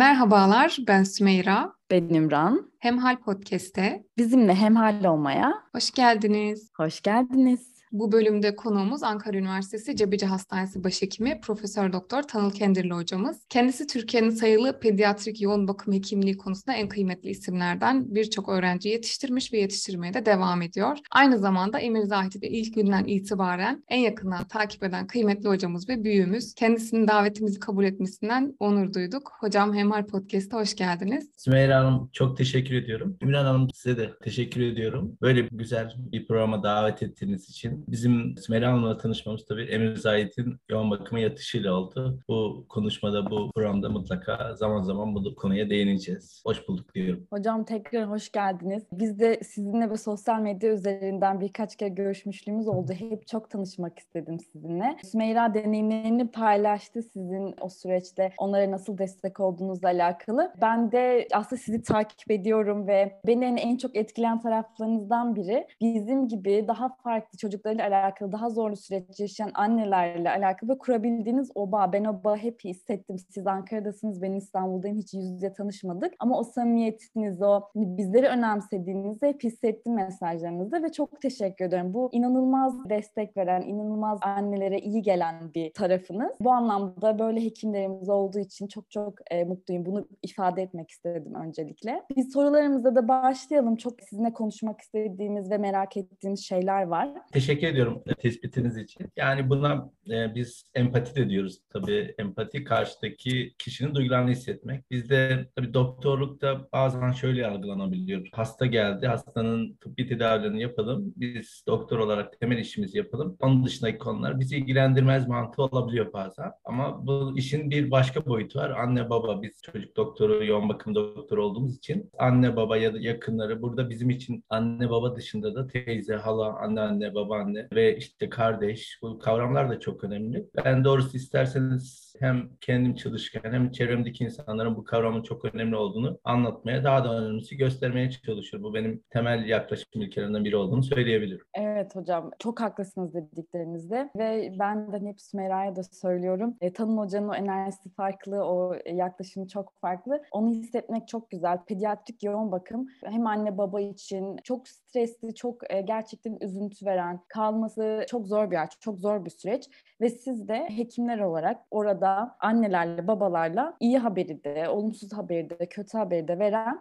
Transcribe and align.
Merhabalar, 0.00 0.76
ben 0.88 1.02
Sümeyra. 1.04 1.72
Ben 1.90 2.08
İmran. 2.08 2.72
Hemhal 2.78 3.16
Podcast'te 3.16 4.04
bizimle 4.18 4.54
hemhal 4.54 5.04
olmaya 5.04 5.54
hoş 5.74 5.90
geldiniz. 5.90 6.70
Hoş 6.76 7.00
geldiniz. 7.00 7.79
Bu 7.92 8.12
bölümde 8.12 8.56
konuğumuz 8.56 9.02
Ankara 9.02 9.36
Üniversitesi 9.36 9.96
Cebeci 9.96 10.26
Hastanesi 10.26 10.84
Başhekimi 10.84 11.40
Profesör 11.40 11.92
Doktor 11.92 12.22
Tanıl 12.22 12.50
Kendirli 12.50 12.94
hocamız. 12.94 13.46
Kendisi 13.48 13.86
Türkiye'nin 13.86 14.30
sayılı 14.30 14.80
pediatrik 14.80 15.40
yoğun 15.40 15.68
bakım 15.68 15.94
hekimliği 15.94 16.36
konusunda 16.36 16.76
en 16.76 16.88
kıymetli 16.88 17.30
isimlerden 17.30 18.14
birçok 18.14 18.48
öğrenci 18.48 18.88
yetiştirmiş 18.88 19.52
ve 19.52 19.58
yetiştirmeye 19.58 20.14
de 20.14 20.26
devam 20.26 20.62
ediyor. 20.62 20.98
Aynı 21.10 21.38
zamanda 21.38 21.78
Emir 21.78 22.02
Zahit'i 22.02 22.46
ilk 22.46 22.74
günden 22.74 23.04
itibaren 23.04 23.84
en 23.88 23.98
yakından 23.98 24.44
takip 24.44 24.82
eden 24.82 25.06
kıymetli 25.06 25.48
hocamız 25.48 25.88
ve 25.88 26.04
büyüğümüz. 26.04 26.54
Kendisinin 26.54 27.08
davetimizi 27.08 27.60
kabul 27.60 27.84
etmesinden 27.84 28.56
onur 28.60 28.94
duyduk. 28.94 29.32
Hocam 29.40 29.74
Hemhal 29.74 30.06
Podcast'a 30.06 30.60
hoş 30.60 30.76
geldiniz. 30.76 31.30
Sümeyra 31.36 31.78
Hanım 31.78 32.10
çok 32.12 32.36
teşekkür 32.36 32.74
ediyorum. 32.74 33.16
Ümran 33.22 33.44
Hanım 33.44 33.70
size 33.74 33.96
de 33.96 34.10
teşekkür 34.24 34.60
ediyorum. 34.60 35.16
Böyle 35.22 35.40
güzel 35.52 35.94
bir 36.12 36.26
programa 36.26 36.62
davet 36.62 37.02
ettiğiniz 37.02 37.50
için 37.50 37.79
Bizim 37.88 38.36
Sümeyra 38.36 38.72
Hanım'la 38.72 38.96
tanışmamız 38.96 39.44
tabii 39.44 39.62
Emir 39.64 39.96
Zahit'in 39.96 40.56
yoğun 40.68 40.90
bakıma 40.90 41.20
yatışıyla 41.20 41.74
oldu. 41.74 42.18
Bu 42.28 42.64
konuşmada, 42.68 43.30
bu 43.30 43.50
programda 43.54 43.88
mutlaka 43.88 44.54
zaman 44.54 44.82
zaman 44.82 45.14
bu 45.14 45.34
konuya 45.34 45.70
değineceğiz. 45.70 46.42
Hoş 46.46 46.68
bulduk 46.68 46.94
diyorum. 46.94 47.26
Hocam 47.32 47.64
tekrar 47.64 48.10
hoş 48.10 48.32
geldiniz. 48.32 48.82
Biz 48.92 49.20
de 49.20 49.40
sizinle 49.44 49.90
ve 49.90 49.96
sosyal 49.96 50.40
medya 50.40 50.72
üzerinden 50.72 51.40
birkaç 51.40 51.76
kere 51.76 51.88
görüşmüşlüğümüz 51.88 52.68
oldu. 52.68 52.92
Hep 52.92 53.26
çok 53.26 53.50
tanışmak 53.50 53.98
istedim 53.98 54.38
sizinle. 54.52 54.96
Sümeyra 55.04 55.54
deneyimlerini 55.54 56.30
paylaştı 56.30 57.02
sizin 57.02 57.54
o 57.60 57.68
süreçte 57.68 58.32
onlara 58.38 58.70
nasıl 58.70 58.98
destek 58.98 59.40
olduğunuzla 59.40 59.88
alakalı. 59.88 60.52
Ben 60.60 60.92
de 60.92 61.28
aslında 61.34 61.62
sizi 61.62 61.82
takip 61.82 62.30
ediyorum 62.30 62.86
ve 62.86 63.20
beni 63.26 63.60
en 63.60 63.76
çok 63.76 63.96
etkileyen 63.96 64.40
taraflarınızdan 64.40 65.36
biri 65.36 65.66
bizim 65.80 66.28
gibi 66.28 66.64
daha 66.68 66.88
farklı 66.88 67.38
çocuklar 67.38 67.69
çocuklarıyla 67.70 68.00
alakalı 68.00 68.32
daha 68.32 68.50
zorlu 68.50 68.76
süreç 68.76 69.20
yaşayan 69.20 69.50
annelerle 69.54 70.30
alakalı 70.30 70.70
ve 70.70 70.78
kurabildiğiniz 70.78 71.50
o 71.54 71.72
bağ. 71.72 71.92
Ben 71.92 72.04
o 72.04 72.24
bağı 72.24 72.36
hep 72.36 72.64
hissettim. 72.64 73.16
Siz 73.18 73.46
Ankara'dasınız, 73.46 74.22
ben 74.22 74.32
İstanbul'dayım. 74.32 74.96
Hiç 74.96 75.14
yüz 75.14 75.30
yüze 75.30 75.52
tanışmadık. 75.52 76.14
Ama 76.18 76.38
o 76.38 76.44
samimiyetiniz, 76.44 77.42
o 77.42 77.60
bizleri 77.74 78.26
önemsediğinizi 78.26 79.26
hep 79.26 79.44
hissettim 79.44 79.94
mesajlarınızda 79.94 80.82
ve 80.82 80.92
çok 80.92 81.20
teşekkür 81.20 81.64
ederim. 81.64 81.94
Bu 81.94 82.08
inanılmaz 82.12 82.90
destek 82.90 83.36
veren, 83.36 83.62
inanılmaz 83.62 84.18
annelere 84.22 84.78
iyi 84.78 85.02
gelen 85.02 85.54
bir 85.54 85.72
tarafınız. 85.72 86.32
Bu 86.40 86.52
anlamda 86.52 87.18
böyle 87.18 87.44
hekimlerimiz 87.44 88.08
olduğu 88.08 88.38
için 88.38 88.66
çok 88.66 88.90
çok 88.90 89.14
e, 89.30 89.44
mutluyum. 89.44 89.86
Bunu 89.86 90.08
ifade 90.22 90.62
etmek 90.62 90.90
istedim 90.90 91.34
öncelikle. 91.34 92.02
Biz 92.16 92.32
sorularımıza 92.32 92.94
da 92.94 93.08
başlayalım. 93.08 93.76
Çok 93.76 94.00
sizinle 94.02 94.32
konuşmak 94.32 94.80
istediğimiz 94.80 95.50
ve 95.50 95.58
merak 95.58 95.96
ettiğimiz 95.96 96.40
şeyler 96.40 96.82
var. 96.82 97.08
Teşekkür 97.32 97.59
teşekkür 97.60 97.74
ediyorum 97.74 98.02
tespitiniz 98.18 98.76
için. 98.76 99.12
Yani 99.16 99.50
buna 99.50 99.90
e, 100.10 100.34
biz 100.34 100.64
empati 100.74 101.16
de 101.16 101.28
diyoruz 101.28 101.58
tabii. 101.72 102.14
Empati 102.18 102.64
karşıdaki 102.64 103.54
kişinin 103.58 103.94
duygularını 103.94 104.30
hissetmek. 104.30 104.90
Bizde 104.90 105.48
tabii 105.56 105.74
doktorlukta 105.74 106.68
bazen 106.72 107.12
şöyle 107.12 107.46
algılanabiliyor. 107.46 108.28
Hasta 108.32 108.66
geldi, 108.66 109.06
hastanın 109.06 109.74
tıbbi 109.74 110.06
tedavilerini 110.08 110.62
yapalım. 110.62 111.14
Biz 111.16 111.64
doktor 111.66 111.98
olarak 111.98 112.40
temel 112.40 112.58
işimizi 112.58 112.98
yapalım. 112.98 113.36
Onun 113.40 113.64
dışındaki 113.64 113.98
konular 113.98 114.40
bizi 114.40 114.56
ilgilendirmez 114.56 115.28
mantığı 115.28 115.62
olabiliyor 115.62 116.12
bazen. 116.12 116.52
Ama 116.64 117.06
bu 117.06 117.34
işin 117.36 117.70
bir 117.70 117.90
başka 117.90 118.26
boyutu 118.26 118.58
var. 118.58 118.70
Anne 118.70 119.10
baba, 119.10 119.42
biz 119.42 119.62
çocuk 119.62 119.96
doktoru, 119.96 120.44
yoğun 120.44 120.68
bakım 120.68 120.94
doktoru 120.94 121.44
olduğumuz 121.44 121.76
için 121.76 122.10
anne 122.18 122.56
baba 122.56 122.76
ya 122.76 122.94
da 122.94 123.00
yakınları 123.00 123.62
burada 123.62 123.90
bizim 123.90 124.10
için 124.10 124.44
anne 124.48 124.90
baba 124.90 125.16
dışında 125.16 125.54
da 125.54 125.66
teyze, 125.66 126.14
hala, 126.14 126.58
anneanne, 126.58 127.14
babaanne 127.14 127.49
anne 127.50 127.68
ve 127.74 127.96
işte 127.96 128.28
kardeş 128.30 128.98
bu 129.02 129.18
kavramlar 129.18 129.70
da 129.70 129.80
çok 129.80 130.04
önemli. 130.04 130.46
Ben 130.64 130.84
doğrusu 130.84 131.16
isterseniz 131.16 132.14
hem 132.20 132.50
kendim 132.60 132.94
çalışırken 132.94 133.52
hem 133.52 133.70
çevremdeki 133.70 134.24
insanların 134.24 134.76
bu 134.76 134.84
kavramın 134.84 135.22
çok 135.22 135.54
önemli 135.54 135.76
olduğunu 135.76 136.18
anlatmaya 136.24 136.84
daha 136.84 137.04
da 137.04 137.20
önemlisi 137.20 137.56
göstermeye 137.56 138.10
çalışıyorum. 138.10 138.70
Bu 138.70 138.74
benim 138.74 139.02
temel 139.10 139.48
yaklaşım 139.48 140.02
ilkelerinden 140.02 140.44
biri 140.44 140.56
olduğunu 140.56 140.82
söyleyebilirim. 140.82 141.44
Evet 141.54 141.96
hocam 141.96 142.30
çok 142.38 142.60
haklısınız 142.60 143.14
dediklerinizde 143.14 144.10
ve 144.16 144.52
ben 144.58 144.92
de 144.92 145.06
hep 145.06 145.20
Sümeyra'ya 145.20 145.76
da 145.76 145.82
söylüyorum. 145.82 146.56
E, 146.60 146.72
Tanım 146.72 146.98
Hoca'nın 146.98 147.28
o 147.28 147.34
enerjisi 147.34 147.90
farklı, 147.90 148.44
o 148.44 148.74
yaklaşımı 148.86 149.48
çok 149.48 149.72
farklı. 149.80 150.22
Onu 150.32 150.50
hissetmek 150.50 151.08
çok 151.08 151.30
güzel. 151.30 151.58
Pediatrik 151.66 152.22
yoğun 152.22 152.52
bakım 152.52 152.86
hem 153.04 153.26
anne 153.26 153.58
baba 153.58 153.80
için 153.80 154.36
çok 154.44 154.68
stresli, 154.90 155.34
çok 155.34 155.72
e, 155.72 155.80
gerçekten 155.80 156.38
üzüntü 156.40 156.86
veren, 156.86 157.20
kalması 157.28 158.04
çok 158.08 158.26
zor 158.26 158.50
bir 158.50 158.56
yer, 158.56 158.68
çok 158.80 158.98
zor 158.98 159.24
bir 159.24 159.30
süreç. 159.30 159.68
Ve 160.00 160.10
siz 160.10 160.48
de 160.48 160.68
hekimler 160.68 161.18
olarak 161.18 161.60
orada 161.70 162.36
annelerle, 162.40 163.06
babalarla 163.06 163.76
iyi 163.80 163.98
haberi 163.98 164.44
de, 164.44 164.68
olumsuz 164.68 165.12
haberi 165.12 165.50
de, 165.50 165.66
kötü 165.66 165.98
haberi 165.98 166.28
de 166.28 166.38
veren 166.38 166.80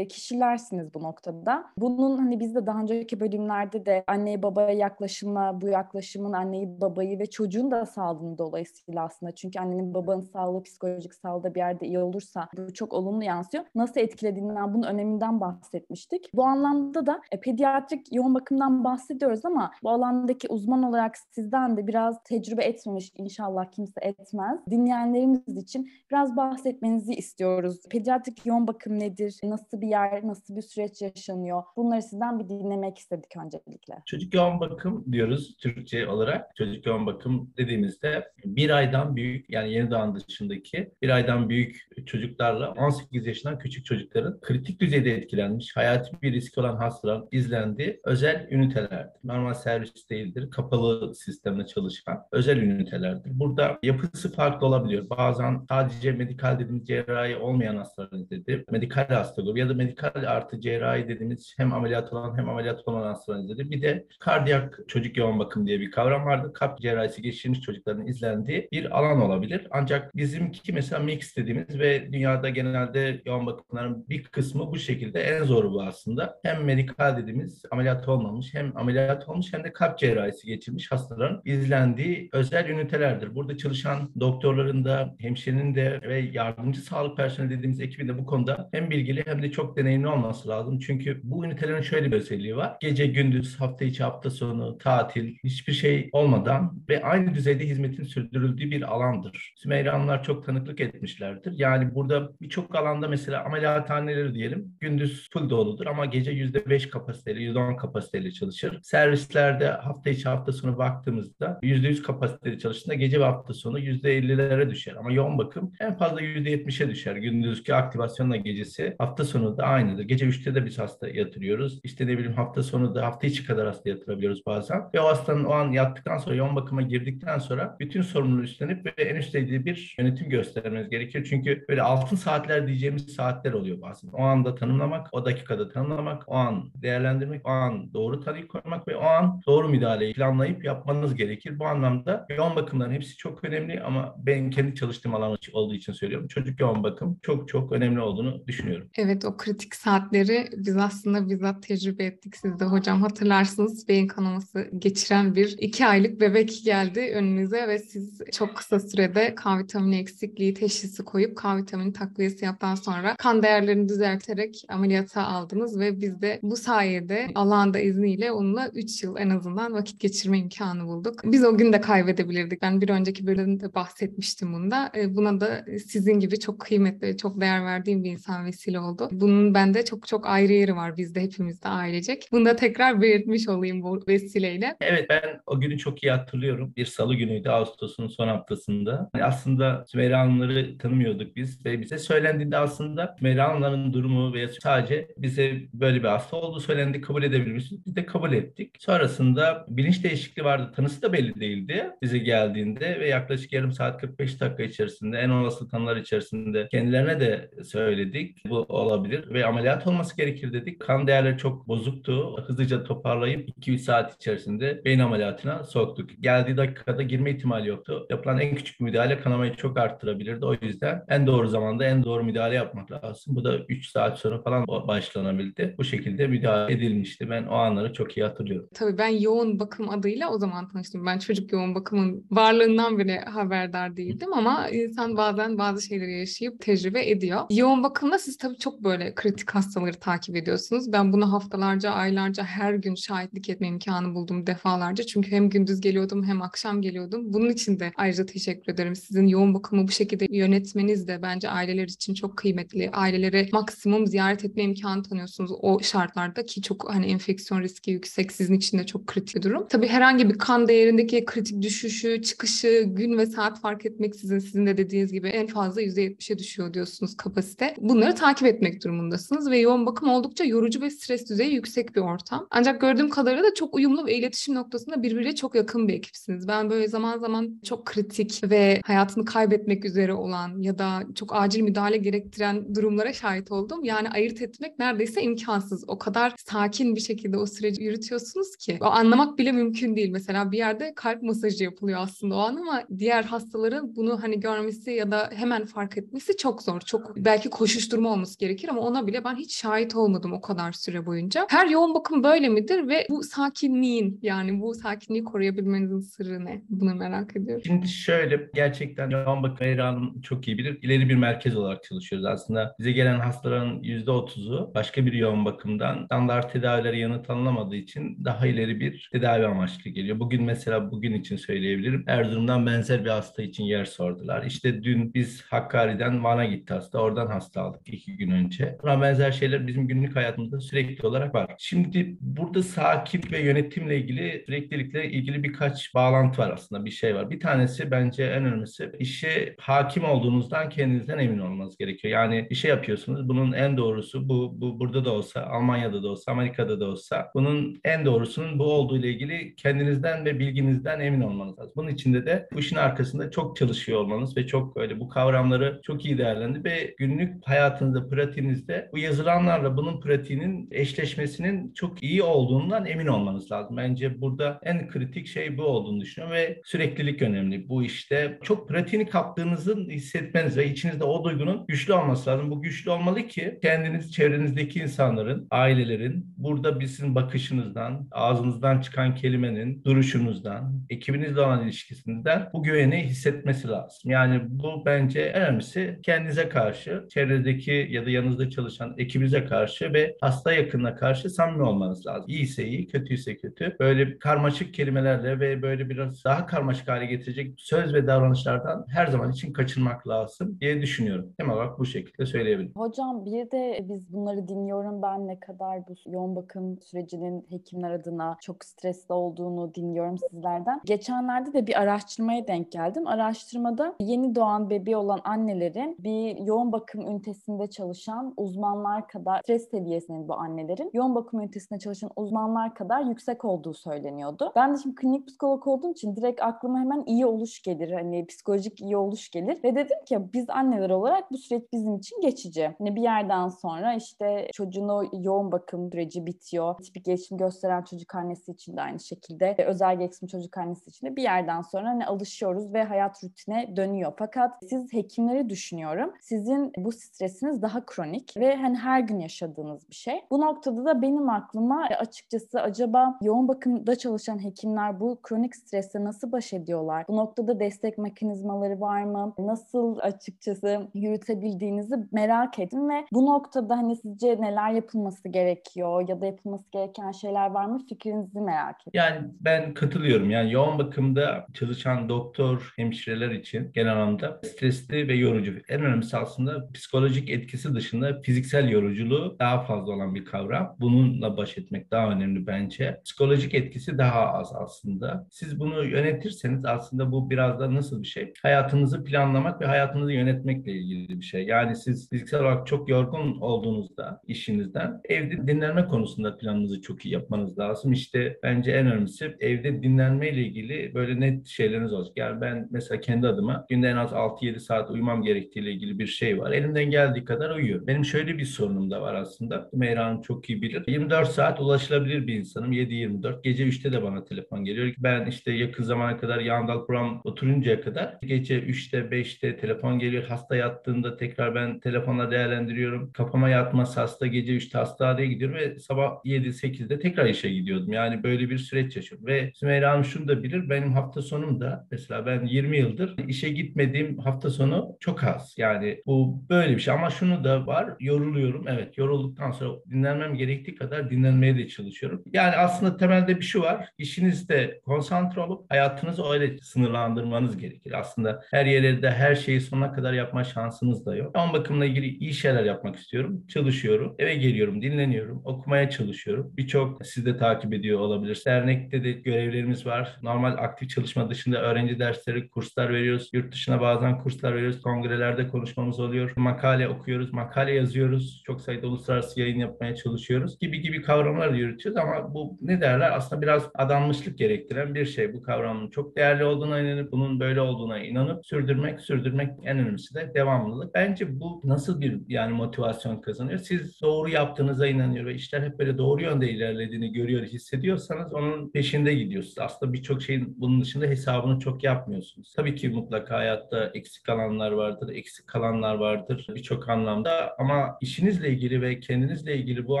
kişilersiniz 0.08 0.94
bu 0.94 1.02
noktada. 1.02 1.64
Bunun 1.78 2.18
hani 2.18 2.40
biz 2.40 2.54
de 2.54 2.66
daha 2.66 2.80
önceki 2.80 3.20
bölümlerde 3.20 3.86
de 3.86 4.04
anneye 4.06 4.42
babaya 4.42 4.70
yaklaşımla 4.70 5.60
bu 5.60 5.68
yaklaşımın 5.68 6.32
anneyi 6.32 6.80
babayı 6.80 7.18
ve 7.18 7.26
çocuğun 7.26 7.70
da 7.70 7.86
sağlığını 7.86 8.38
dolayısıyla 8.38 9.04
aslında 9.04 9.32
çünkü 9.32 9.58
annenin 9.58 9.94
babanın 9.94 10.20
sağlığı 10.20 10.62
psikolojik 10.62 11.14
sağlığı 11.14 11.42
da 11.42 11.54
bir 11.54 11.60
yerde 11.60 11.86
iyi 11.86 11.98
olursa 11.98 12.48
bu 12.56 12.72
çok 12.72 12.92
olumlu 12.92 13.24
yansıyor. 13.24 13.64
Nasıl 13.74 14.00
etkilediğinden 14.00 14.74
bunun 14.74 14.86
öneminden 14.86 15.40
bahsetmiştik. 15.40 16.30
Bu 16.34 16.44
anlamda 16.44 17.06
da 17.06 17.20
e, 17.32 17.40
pediatrik 17.40 18.12
yoğun 18.12 18.34
bakımdan 18.34 18.84
bahsediyoruz 18.84 19.44
ama 19.44 19.70
bu 19.82 19.90
alandaki 19.90 20.48
uzman 20.48 20.82
olarak 20.82 21.16
sizden 21.30 21.76
de 21.76 21.86
biraz 21.86 22.22
tecrübe 22.22 22.64
etmemiş 22.64 23.12
inşallah 23.16 23.70
kimse 23.70 24.00
etmez. 24.00 24.60
Dinleyenlerimiz 24.70 25.56
için 25.56 25.90
biraz 26.10 26.36
bahsetmenizi 26.36 27.14
istiyoruz. 27.14 27.80
Pediatrik 27.90 28.46
yoğun 28.46 28.66
bakım 28.66 28.98
nedir? 29.00 29.40
Nasıl 29.44 29.67
nasıl 29.68 29.80
bir 29.80 29.88
yer, 29.88 30.26
nasıl 30.26 30.56
bir 30.56 30.62
süreç 30.62 31.02
yaşanıyor? 31.02 31.62
Bunları 31.76 32.02
sizden 32.02 32.38
bir 32.38 32.48
dinlemek 32.48 32.98
istedik 32.98 33.36
öncelikle. 33.44 33.94
Çocuk 34.06 34.34
yoğun 34.34 34.60
bakım 34.60 35.04
diyoruz 35.12 35.56
Türkçe 35.56 36.08
olarak. 36.08 36.56
Çocuk 36.56 36.86
yoğun 36.86 37.06
bakım 37.06 37.50
dediğimizde 37.56 38.32
bir 38.44 38.70
aydan 38.70 39.16
büyük 39.16 39.50
yani 39.50 39.72
yeni 39.72 39.90
doğan 39.90 40.14
dışındaki 40.14 40.90
bir 41.02 41.08
aydan 41.08 41.48
büyük 41.48 41.88
çocuklarla 42.06 42.72
18 42.72 43.26
yaşından 43.26 43.58
küçük 43.58 43.84
çocukların 43.84 44.40
kritik 44.40 44.80
düzeyde 44.80 45.14
etkilenmiş, 45.14 45.76
hayati 45.76 46.22
bir 46.22 46.32
risk 46.32 46.58
olan 46.58 46.76
hastaların 46.76 47.28
izlendiği 47.32 48.00
özel 48.04 48.48
ünitelerdir. 48.50 49.20
Normal 49.24 49.54
servis 49.54 50.10
değildir. 50.10 50.50
Kapalı 50.50 51.14
sistemde 51.14 51.66
çalışan 51.66 52.22
özel 52.32 52.56
ünitelerdir. 52.56 53.30
Burada 53.38 53.78
yapısı 53.82 54.32
farklı 54.32 54.66
olabiliyor. 54.66 55.10
Bazen 55.10 55.66
sadece 55.68 56.12
medikal 56.12 56.58
dediğimiz 56.58 56.86
cerrahi 56.86 57.36
olmayan 57.36 57.76
hastaların 57.76 58.20
izlediği 58.20 58.64
medikal 58.70 59.08
hasta 59.08 59.42
grubu 59.42 59.57
ya 59.58 59.68
da 59.68 59.74
medikal 59.74 60.24
artı 60.26 60.60
cerrahi 60.60 61.08
dediğimiz 61.08 61.54
hem 61.56 61.72
ameliyat 61.72 62.12
olan 62.12 62.38
hem 62.38 62.48
ameliyat 62.48 62.88
olmayan 62.88 63.06
hastaların 63.06 63.44
izlediği. 63.44 63.70
Bir 63.70 63.82
de 63.82 64.06
kardiyak 64.20 64.78
çocuk 64.88 65.16
yoğun 65.16 65.38
bakım 65.38 65.66
diye 65.66 65.80
bir 65.80 65.90
kavram 65.90 66.26
vardı. 66.26 66.52
Kalp 66.52 66.78
cerrahisi 66.80 67.22
geçirmiş 67.22 67.60
çocukların 67.60 68.06
izlendiği 68.06 68.68
bir 68.72 68.98
alan 68.98 69.20
olabilir. 69.20 69.66
Ancak 69.70 70.16
bizimki 70.16 70.72
mesela 70.72 71.02
mix 71.02 71.36
dediğimiz 71.36 71.78
ve 71.78 72.12
dünyada 72.12 72.48
genelde 72.48 73.22
yoğun 73.26 73.46
bakımların 73.46 74.04
bir 74.08 74.24
kısmı 74.24 74.72
bu 74.72 74.78
şekilde 74.78 75.20
en 75.20 75.44
zoru 75.44 75.72
bu 75.72 75.82
aslında. 75.82 76.38
Hem 76.42 76.64
medikal 76.64 77.16
dediğimiz 77.16 77.62
ameliyat 77.70 78.08
olmamış 78.08 78.54
hem 78.54 78.76
ameliyat 78.76 79.28
olmuş 79.28 79.52
hem 79.52 79.64
de 79.64 79.72
kalp 79.72 79.98
cerrahisi 79.98 80.46
geçirmiş 80.46 80.92
hastaların 80.92 81.42
izlendiği 81.44 82.28
özel 82.32 82.68
ünitelerdir. 82.68 83.34
Burada 83.34 83.56
çalışan 83.56 84.10
doktorların 84.20 84.84
da 84.84 85.14
hemşirenin 85.18 85.74
de 85.74 86.00
ve 86.02 86.18
yardımcı 86.18 86.80
sağlık 86.80 87.16
personeli 87.16 87.50
dediğimiz 87.50 87.80
ekibin 87.80 88.08
de 88.08 88.18
bu 88.18 88.26
konuda 88.26 88.68
hem 88.72 88.90
bilgili 88.90 89.26
hem 89.26 89.42
de 89.42 89.47
çok 89.52 89.76
deneyimli 89.76 90.08
olması 90.08 90.48
lazım. 90.48 90.78
Çünkü 90.78 91.20
bu 91.24 91.44
ünitelerin 91.44 91.82
şöyle 91.82 92.12
bir 92.12 92.16
özelliği 92.16 92.56
var. 92.56 92.76
Gece, 92.80 93.06
gündüz, 93.06 93.60
hafta 93.60 93.84
içi, 93.84 94.02
hafta 94.02 94.30
sonu, 94.30 94.78
tatil, 94.78 95.36
hiçbir 95.44 95.72
şey 95.72 96.08
olmadan 96.12 96.82
ve 96.88 97.02
aynı 97.04 97.34
düzeyde 97.34 97.66
hizmetin 97.66 98.04
sürdürüldüğü 98.04 98.70
bir 98.70 98.82
alandır. 98.82 99.54
Sümeyranlar 99.56 100.22
çok 100.22 100.44
tanıklık 100.44 100.80
etmişlerdir. 100.80 101.52
Yani 101.56 101.94
burada 101.94 102.30
birçok 102.40 102.76
alanda 102.76 103.08
mesela 103.08 103.44
ameliyathaneleri 103.44 104.34
diyelim 104.34 104.74
gündüz 104.80 105.28
full 105.32 105.50
doludur 105.50 105.86
ama 105.86 106.06
gece 106.06 106.32
%5 106.32 106.90
kapasiteyle, 106.90 107.40
%10 107.40 107.76
kapasiteyle 107.76 108.30
çalışır. 108.30 108.78
Servislerde 108.82 109.68
hafta 109.68 110.10
içi, 110.10 110.28
hafta 110.28 110.52
sonu 110.52 110.78
baktığımızda 110.78 111.58
%100 111.62 112.02
kapasiteyle 112.02 112.58
çalıştığında 112.58 112.94
gece 112.94 113.20
ve 113.20 113.24
hafta 113.24 113.54
sonu 113.54 113.80
%50'lere 113.80 114.70
düşer. 114.70 114.94
Ama 114.94 115.12
yoğun 115.12 115.38
bakım 115.38 115.72
en 115.80 115.96
fazla 115.96 116.20
%70'e 116.20 116.90
düşer. 116.90 117.16
Gündüzki 117.16 117.74
aktivasyonla 117.74 118.36
gecesi 118.36 118.94
hafta 118.98 119.24
sonu 119.24 119.37
sonu 119.38 119.56
da 119.56 119.62
aynıdır. 119.62 120.04
Gece 120.04 120.26
3'te 120.26 120.54
de 120.54 120.66
biz 120.66 120.78
hasta 120.78 121.08
yatırıyoruz. 121.08 121.80
İşte 121.84 122.06
ne 122.06 122.18
bileyim 122.18 122.32
hafta 122.32 122.62
sonu 122.62 122.94
da 122.94 123.06
hafta 123.06 123.26
içi 123.26 123.46
kadar 123.46 123.66
hasta 123.66 123.88
yatırabiliyoruz 123.88 124.46
bazen. 124.46 124.82
Ve 124.94 125.00
o 125.00 125.04
hastanın 125.04 125.44
o 125.44 125.52
an 125.52 125.72
yattıktan 125.72 126.18
sonra 126.18 126.36
yoğun 126.36 126.56
bakıma 126.56 126.82
girdikten 126.82 127.38
sonra 127.38 127.76
bütün 127.80 128.02
sorumluluğu 128.02 128.42
üstlenip 128.42 128.86
ve 128.86 129.02
en 129.02 129.16
üst 129.16 129.34
bir 129.34 129.94
yönetim 129.98 130.28
göstermeniz 130.28 130.90
gerekiyor. 130.90 131.26
Çünkü 131.30 131.64
böyle 131.68 131.82
altın 131.82 132.16
saatler 132.16 132.66
diyeceğimiz 132.66 133.14
saatler 133.14 133.52
oluyor 133.52 133.80
bazen. 133.80 134.08
O 134.08 134.22
anda 134.22 134.54
tanımlamak, 134.54 135.08
o 135.12 135.24
dakikada 135.24 135.68
tanımlamak, 135.68 136.28
o 136.28 136.34
an 136.34 136.70
değerlendirmek, 136.74 137.46
o 137.46 137.50
an 137.50 137.94
doğru 137.94 138.20
tanıyı 138.20 138.48
koymak 138.48 138.88
ve 138.88 138.96
o 138.96 139.04
an 139.04 139.40
doğru 139.46 139.68
müdahaleyi 139.68 140.14
planlayıp 140.14 140.64
yapmanız 140.64 141.14
gerekir. 141.14 141.58
Bu 141.58 141.66
anlamda 141.66 142.26
yoğun 142.36 142.56
bakımların 142.56 142.92
hepsi 142.92 143.16
çok 143.16 143.44
önemli 143.44 143.80
ama 143.80 144.14
ben 144.18 144.50
kendi 144.50 144.74
çalıştığım 144.74 145.14
alan 145.14 145.38
olduğu 145.52 145.74
için 145.74 145.92
söylüyorum. 145.92 146.28
Çocuk 146.28 146.60
yoğun 146.60 146.82
bakım 146.82 147.18
çok 147.22 147.48
çok 147.48 147.72
önemli 147.72 148.00
olduğunu 148.00 148.46
düşünüyorum. 148.46 148.88
Evet 148.96 149.24
o 149.28 149.36
kritik 149.36 149.74
saatleri 149.74 150.48
biz 150.56 150.76
aslında 150.76 151.28
bizzat 151.28 151.62
tecrübe 151.62 152.04
ettik 152.04 152.36
siz 152.36 152.60
de 152.60 152.64
hocam. 152.64 153.02
Hatırlarsınız 153.02 153.88
beyin 153.88 154.06
kanaması 154.06 154.70
geçiren 154.78 155.34
bir 155.34 155.56
iki 155.58 155.86
aylık 155.86 156.20
bebek 156.20 156.62
geldi 156.64 157.12
önünüze 157.14 157.68
ve 157.68 157.78
siz 157.78 158.20
çok 158.32 158.56
kısa 158.56 158.80
sürede 158.80 159.34
K 159.34 159.58
vitamini 159.58 159.96
eksikliği 159.96 160.54
teşhisi 160.54 161.04
koyup 161.04 161.36
K 161.36 161.56
vitamini 161.56 161.92
takviyesi 161.92 162.44
yaptıktan 162.44 162.74
sonra 162.74 163.16
kan 163.16 163.42
değerlerini 163.42 163.88
düzelterek 163.88 164.64
ameliyata 164.68 165.26
aldınız 165.26 165.78
ve 165.78 166.00
biz 166.00 166.22
de 166.22 166.40
bu 166.42 166.56
sayede 166.56 167.28
Allah'ın 167.34 167.74
da 167.74 167.78
izniyle 167.78 168.32
onunla 168.32 168.68
3 168.74 169.02
yıl 169.02 169.16
en 169.16 169.30
azından 169.30 169.72
vakit 169.72 170.00
geçirme 170.00 170.38
imkanı 170.38 170.86
bulduk. 170.86 171.20
Biz 171.24 171.44
o 171.44 171.56
gün 171.56 171.72
de 171.72 171.80
kaybedebilirdik. 171.80 172.62
Ben 172.62 172.80
bir 172.80 172.88
önceki 172.88 173.26
bölümde 173.26 173.74
bahsetmiştim 173.74 174.52
bunda. 174.52 174.92
E, 174.96 175.16
buna 175.16 175.40
da 175.40 175.64
sizin 175.86 176.20
gibi 176.20 176.38
çok 176.38 176.60
kıymetli, 176.60 177.16
çok 177.16 177.40
değer 177.40 177.64
verdiğim 177.64 178.04
bir 178.04 178.10
insan 178.10 178.44
vesile 178.44 178.80
oldu. 178.80 179.08
Bunun 179.20 179.54
bende 179.54 179.84
çok 179.84 180.06
çok 180.06 180.26
ayrı 180.26 180.52
yeri 180.52 180.76
var 180.76 180.96
bizde 180.96 181.20
hepimizde 181.20 181.68
ailecek. 181.68 182.28
Bunu 182.32 182.44
da 182.44 182.56
tekrar 182.56 183.00
belirtmiş 183.02 183.48
olayım 183.48 183.82
bu 183.82 184.04
vesileyle. 184.08 184.76
Evet 184.80 185.06
ben 185.10 185.40
o 185.46 185.60
günü 185.60 185.78
çok 185.78 186.02
iyi 186.02 186.12
hatırlıyorum. 186.12 186.72
Bir 186.76 186.86
salı 186.86 187.14
günüydü 187.14 187.48
Ağustos'un 187.48 188.08
son 188.08 188.28
haftasında. 188.28 189.10
Yani 189.14 189.24
aslında 189.24 189.84
Sümeyra 189.88 190.20
Hanımları 190.20 190.78
tanımıyorduk 190.78 191.36
biz 191.36 191.66
ve 191.66 191.80
bize 191.80 191.98
söylendiğinde 191.98 192.58
aslında 192.58 193.14
Sümeyra 193.18 193.48
Hanımların 193.48 193.92
durumu 193.92 194.34
veya 194.34 194.48
sadece 194.62 195.08
bize 195.16 195.52
böyle 195.72 196.02
bir 196.02 196.08
hasta 196.08 196.36
olduğu 196.36 196.60
söylendi 196.60 197.00
kabul 197.00 197.22
edebilir? 197.22 197.54
Biz 197.86 197.96
de 197.96 198.06
kabul 198.06 198.32
ettik. 198.32 198.76
Sonrasında 198.78 199.66
bilinç 199.68 200.04
değişikliği 200.04 200.44
vardı. 200.44 200.72
Tanısı 200.76 201.02
da 201.02 201.12
belli 201.12 201.40
değildi 201.40 201.90
bize 202.02 202.18
geldiğinde 202.18 203.00
ve 203.00 203.08
yaklaşık 203.08 203.52
yarım 203.52 203.72
saat 203.72 204.00
45 204.00 204.40
dakika 204.40 204.62
içerisinde 204.62 205.18
en 205.18 205.28
olası 205.28 205.68
tanılar 205.68 205.96
içerisinde 205.96 206.68
kendilerine 206.70 207.20
de 207.20 207.50
söyledik. 207.64 208.44
Bu 208.48 208.56
olabilir 208.56 209.07
ve 209.10 209.46
ameliyat 209.46 209.86
olması 209.86 210.16
gerekir 210.16 210.52
dedik. 210.52 210.80
Kan 210.80 211.06
değerleri 211.06 211.38
çok 211.38 211.68
bozuktu. 211.68 212.36
Hızlıca 212.46 212.84
toparlayıp 212.84 213.48
2-3 213.48 213.78
saat 213.78 214.14
içerisinde 214.14 214.84
beyin 214.84 214.98
ameliyatına 214.98 215.64
soktuk. 215.64 216.10
Geldiği 216.20 216.56
dakikada 216.56 217.02
girme 217.02 217.30
ihtimali 217.30 217.68
yoktu. 217.68 218.06
Yapılan 218.10 218.38
en 218.38 218.54
küçük 218.54 218.80
müdahale 218.80 219.20
kanamayı 219.20 219.54
çok 219.54 219.78
arttırabilirdi. 219.78 220.44
O 220.44 220.54
yüzden 220.62 221.04
en 221.08 221.26
doğru 221.26 221.48
zamanda 221.48 221.84
en 221.84 222.04
doğru 222.04 222.24
müdahale 222.24 222.54
yapmak 222.54 222.92
lazım. 222.92 223.36
Bu 223.36 223.44
da 223.44 223.58
3 223.58 223.90
saat 223.90 224.18
sonra 224.18 224.42
falan 224.42 224.66
başlanabildi. 224.66 225.74
Bu 225.78 225.84
şekilde 225.84 226.26
müdahale 226.26 226.74
edilmişti. 226.74 227.30
Ben 227.30 227.44
o 227.44 227.54
anları 227.54 227.92
çok 227.92 228.16
iyi 228.16 228.24
hatırlıyorum. 228.24 228.68
Tabii 228.74 228.98
ben 228.98 229.08
yoğun 229.08 229.60
bakım 229.60 229.90
adıyla 229.90 230.30
o 230.30 230.38
zaman 230.38 230.68
tanıştım. 230.68 231.06
Ben 231.06 231.18
çocuk 231.18 231.52
yoğun 231.52 231.74
bakımın 231.74 232.26
varlığından 232.30 232.98
bile 232.98 233.20
haberdar 233.20 233.96
değildim 233.96 234.32
ama 234.32 234.68
insan 234.68 235.16
bazen 235.16 235.58
bazı 235.58 235.82
şeyleri 235.82 236.18
yaşayıp 236.18 236.60
tecrübe 236.60 237.10
ediyor. 237.10 237.40
Yoğun 237.50 237.82
bakımda 237.82 238.18
siz 238.18 238.36
tabii 238.36 238.58
çok 238.58 238.84
böyle 238.84 238.97
kritik 239.14 239.50
hastaları 239.50 239.94
takip 240.00 240.36
ediyorsunuz. 240.36 240.92
Ben 240.92 241.12
bunu 241.12 241.32
haftalarca, 241.32 241.90
aylarca 241.90 242.44
her 242.44 242.74
gün 242.74 242.94
şahitlik 242.94 243.48
etme 243.48 243.68
imkanı 243.68 244.14
buldum 244.14 244.46
defalarca. 244.46 245.04
Çünkü 245.04 245.30
hem 245.30 245.50
gündüz 245.50 245.80
geliyordum 245.80 246.24
hem 246.24 246.42
akşam 246.42 246.82
geliyordum. 246.82 247.32
Bunun 247.32 247.50
için 247.50 247.80
de 247.80 247.92
ayrıca 247.96 248.26
teşekkür 248.26 248.72
ederim. 248.72 248.96
Sizin 248.96 249.26
yoğun 249.26 249.54
bakımı 249.54 249.88
bu 249.88 249.92
şekilde 249.92 250.26
yönetmeniz 250.30 251.08
de 251.08 251.22
bence 251.22 251.48
aileler 251.50 251.88
için 251.88 252.14
çok 252.14 252.36
kıymetli. 252.36 252.90
Ailelere 252.90 253.48
maksimum 253.52 254.06
ziyaret 254.06 254.44
etme 254.44 254.62
imkanı 254.62 255.02
tanıyorsunuz 255.02 255.50
o 255.62 255.80
şartlarda 255.80 256.46
ki 256.46 256.62
çok 256.62 256.94
hani 256.94 257.06
enfeksiyon 257.06 257.60
riski 257.60 257.90
yüksek. 257.90 258.32
Sizin 258.32 258.54
için 258.54 258.78
de 258.78 258.86
çok 258.86 259.06
kritik 259.06 259.36
bir 259.36 259.42
durum. 259.42 259.66
Tabii 259.68 259.88
herhangi 259.88 260.28
bir 260.28 260.38
kan 260.38 260.68
değerindeki 260.68 261.24
kritik 261.24 261.62
düşüşü, 261.62 262.22
çıkışı, 262.22 262.84
gün 262.86 263.18
ve 263.18 263.26
saat 263.26 263.60
fark 263.60 263.86
etmeksizin 263.86 264.38
sizin 264.38 264.66
de 264.66 264.76
dediğiniz 264.76 265.12
gibi 265.12 265.28
en 265.28 265.46
fazla 265.46 265.82
%70'e 265.82 266.38
düşüyor 266.38 266.74
diyorsunuz 266.74 267.16
kapasite. 267.16 267.74
Bunları 267.80 268.14
takip 268.14 268.46
etmek 268.46 268.82
durumundasınız 268.88 269.50
ve 269.50 269.58
yoğun 269.58 269.86
bakım 269.86 270.08
oldukça 270.08 270.44
yorucu 270.44 270.80
ve 270.80 270.90
stres 270.90 271.30
düzeyi 271.30 271.54
yüksek 271.54 271.96
bir 271.96 272.00
ortam. 272.00 272.46
Ancak 272.50 272.80
gördüğüm 272.80 273.10
kadarıyla 273.10 273.44
da 273.44 273.54
çok 273.54 273.74
uyumlu 273.74 274.06
ve 274.06 274.14
iletişim 274.16 274.54
noktasında 274.54 275.02
birbiriyle 275.02 275.34
çok 275.34 275.54
yakın 275.54 275.88
bir 275.88 275.94
ekipsiniz. 275.94 276.48
Ben 276.48 276.70
böyle 276.70 276.88
zaman 276.88 277.18
zaman 277.18 277.60
çok 277.64 277.86
kritik 277.86 278.40
ve 278.50 278.80
hayatını 278.84 279.24
kaybetmek 279.24 279.84
üzere 279.84 280.12
olan 280.12 280.62
ya 280.62 280.78
da 280.78 281.02
çok 281.14 281.36
acil 281.36 281.60
müdahale 281.60 281.96
gerektiren 281.96 282.74
durumlara 282.74 283.12
şahit 283.12 283.52
oldum. 283.52 283.84
Yani 283.84 284.10
ayırt 284.10 284.42
etmek 284.42 284.78
neredeyse 284.78 285.22
imkansız. 285.22 285.84
O 285.88 285.98
kadar 285.98 286.34
sakin 286.38 286.96
bir 286.96 287.00
şekilde 287.00 287.36
o 287.36 287.46
süreci 287.46 287.82
yürütüyorsunuz 287.82 288.56
ki 288.56 288.78
o 288.80 288.84
anlamak 288.84 289.38
bile 289.38 289.52
mümkün 289.52 289.96
değil. 289.96 290.10
Mesela 290.10 290.52
bir 290.52 290.58
yerde 290.58 290.92
kalp 290.96 291.22
masajı 291.22 291.64
yapılıyor 291.64 292.00
aslında 292.02 292.34
o 292.34 292.38
an 292.38 292.56
ama 292.56 292.82
diğer 292.98 293.24
hastaların 293.24 293.96
bunu 293.96 294.22
hani 294.22 294.40
görmesi 294.40 294.90
ya 294.90 295.10
da 295.10 295.30
hemen 295.34 295.64
fark 295.64 295.98
etmesi 295.98 296.36
çok 296.36 296.62
zor. 296.62 296.80
Çok 296.80 297.16
belki 297.16 297.50
koşuşturma 297.50 298.12
olması 298.12 298.38
gerekir 298.38 298.67
ama 298.68 298.80
ona 298.80 299.06
bile 299.06 299.24
ben 299.24 299.36
hiç 299.36 299.56
şahit 299.56 299.94
olmadım 299.96 300.32
o 300.32 300.40
kadar 300.40 300.72
süre 300.72 301.06
boyunca. 301.06 301.46
Her 301.50 301.66
yoğun 301.66 301.94
bakım 301.94 302.24
böyle 302.24 302.48
midir 302.48 302.88
ve 302.88 303.06
bu 303.10 303.22
sakinliğin 303.22 304.18
yani 304.22 304.60
bu 304.60 304.74
sakinliği 304.74 305.24
koruyabilmenizin 305.24 306.00
sırrı 306.00 306.44
ne? 306.44 306.62
Bunu 306.68 306.94
merak 306.94 307.36
ediyorum. 307.36 307.62
Şimdi 307.66 307.88
şöyle 307.88 308.50
gerçekten 308.54 309.10
yoğun 309.10 309.42
bakım 309.42 309.66
Meyra 309.68 309.86
Hanım 309.86 310.20
çok 310.20 310.48
iyi 310.48 310.58
bilir. 310.58 310.78
İleri 310.82 311.08
bir 311.08 311.14
merkez 311.14 311.56
olarak 311.56 311.82
çalışıyoruz. 311.84 312.26
Aslında 312.26 312.74
bize 312.78 312.92
gelen 312.92 313.20
hastaların 313.20 313.82
%30'u 313.82 314.74
başka 314.74 315.06
bir 315.06 315.12
yoğun 315.12 315.44
bakımdan 315.44 316.04
standart 316.04 316.52
tedavileri 316.52 316.98
yanıt 316.98 317.30
alınamadığı 317.30 317.76
için 317.76 318.24
daha 318.24 318.46
ileri 318.46 318.80
bir 318.80 319.08
tedavi 319.12 319.46
amaçlı 319.46 319.90
geliyor. 319.90 320.20
Bugün 320.20 320.42
mesela 320.42 320.90
bugün 320.90 321.14
için 321.14 321.36
söyleyebilirim. 321.36 322.04
Erzurum'dan 322.06 322.66
benzer 322.66 323.04
bir 323.04 323.10
hasta 323.10 323.42
için 323.42 323.64
yer 323.64 323.84
sordular. 323.84 324.44
İşte 324.44 324.82
dün 324.82 325.14
biz 325.14 325.42
Hakkari'den 325.42 326.24
Van'a 326.24 326.44
gitti 326.44 326.74
hasta. 326.74 326.98
Oradan 326.98 327.26
hasta 327.26 327.62
aldık 327.62 327.80
iki 327.86 328.16
gün 328.16 328.30
önce. 328.30 328.57
Buna 328.82 329.00
benzer 329.00 329.32
şeyler 329.32 329.66
bizim 329.66 329.88
günlük 329.88 330.16
hayatımızda 330.16 330.60
sürekli 330.60 331.06
olarak 331.06 331.34
var. 331.34 331.54
Şimdi 331.58 332.16
burada 332.20 332.62
sakin 332.62 333.22
ve 333.32 333.40
yönetimle 333.40 333.96
ilgili 333.98 334.42
süreklilikle 334.46 335.10
ilgili 335.10 335.42
birkaç 335.42 335.94
bağlantı 335.94 336.42
var 336.42 336.50
aslında 336.50 336.84
bir 336.84 336.90
şey 336.90 337.14
var. 337.14 337.30
Bir 337.30 337.40
tanesi 337.40 337.90
bence 337.90 338.24
en 338.24 338.44
önemlisi 338.44 338.92
işe 338.98 339.54
hakim 339.60 340.04
olduğunuzdan 340.04 340.68
kendinizden 340.68 341.18
emin 341.18 341.38
olmanız 341.38 341.76
gerekiyor. 341.76 342.14
Yani 342.14 342.46
bir 342.50 342.54
şey 342.54 342.70
yapıyorsunuz. 342.70 343.28
Bunun 343.28 343.52
en 343.52 343.76
doğrusu 343.76 344.28
bu, 344.28 344.60
bu 344.60 344.80
burada 344.80 345.04
da 345.04 345.12
olsa, 345.12 345.42
Almanya'da 345.42 346.02
da 346.02 346.08
olsa, 346.08 346.32
Amerika'da 346.32 346.80
da 346.80 346.84
olsa 346.86 347.30
bunun 347.34 347.80
en 347.84 348.04
doğrusunun 348.04 348.58
bu 348.58 348.64
olduğu 348.64 348.96
ile 348.98 349.08
ilgili 349.10 349.54
kendinizden 349.54 350.24
ve 350.24 350.38
bilginizden 350.38 351.00
emin 351.00 351.20
olmanız 351.20 351.58
lazım. 351.58 351.72
Bunun 351.76 351.88
içinde 351.88 352.26
de 352.26 352.48
bu 352.52 352.58
işin 352.58 352.76
arkasında 352.76 353.30
çok 353.30 353.56
çalışıyor 353.56 354.00
olmanız 354.00 354.36
ve 354.36 354.46
çok 354.46 354.76
öyle 354.76 355.00
bu 355.00 355.08
kavramları 355.08 355.80
çok 355.84 356.04
iyi 356.04 356.18
değerlendir 356.18 356.64
ve 356.64 356.94
günlük 356.98 357.48
hayatınızda, 357.48 358.08
pratiğinizde 358.08 358.47
bu 358.92 358.98
yazılanlarla 358.98 359.76
bunun 359.76 360.00
pratiğinin 360.00 360.68
eşleşmesinin 360.70 361.72
çok 361.74 362.02
iyi 362.02 362.22
olduğundan 362.22 362.86
emin 362.86 363.06
olmanız 363.06 363.52
lazım. 363.52 363.76
Bence 363.76 364.20
burada 364.20 364.60
en 364.62 364.88
kritik 364.88 365.26
şey 365.26 365.58
bu 365.58 365.62
olduğunu 365.62 366.00
düşünüyorum 366.00 366.36
ve 366.36 366.60
süreklilik 366.64 367.22
önemli. 367.22 367.68
Bu 367.68 367.82
işte 367.82 368.38
çok 368.42 368.68
pratiğini 368.68 369.08
kaptığınızın 369.08 369.90
hissetmeniz 369.90 370.56
ve 370.56 370.70
içinizde 370.70 371.04
o 371.04 371.24
duygunun 371.24 371.66
güçlü 371.68 371.92
olması 371.92 372.30
lazım. 372.30 372.50
Bu 372.50 372.62
güçlü 372.62 372.90
olmalı 372.90 373.26
ki 373.26 373.58
kendiniz, 373.62 374.12
çevrenizdeki 374.12 374.80
insanların, 374.80 375.46
ailelerin 375.50 376.34
burada 376.36 376.80
bizim 376.80 377.14
bakışınızdan, 377.14 378.08
ağzınızdan 378.10 378.80
çıkan 378.80 379.14
kelimenin, 379.14 379.84
duruşunuzdan, 379.84 380.82
ekibinizle 380.90 381.40
olan 381.40 381.64
ilişkisinden 381.64 382.48
bu 382.52 382.62
güveni 382.62 383.04
hissetmesi 383.04 383.68
lazım. 383.68 384.10
Yani 384.10 384.40
bu 384.48 384.82
bence 384.86 385.20
en 385.20 385.42
önemlisi 385.42 385.98
kendinize 386.02 386.48
karşı, 386.48 387.04
çevrenizdeki 387.10 387.88
ya 387.90 388.06
da 388.06 388.10
yanınızda 388.10 388.37
çalışan 388.50 388.94
ekibinize 388.98 389.44
karşı 389.44 389.92
ve 389.92 390.16
hasta 390.20 390.52
yakınına 390.52 390.94
karşı 390.94 391.30
samimi 391.30 391.62
olmanız 391.62 392.06
lazım. 392.06 392.24
İyiyse 392.28 392.66
iyi, 392.66 392.86
kötüyse 392.86 393.36
kötü. 393.36 393.76
Böyle 393.80 394.18
karmaşık 394.18 394.74
kelimelerle 394.74 395.40
ve 395.40 395.62
böyle 395.62 395.90
biraz 395.90 396.24
daha 396.24 396.46
karmaşık 396.46 396.88
hale 396.88 397.06
getirecek 397.06 397.54
söz 397.56 397.94
ve 397.94 398.06
davranışlardan 398.06 398.86
her 398.88 399.06
zaman 399.06 399.32
için 399.32 399.52
kaçınmak 399.52 400.08
lazım 400.08 400.58
diye 400.60 400.82
düşünüyorum. 400.82 401.32
Temel 401.38 401.54
olarak 401.54 401.78
bu 401.78 401.86
şekilde 401.86 402.26
söyleyebilirim. 402.26 402.72
Hocam 402.76 403.24
bir 403.24 403.50
de 403.50 403.78
biz 403.82 404.12
bunları 404.12 404.48
dinliyorum. 404.48 405.02
Ben 405.02 405.26
ne 405.26 405.40
kadar 405.40 405.88
bu 405.88 405.94
yoğun 406.06 406.36
bakım 406.36 406.80
sürecinin 406.80 407.46
hekimler 407.50 407.90
adına 407.90 408.36
çok 408.40 408.64
stresli 408.64 409.12
olduğunu 409.14 409.74
dinliyorum 409.74 410.18
sizlerden. 410.18 410.80
Geçenlerde 410.84 411.52
de 411.52 411.66
bir 411.66 411.80
araştırmaya 411.80 412.46
denk 412.46 412.72
geldim. 412.72 413.06
Araştırmada 413.06 413.94
yeni 414.00 414.34
doğan 414.34 414.70
bebeği 414.70 414.96
olan 414.96 415.20
annelerin 415.24 415.96
bir 415.98 416.36
yoğun 416.36 416.72
bakım 416.72 417.00
ünitesinde 417.00 417.66
çalışan 417.70 418.27
uzmanlar 418.36 419.08
kadar 419.08 419.40
stres 419.42 419.70
seviyesinin 419.70 420.28
bu 420.28 420.34
annelerin 420.34 420.90
yoğun 420.94 421.14
bakım 421.14 421.40
ünitesinde 421.40 421.78
çalışan 421.78 422.10
uzmanlar 422.16 422.74
kadar 422.74 423.00
yüksek 423.02 423.44
olduğu 423.44 423.74
söyleniyordu. 423.74 424.52
Ben 424.56 424.74
de 424.74 424.78
şimdi 424.82 424.94
klinik 424.94 425.28
psikolog 425.28 425.66
olduğum 425.66 425.92
için 425.92 426.16
direkt 426.16 426.42
aklıma 426.42 426.80
hemen 426.80 427.04
iyi 427.06 427.26
oluş 427.26 427.62
gelir. 427.62 427.92
Hani 427.92 428.26
psikolojik 428.26 428.80
iyi 428.80 428.96
oluş 428.96 429.30
gelir. 429.30 429.58
Ve 429.64 429.74
dedim 429.74 430.04
ki 430.06 430.18
biz 430.32 430.50
anneler 430.50 430.90
olarak 430.90 431.30
bu 431.32 431.38
süreç 431.38 431.62
bizim 431.72 431.96
için 431.96 432.20
geçici. 432.20 432.74
Hani 432.78 432.96
bir 432.96 433.02
yerden 433.02 433.48
sonra 433.48 433.94
işte 433.94 434.48
çocuğun 434.52 434.88
o 434.88 435.02
yoğun 435.12 435.52
bakım 435.52 435.92
süreci 435.92 436.26
bitiyor. 436.26 436.76
Tipik 436.76 437.04
gelişim 437.04 437.38
gösteren 437.38 437.82
çocuk 437.82 438.14
annesi 438.14 438.52
için 438.52 438.76
de 438.76 438.80
aynı 438.80 439.00
şekilde. 439.00 439.56
Özel 439.66 439.98
gereksinim 439.98 440.28
çocuk 440.28 440.58
annesi 440.58 440.90
için 440.90 441.06
de 441.06 441.16
bir 441.16 441.22
yerden 441.22 441.62
sonra 441.62 441.88
hani 441.88 442.06
alışıyoruz 442.06 442.72
ve 442.72 442.84
hayat 442.84 443.24
rutine 443.24 443.76
dönüyor. 443.76 444.12
Fakat 444.18 444.52
siz 444.68 444.92
hekimleri 444.92 445.48
düşünüyorum. 445.48 446.12
Sizin 446.20 446.72
bu 446.76 446.92
stresiniz 446.92 447.62
daha 447.62 447.86
kronik 447.86 448.17
ve 448.36 448.56
hani 448.56 448.76
her 448.76 449.00
gün 449.00 449.18
yaşadığınız 449.18 449.88
bir 449.90 449.94
şey. 449.94 450.20
Bu 450.30 450.40
noktada 450.40 450.84
da 450.84 451.02
benim 451.02 451.28
aklıma 451.28 451.86
açıkçası 451.98 452.60
acaba 452.60 453.18
yoğun 453.22 453.48
bakımda 453.48 453.96
çalışan 453.96 454.44
hekimler 454.44 455.00
bu 455.00 455.18
kronik 455.22 455.56
stresle 455.56 456.04
nasıl 456.04 456.32
baş 456.32 456.52
ediyorlar? 456.52 457.04
Bu 457.08 457.16
noktada 457.16 457.60
destek 457.60 457.98
mekanizmaları 457.98 458.80
var 458.80 459.02
mı? 459.02 459.34
Nasıl 459.38 459.98
açıkçası 459.98 460.88
yürütebildiğinizi 460.94 461.96
merak 462.12 462.58
edin 462.58 462.88
ve 462.88 463.06
bu 463.12 463.26
noktada 463.26 463.76
hani 463.76 463.96
sizce 463.96 464.40
neler 464.40 464.70
yapılması 464.70 465.28
gerekiyor 465.28 466.08
ya 466.08 466.20
da 466.20 466.26
yapılması 466.26 466.64
gereken 466.70 467.12
şeyler 467.12 467.50
var 467.50 467.64
mı? 467.64 467.78
Fikrinizi 467.88 468.40
merak 468.40 468.88
ediyorum. 468.88 469.14
Yani 469.16 469.28
ben 469.40 469.74
katılıyorum. 469.74 470.30
Yani 470.30 470.52
yoğun 470.52 470.78
bakımda 470.78 471.46
çalışan 471.54 472.08
doktor, 472.08 472.72
hemşireler 472.76 473.30
için 473.30 473.70
genel 473.74 473.92
anlamda 473.92 474.40
stresli 474.44 475.08
ve 475.08 475.14
yorucu. 475.14 475.52
En 475.68 475.82
önemlisi 475.82 476.16
aslında 476.16 476.72
psikolojik 476.72 477.30
etkisi 477.30 477.74
dışında 477.74 478.07
fiziksel 478.22 478.68
yoruculuğu 478.68 479.36
daha 479.38 479.60
fazla 479.60 479.92
olan 479.92 480.14
bir 480.14 480.24
kavram. 480.24 480.76
Bununla 480.80 481.36
baş 481.36 481.58
etmek 481.58 481.90
daha 481.90 482.10
önemli 482.10 482.46
bence. 482.46 483.00
Psikolojik 483.04 483.54
etkisi 483.54 483.98
daha 483.98 484.32
az 484.32 484.52
aslında. 484.54 485.26
Siz 485.30 485.60
bunu 485.60 485.84
yönetirseniz 485.84 486.64
aslında 486.64 487.12
bu 487.12 487.30
biraz 487.30 487.60
da 487.60 487.74
nasıl 487.74 488.02
bir 488.02 488.06
şey? 488.06 488.32
Hayatınızı 488.42 489.04
planlamak 489.04 489.60
ve 489.60 489.66
hayatınızı 489.66 490.12
yönetmekle 490.12 490.72
ilgili 490.72 491.20
bir 491.20 491.24
şey. 491.24 491.46
Yani 491.46 491.76
siz 491.76 492.10
fiziksel 492.10 492.40
olarak 492.40 492.66
çok 492.66 492.88
yorgun 492.88 493.40
olduğunuzda 493.40 494.20
işinizden 494.26 495.00
evde 495.08 495.46
dinlenme 495.46 495.86
konusunda 495.86 496.38
planınızı 496.38 496.82
çok 496.82 497.06
iyi 497.06 497.14
yapmanız 497.14 497.58
lazım. 497.58 497.92
İşte 497.92 498.38
bence 498.42 498.72
en 498.72 498.86
önemlisi 498.86 499.36
evde 499.40 499.82
dinlenme 499.82 500.28
ile 500.30 500.40
ilgili 500.40 500.94
böyle 500.94 501.20
net 501.20 501.46
şeyleriniz 501.46 501.92
olacak. 501.92 502.16
Yani 502.16 502.40
ben 502.40 502.68
mesela 502.70 503.00
kendi 503.00 503.28
adıma 503.28 503.66
günde 503.68 503.88
en 503.88 503.96
az 503.96 504.12
6-7 504.12 504.58
saat 504.58 504.90
uyumam 504.90 505.22
gerektiğiyle 505.22 505.72
ilgili 505.72 505.98
bir 505.98 506.06
şey 506.06 506.38
var. 506.38 506.52
Elimden 506.52 506.90
geldiği 506.90 507.24
kadar 507.24 507.50
uyuyorum. 507.50 507.86
Benim 507.86 507.97
şöyle 508.04 508.38
bir 508.38 508.44
sorunum 508.44 508.90
da 508.90 509.02
var 509.02 509.14
aslında. 509.14 509.70
Meyra 509.72 510.06
Hanım 510.06 510.22
çok 510.22 510.50
iyi 510.50 510.62
bilir. 510.62 510.84
24 510.86 511.28
saat 511.28 511.60
ulaşılabilir 511.60 512.26
bir 512.26 512.34
insanım. 512.34 512.72
7-24. 512.72 513.42
Gece 513.42 513.64
3'te 513.66 513.92
de 513.92 514.02
bana 514.02 514.24
telefon 514.24 514.64
geliyor. 514.64 514.94
Ben 514.98 515.26
işte 515.26 515.52
yakın 515.52 515.84
zamana 515.84 516.16
kadar 516.16 516.40
Yandal 516.40 516.86
program 516.86 517.20
oturuncaya 517.24 517.80
kadar 517.80 518.18
gece 518.22 518.58
3'te 518.58 518.98
5'te 518.98 519.56
telefon 519.56 519.98
geliyor. 519.98 520.24
Hasta 520.24 520.56
yattığında 520.56 521.16
tekrar 521.16 521.54
ben 521.54 521.80
telefonla 521.80 522.30
değerlendiriyorum. 522.30 523.12
Kafama 523.12 523.48
yatmaz 523.48 523.96
hasta 523.96 524.26
gece 524.26 524.56
3'te 524.56 524.78
hastaneye 524.78 525.26
gidiyorum 525.26 525.56
ve 525.56 525.78
sabah 525.78 526.24
7-8'de 526.24 526.98
tekrar 526.98 527.26
işe 527.26 527.50
gidiyordum. 527.50 527.92
Yani 527.92 528.22
böyle 528.22 528.50
bir 528.50 528.58
süreç 528.58 528.96
yaşıyorum. 528.96 529.26
Ve 529.26 529.52
Sümeyra 529.54 529.90
Hanım 529.92 530.04
şunu 530.04 530.28
da 530.28 530.42
bilir. 530.42 530.70
Benim 530.70 530.92
hafta 530.92 531.22
sonum 531.22 531.60
da 531.60 531.86
mesela 531.90 532.26
ben 532.26 532.46
20 532.46 532.78
yıldır 532.78 533.14
işe 533.28 533.48
gitmediğim 533.48 534.18
hafta 534.18 534.50
sonu 534.50 534.96
çok 535.00 535.24
az. 535.24 535.54
Yani 535.58 536.02
bu 536.06 536.44
böyle 536.48 536.76
bir 536.76 536.80
şey 536.80 536.94
ama 536.94 537.10
şunu 537.10 537.44
da 537.44 537.66
var. 537.66 537.77
Yoruluyorum. 538.00 538.68
Evet 538.68 538.98
yorulduktan 538.98 539.50
sonra 539.50 539.78
dinlenmem 539.90 540.34
gerektiği 540.34 540.74
kadar 540.74 541.10
dinlenmeye 541.10 541.56
de 541.56 541.68
çalışıyorum. 541.68 542.22
Yani 542.32 542.56
aslında 542.56 542.96
temelde 542.96 543.36
bir 543.36 543.42
şey 543.42 543.62
var. 543.62 543.88
İşinizde 543.98 544.80
konsantre 544.84 545.40
olup 545.40 545.70
hayatınızı 545.70 546.24
öyle 546.30 546.58
sınırlandırmanız 546.58 547.56
gerekir. 547.56 547.92
Aslında 547.98 548.42
her 548.50 548.66
yerde 548.66 549.10
her 549.10 549.34
şeyi 549.34 549.60
sonuna 549.60 549.92
kadar 549.92 550.12
yapma 550.12 550.44
şansınız 550.44 551.06
da 551.06 551.16
yok. 551.16 551.36
Yoğun 551.36 551.52
bakımla 551.52 551.84
ilgili 551.84 552.06
iyi 552.06 552.34
şeyler 552.34 552.64
yapmak 552.64 552.96
istiyorum. 552.96 553.46
Çalışıyorum. 553.48 554.14
Eve 554.18 554.34
geliyorum, 554.34 554.82
dinleniyorum. 554.82 555.42
Okumaya 555.44 555.90
çalışıyorum. 555.90 556.52
Birçok 556.56 557.06
siz 557.06 557.26
de 557.26 557.36
takip 557.36 557.72
ediyor 557.72 558.00
olabilir. 558.00 558.42
Dernekte 558.46 559.04
de 559.04 559.12
görevlerimiz 559.12 559.86
var. 559.86 560.16
Normal 560.22 560.52
aktif 560.52 560.90
çalışma 560.90 561.30
dışında 561.30 561.62
öğrenci 561.62 561.98
dersleri, 561.98 562.48
kurslar 562.48 562.92
veriyoruz. 562.92 563.30
Yurt 563.32 563.52
dışına 563.52 563.80
bazen 563.80 564.18
kurslar 564.18 564.54
veriyoruz. 564.54 564.82
Kongrelerde 564.82 565.48
konuşmamız 565.48 566.00
oluyor. 566.00 566.32
Makale 566.36 566.88
okuyoruz, 566.88 567.32
makale 567.32 567.67
yazıyoruz. 567.70 568.42
Çok 568.46 568.60
sayıda 568.60 568.86
uluslararası 568.86 569.40
yayın 569.40 569.58
yapmaya 569.58 569.94
çalışıyoruz. 569.94 570.58
Gibi 570.58 570.80
gibi 570.80 571.02
kavramlar 571.02 571.52
yürütüyoruz 571.52 572.00
ama 572.02 572.34
bu 572.34 572.58
ne 572.60 572.80
derler? 572.80 573.16
Aslında 573.16 573.42
biraz 573.42 573.70
adanmışlık 573.74 574.38
gerektiren 574.38 574.94
bir 574.94 575.06
şey. 575.06 575.34
Bu 575.34 575.42
kavramın 575.42 575.90
çok 575.90 576.16
değerli 576.16 576.44
olduğuna 576.44 576.80
inanıp 576.80 577.12
bunun 577.12 577.40
böyle 577.40 577.60
olduğuna 577.60 577.98
inanıp 577.98 578.46
sürdürmek, 578.46 579.00
sürdürmek 579.00 579.50
en 579.64 579.78
önemlisi 579.78 580.14
de 580.14 580.32
devamlılık. 580.34 580.94
Bence 580.94 581.40
bu 581.40 581.60
nasıl 581.64 582.00
bir 582.00 582.18
yani 582.28 582.52
motivasyon 582.52 583.20
kazanıyor? 583.20 583.58
Siz 583.58 584.00
doğru 584.02 584.28
yaptığınıza 584.28 584.86
inanıyor 584.86 585.26
ve 585.26 585.34
işler 585.34 585.62
hep 585.62 585.78
böyle 585.78 585.98
doğru 585.98 586.22
yönde 586.22 586.50
ilerlediğini 586.50 587.12
görüyor, 587.12 587.42
hissediyorsanız 587.42 588.34
onun 588.34 588.70
peşinde 588.70 589.14
gidiyorsunuz. 589.14 589.58
Aslında 589.58 589.92
birçok 589.92 590.22
şeyin 590.22 590.54
bunun 590.60 590.80
dışında 590.80 591.06
hesabını 591.06 591.58
çok 591.58 591.84
yapmıyorsunuz. 591.84 592.52
Tabii 592.56 592.74
ki 592.74 592.88
mutlaka 592.88 593.36
hayatta 593.36 593.90
eksik 593.94 594.24
kalanlar 594.24 594.70
vardır, 594.70 595.14
eksik 595.14 595.46
kalanlar 595.46 595.94
vardır 595.94 596.46
birçok 596.54 596.88
anlamda 596.88 597.54
ama 597.58 597.98
işinizle 598.00 598.50
ilgili 598.50 598.82
ve 598.82 599.00
kendinizle 599.00 599.56
ilgili 599.56 599.86
bu 599.86 600.00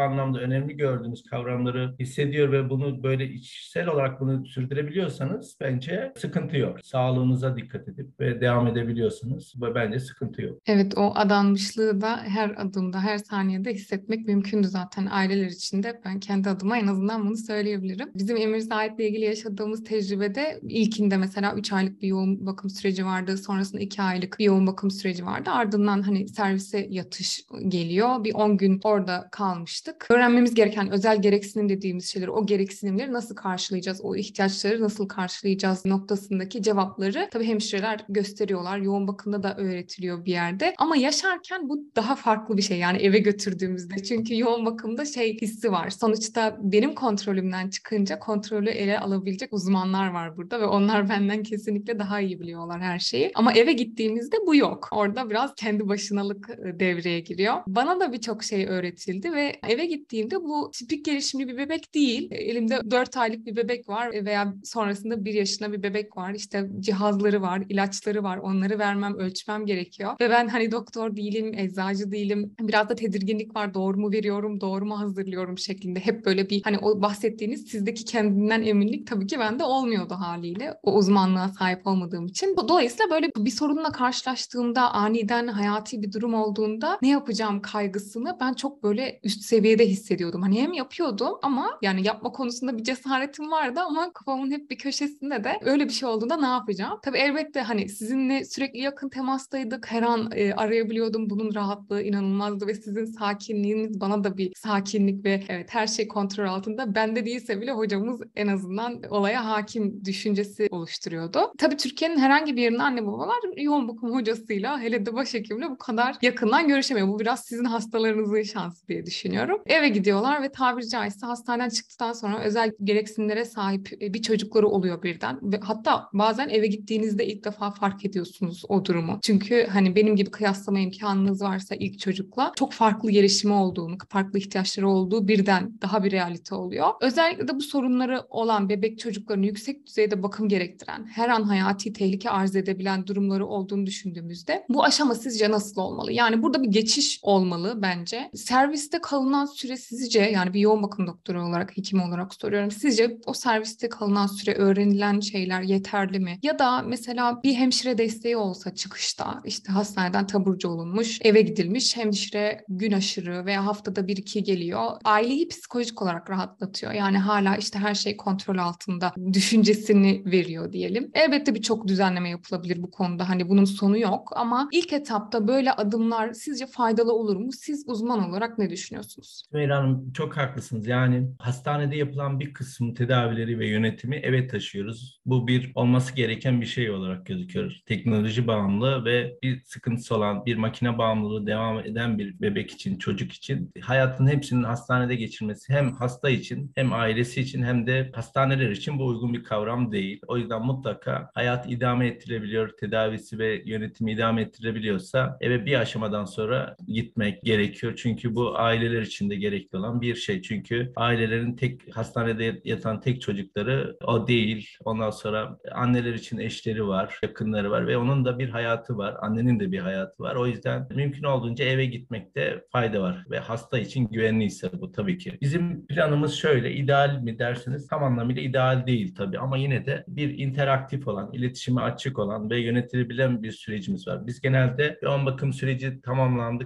anlamda 0.00 0.40
önemli 0.40 0.76
gördüğünüz 0.76 1.22
kavramları 1.22 1.94
hissediyor 2.00 2.52
ve 2.52 2.70
bunu 2.70 3.02
böyle 3.02 3.28
içsel 3.28 3.88
olarak 3.88 4.20
bunu 4.20 4.46
sürdürebiliyorsanız 4.46 5.56
bence 5.60 6.12
sıkıntı 6.16 6.56
yok. 6.56 6.78
Sağlığınıza 6.82 7.56
dikkat 7.56 7.88
edip 7.88 8.20
ve 8.20 8.40
devam 8.40 8.66
edebiliyorsanız 8.66 9.54
ve 9.62 9.74
bence 9.74 9.98
sıkıntı 9.98 10.42
yok. 10.42 10.58
Evet 10.66 10.98
o 10.98 11.12
adanmışlığı 11.14 12.00
da 12.00 12.16
her 12.16 12.54
adımda, 12.56 13.00
her 13.00 13.18
saniyede 13.18 13.74
hissetmek 13.74 14.26
mümkündü 14.26 14.68
zaten 14.68 15.08
aileler 15.10 15.46
içinde. 15.46 16.00
Ben 16.04 16.20
kendi 16.20 16.48
adıma 16.48 16.78
en 16.78 16.86
azından 16.86 17.26
bunu 17.26 17.36
söyleyebilirim. 17.36 18.08
Bizim 18.14 18.36
Emir 18.36 18.60
Zahit'le 18.60 19.00
ilgili 19.00 19.24
yaşadığımız 19.24 19.84
tecrübede 19.84 20.60
ilkinde 20.62 21.16
mesela 21.16 21.54
3 21.54 21.72
aylık 21.72 22.02
bir 22.02 22.08
yoğun 22.08 22.46
bakım 22.46 22.70
süreci 22.70 23.06
vardı. 23.06 23.38
Sonrasında 23.38 23.80
2 23.80 24.02
aylık 24.02 24.38
bir 24.38 24.44
yoğun 24.44 24.66
bakım 24.66 24.90
süreci 24.90 25.26
vardı. 25.26 25.50
Ardından 25.50 26.02
hani 26.02 26.28
servise 26.28 26.86
yatış 26.90 27.47
geliyor. 27.68 28.24
Bir 28.24 28.34
10 28.34 28.56
gün 28.56 28.80
orada 28.84 29.28
kalmıştık. 29.32 30.06
Öğrenmemiz 30.10 30.54
gereken 30.54 30.90
özel 30.90 31.22
gereksinim 31.22 31.68
dediğimiz 31.68 32.12
şeyleri, 32.12 32.30
o 32.30 32.46
gereksinimleri 32.46 33.12
nasıl 33.12 33.34
karşılayacağız, 33.34 34.00
o 34.02 34.16
ihtiyaçları 34.16 34.82
nasıl 34.82 35.08
karşılayacağız 35.08 35.84
noktasındaki 35.84 36.62
cevapları 36.62 37.28
tabii 37.32 37.44
hemşireler 37.44 38.04
gösteriyorlar. 38.08 38.78
Yoğun 38.78 39.08
bakımda 39.08 39.42
da 39.42 39.56
öğretiliyor 39.56 40.24
bir 40.24 40.32
yerde. 40.32 40.74
Ama 40.78 40.96
yaşarken 40.96 41.68
bu 41.68 41.78
daha 41.96 42.16
farklı 42.16 42.56
bir 42.56 42.62
şey 42.62 42.78
yani 42.78 42.98
eve 42.98 43.18
götürdüğümüzde. 43.18 44.02
Çünkü 44.02 44.38
yoğun 44.38 44.66
bakımda 44.66 45.04
şey 45.04 45.40
hissi 45.40 45.72
var. 45.72 45.90
Sonuçta 45.90 46.58
benim 46.60 46.94
kontrolümden 46.94 47.70
çıkınca 47.70 48.18
kontrolü 48.18 48.70
ele 48.70 49.00
alabilecek 49.00 49.52
uzmanlar 49.52 50.10
var 50.10 50.36
burada 50.36 50.60
ve 50.60 50.64
onlar 50.64 51.08
benden 51.08 51.42
kesinlikle 51.42 51.98
daha 51.98 52.20
iyi 52.20 52.40
biliyorlar 52.40 52.80
her 52.80 52.98
şeyi. 52.98 53.30
Ama 53.34 53.52
eve 53.52 53.72
gittiğimizde 53.72 54.36
bu 54.46 54.56
yok. 54.56 54.88
Orada 54.92 55.30
biraz 55.30 55.54
kendi 55.54 55.88
başınalık 55.88 56.50
e, 56.50 56.80
devreye 56.80 57.20
giriyor. 57.20 57.37
Bana 57.66 58.00
da 58.00 58.12
birçok 58.12 58.44
şey 58.44 58.66
öğretildi 58.66 59.32
ve 59.32 59.60
eve 59.68 59.86
gittiğimde 59.86 60.36
bu 60.36 60.70
tipik 60.74 61.04
gelişimli 61.04 61.48
bir 61.48 61.58
bebek 61.58 61.94
değil. 61.94 62.28
Elimde 62.30 62.90
4 62.90 63.16
aylık 63.16 63.46
bir 63.46 63.56
bebek 63.56 63.88
var 63.88 64.10
veya 64.12 64.54
sonrasında 64.64 65.24
1 65.24 65.34
yaşında 65.34 65.72
bir 65.72 65.82
bebek 65.82 66.16
var. 66.16 66.34
İşte 66.34 66.68
cihazları 66.80 67.42
var, 67.42 67.62
ilaçları 67.68 68.22
var. 68.22 68.36
Onları 68.36 68.78
vermem, 68.78 69.18
ölçmem 69.18 69.66
gerekiyor. 69.66 70.12
Ve 70.20 70.30
ben 70.30 70.48
hani 70.48 70.72
doktor 70.72 71.16
değilim, 71.16 71.54
eczacı 71.54 72.10
değilim. 72.10 72.54
Biraz 72.60 72.88
da 72.88 72.94
tedirginlik 72.94 73.56
var. 73.56 73.74
Doğru 73.74 73.96
mu 74.00 74.12
veriyorum, 74.12 74.60
doğru 74.60 74.86
mu 74.86 75.00
hazırlıyorum 75.00 75.58
şeklinde. 75.58 76.00
Hep 76.00 76.26
böyle 76.26 76.50
bir 76.50 76.62
hani 76.64 76.78
o 76.78 77.02
bahsettiğiniz 77.02 77.66
sizdeki 77.66 78.04
kendinden 78.04 78.62
eminlik 78.62 79.06
tabii 79.06 79.26
ki 79.26 79.38
bende 79.38 79.64
olmuyordu 79.64 80.14
haliyle. 80.14 80.74
O 80.82 80.94
uzmanlığa 80.94 81.48
sahip 81.48 81.86
olmadığım 81.86 82.26
için. 82.26 82.56
Dolayısıyla 82.68 83.10
böyle 83.10 83.30
bir 83.36 83.50
sorunla 83.50 83.92
karşılaştığımda 83.92 84.90
aniden 84.90 85.46
hayati 85.46 86.02
bir 86.02 86.12
durum 86.12 86.34
olduğunda 86.34 86.98
ne 87.02 87.08
yapacağım 87.08 87.27
kaygısını 87.62 88.36
ben 88.40 88.52
çok 88.52 88.82
böyle 88.82 89.20
üst 89.22 89.42
seviyede 89.42 89.86
hissediyordum. 89.86 90.42
Hani 90.42 90.62
hem 90.62 90.72
yapıyordum 90.72 91.38
ama 91.42 91.78
yani 91.82 92.06
yapma 92.06 92.32
konusunda 92.32 92.78
bir 92.78 92.84
cesaretim 92.84 93.50
vardı 93.50 93.80
ama 93.80 94.12
kafamın 94.12 94.50
hep 94.50 94.70
bir 94.70 94.78
köşesinde 94.78 95.44
de 95.44 95.60
öyle 95.64 95.84
bir 95.84 95.92
şey 95.92 96.08
olduğunda 96.08 96.36
ne 96.36 96.46
yapacağım? 96.46 96.98
Tabii 97.02 97.18
elbette 97.18 97.60
hani 97.60 97.88
sizinle 97.88 98.44
sürekli 98.44 98.80
yakın 98.80 99.08
temastaydık. 99.08 99.90
Her 99.90 100.02
an 100.02 100.30
e, 100.34 100.52
arayabiliyordum. 100.52 101.30
Bunun 101.30 101.54
rahatlığı 101.54 102.02
inanılmazdı 102.02 102.66
ve 102.66 102.74
sizin 102.74 103.04
sakinliğiniz 103.04 104.00
bana 104.00 104.24
da 104.24 104.36
bir 104.36 104.52
sakinlik 104.56 105.24
ve 105.24 105.44
evet 105.48 105.74
her 105.74 105.86
şey 105.86 106.08
kontrol 106.08 106.46
altında. 106.46 106.94
Bende 106.94 107.26
değilse 107.26 107.60
bile 107.60 107.72
hocamız 107.72 108.20
en 108.36 108.46
azından 108.46 109.02
olaya 109.10 109.46
hakim 109.46 110.04
düşüncesi 110.04 110.68
oluşturuyordu. 110.70 111.52
Tabii 111.58 111.76
Türkiye'nin 111.76 112.18
herhangi 112.18 112.56
bir 112.56 112.62
yerinde 112.62 112.82
anne 112.82 113.06
babalar 113.06 113.38
yoğun 113.56 113.88
bakım 113.88 114.14
hocasıyla 114.14 114.80
hele 114.80 115.06
de 115.06 115.14
başhekimle 115.14 115.70
bu 115.70 115.78
kadar 115.78 116.16
yakından 116.22 116.68
görüşemiyor. 116.68 117.08
Bu 117.08 117.17
biraz 117.18 117.40
sizin 117.40 117.64
hastalarınızın 117.64 118.42
şansı 118.42 118.88
diye 118.88 119.06
düşünüyorum. 119.06 119.62
Eve 119.66 119.88
gidiyorlar 119.88 120.42
ve 120.42 120.52
tabiri 120.52 120.88
caizse 120.88 121.26
hastaneden 121.26 121.68
çıktıktan 121.68 122.12
sonra 122.12 122.42
özel 122.44 122.72
gereksinimlere 122.84 123.44
sahip 123.44 124.02
e, 124.02 124.14
bir 124.14 124.22
çocukları 124.22 124.68
oluyor 124.68 125.02
birden. 125.02 125.38
Ve 125.42 125.60
hatta 125.62 126.08
bazen 126.12 126.48
eve 126.48 126.66
gittiğinizde 126.66 127.26
ilk 127.26 127.44
defa 127.44 127.70
fark 127.70 128.04
ediyorsunuz 128.04 128.62
o 128.68 128.84
durumu. 128.84 129.18
Çünkü 129.22 129.66
hani 129.72 129.96
benim 129.96 130.16
gibi 130.16 130.30
kıyaslama 130.30 130.80
imkanınız 130.80 131.42
varsa 131.42 131.74
ilk 131.74 131.98
çocukla 131.98 132.52
çok 132.56 132.72
farklı 132.72 133.10
gelişimi 133.10 133.54
olduğunu, 133.54 133.98
farklı 134.08 134.38
ihtiyaçları 134.38 134.88
olduğu 134.88 135.28
birden 135.28 135.78
daha 135.82 136.04
bir 136.04 136.12
realite 136.12 136.54
oluyor. 136.54 136.88
Özellikle 137.00 137.48
de 137.48 137.56
bu 137.56 137.60
sorunları 137.60 138.22
olan 138.30 138.68
bebek 138.68 138.98
çocuklarını 138.98 139.46
yüksek 139.46 139.86
düzeyde 139.86 140.22
bakım 140.22 140.48
gerektiren, 140.48 141.06
her 141.06 141.28
an 141.28 141.42
hayati 141.42 141.92
tehlike 141.92 142.30
arz 142.30 142.56
edebilen 142.56 143.06
durumları 143.06 143.46
olduğunu 143.46 143.86
düşündüğümüzde 143.86 144.64
bu 144.68 144.84
aşama 144.84 145.14
sizce 145.14 145.50
nasıl 145.50 145.80
olmalı? 145.80 146.12
Yani 146.12 146.42
burada 146.42 146.62
bir 146.62 146.68
geçiş 146.68 147.07
olmalı 147.22 147.78
bence. 147.82 148.30
Serviste 148.34 149.00
kalınan 149.00 149.44
süre 149.44 149.76
sizce 149.76 150.20
yani 150.20 150.54
bir 150.54 150.60
yoğun 150.60 150.82
bakım 150.82 151.06
doktoru 151.06 151.44
olarak, 151.44 151.76
hekim 151.76 152.02
olarak 152.02 152.34
soruyorum. 152.34 152.70
Sizce 152.70 153.18
o 153.26 153.32
serviste 153.32 153.88
kalınan 153.88 154.26
süre 154.26 154.54
öğrenilen 154.54 155.20
şeyler 155.20 155.62
yeterli 155.62 156.20
mi? 156.20 156.38
Ya 156.42 156.58
da 156.58 156.82
mesela 156.82 157.42
bir 157.42 157.54
hemşire 157.54 157.98
desteği 157.98 158.36
olsa 158.36 158.74
çıkışta 158.74 159.40
işte 159.44 159.72
hastaneden 159.72 160.26
taburcu 160.26 160.68
olunmuş, 160.68 161.18
eve 161.22 161.40
gidilmiş, 161.42 161.96
hemşire 161.96 162.64
gün 162.68 162.92
aşırı 162.92 163.46
veya 163.46 163.66
haftada 163.66 164.06
bir 164.06 164.16
iki 164.16 164.42
geliyor. 164.42 164.90
Aileyi 165.04 165.48
psikolojik 165.48 166.02
olarak 166.02 166.30
rahatlatıyor. 166.30 166.92
Yani 166.92 167.18
hala 167.18 167.56
işte 167.56 167.78
her 167.78 167.94
şey 167.94 168.16
kontrol 168.16 168.58
altında 168.58 169.12
düşüncesini 169.32 170.22
veriyor 170.24 170.72
diyelim. 170.72 171.10
Elbette 171.14 171.54
birçok 171.54 171.88
düzenleme 171.88 172.30
yapılabilir 172.30 172.82
bu 172.82 172.90
konuda. 172.90 173.28
Hani 173.28 173.48
bunun 173.48 173.64
sonu 173.64 173.98
yok 173.98 174.32
ama 174.36 174.68
ilk 174.72 174.92
etapta 174.92 175.48
böyle 175.48 175.72
adımlar 175.72 176.32
sizce 176.32 176.66
faydalı 176.66 176.87
olur 176.96 177.36
mu? 177.36 177.52
Siz 177.52 177.84
uzman 177.88 178.30
olarak 178.30 178.58
ne 178.58 178.70
düşünüyorsunuz? 178.70 179.42
Sümeyra 179.50 179.78
Hanım 179.78 180.12
çok 180.12 180.36
haklısınız. 180.36 180.86
Yani 180.86 181.28
hastanede 181.38 181.96
yapılan 181.96 182.40
bir 182.40 182.52
kısım 182.52 182.94
tedavileri 182.94 183.58
ve 183.58 183.68
yönetimi 183.68 184.16
eve 184.16 184.46
taşıyoruz. 184.46 185.20
Bu 185.26 185.48
bir 185.48 185.72
olması 185.74 186.14
gereken 186.14 186.60
bir 186.60 186.66
şey 186.66 186.90
olarak 186.90 187.26
gözüküyor. 187.26 187.80
Teknoloji 187.86 188.46
bağımlı 188.46 189.04
ve 189.04 189.38
bir 189.42 189.62
sıkıntısı 189.64 190.16
olan, 190.16 190.46
bir 190.46 190.56
makine 190.56 190.98
bağımlılığı 190.98 191.46
devam 191.46 191.78
eden 191.78 192.18
bir 192.18 192.40
bebek 192.40 192.70
için, 192.70 192.98
çocuk 192.98 193.32
için 193.32 193.72
hayatın 193.80 194.26
hepsinin 194.26 194.62
hastanede 194.62 195.14
geçirmesi 195.14 195.72
hem 195.72 195.92
hasta 195.92 196.30
için 196.30 196.72
hem 196.74 196.92
ailesi 196.92 197.40
için 197.40 197.62
hem 197.62 197.86
de 197.86 198.10
hastaneler 198.14 198.70
için 198.70 198.98
bu 198.98 199.06
uygun 199.06 199.34
bir 199.34 199.44
kavram 199.44 199.92
değil. 199.92 200.20
O 200.28 200.38
yüzden 200.38 200.62
mutlaka 200.62 201.30
hayat 201.34 201.70
idame 201.72 202.06
ettirebiliyor, 202.06 202.76
tedavisi 202.76 203.38
ve 203.38 203.62
yönetimi 203.66 204.12
idame 204.12 204.42
ettirebiliyorsa 204.42 205.38
eve 205.40 205.66
bir 205.66 205.80
aşamadan 205.80 206.24
sonra 206.24 206.76
gitmek 206.86 207.42
gerekiyor. 207.42 207.94
Çünkü 207.96 208.34
bu 208.34 208.58
aileler 208.58 209.02
için 209.02 209.30
de 209.30 209.36
gerekli 209.36 209.78
olan 209.78 210.00
bir 210.00 210.14
şey. 210.14 210.42
Çünkü 210.42 210.92
ailelerin 210.96 211.56
tek 211.56 211.96
hastanede 211.96 212.60
yatan 212.64 213.00
tek 213.00 213.20
çocukları 213.20 213.96
o 214.04 214.28
değil. 214.28 214.68
Ondan 214.84 215.10
sonra 215.10 215.58
anneler 215.72 216.14
için 216.14 216.38
eşleri 216.38 216.86
var, 216.86 217.18
yakınları 217.22 217.70
var 217.70 217.86
ve 217.86 217.96
onun 217.96 218.24
da 218.24 218.38
bir 218.38 218.48
hayatı 218.48 218.96
var. 218.96 219.16
Annenin 219.20 219.60
de 219.60 219.72
bir 219.72 219.78
hayatı 219.78 220.22
var. 220.22 220.34
O 220.34 220.46
yüzden 220.46 220.86
mümkün 220.94 221.22
olduğunca 221.22 221.64
eve 221.64 221.86
gitmekte 221.86 222.64
fayda 222.72 223.00
var 223.00 223.24
ve 223.30 223.38
hasta 223.38 223.78
için 223.78 224.08
güvenliyse 224.08 224.70
bu 224.80 224.92
tabii 224.92 225.18
ki. 225.18 225.38
Bizim 225.40 225.86
planımız 225.86 226.34
şöyle, 226.34 226.72
ideal 226.72 227.20
mi 227.22 227.38
derseniz 227.38 227.86
tam 227.86 228.04
anlamıyla 228.04 228.42
ideal 228.42 228.86
değil 228.86 229.14
tabii 229.14 229.38
ama 229.38 229.56
yine 229.56 229.86
de 229.86 230.04
bir 230.08 230.38
interaktif 230.38 231.08
olan, 231.08 231.32
iletişime 231.32 231.80
açık 231.80 232.18
olan 232.18 232.50
ve 232.50 232.60
yönetilebilen 232.60 233.42
bir 233.42 233.52
sürecimiz 233.52 234.08
var. 234.08 234.26
Biz 234.26 234.40
genelde 234.40 234.98
yoğun 235.02 235.26
bakım 235.26 235.52
süreci 235.52 236.00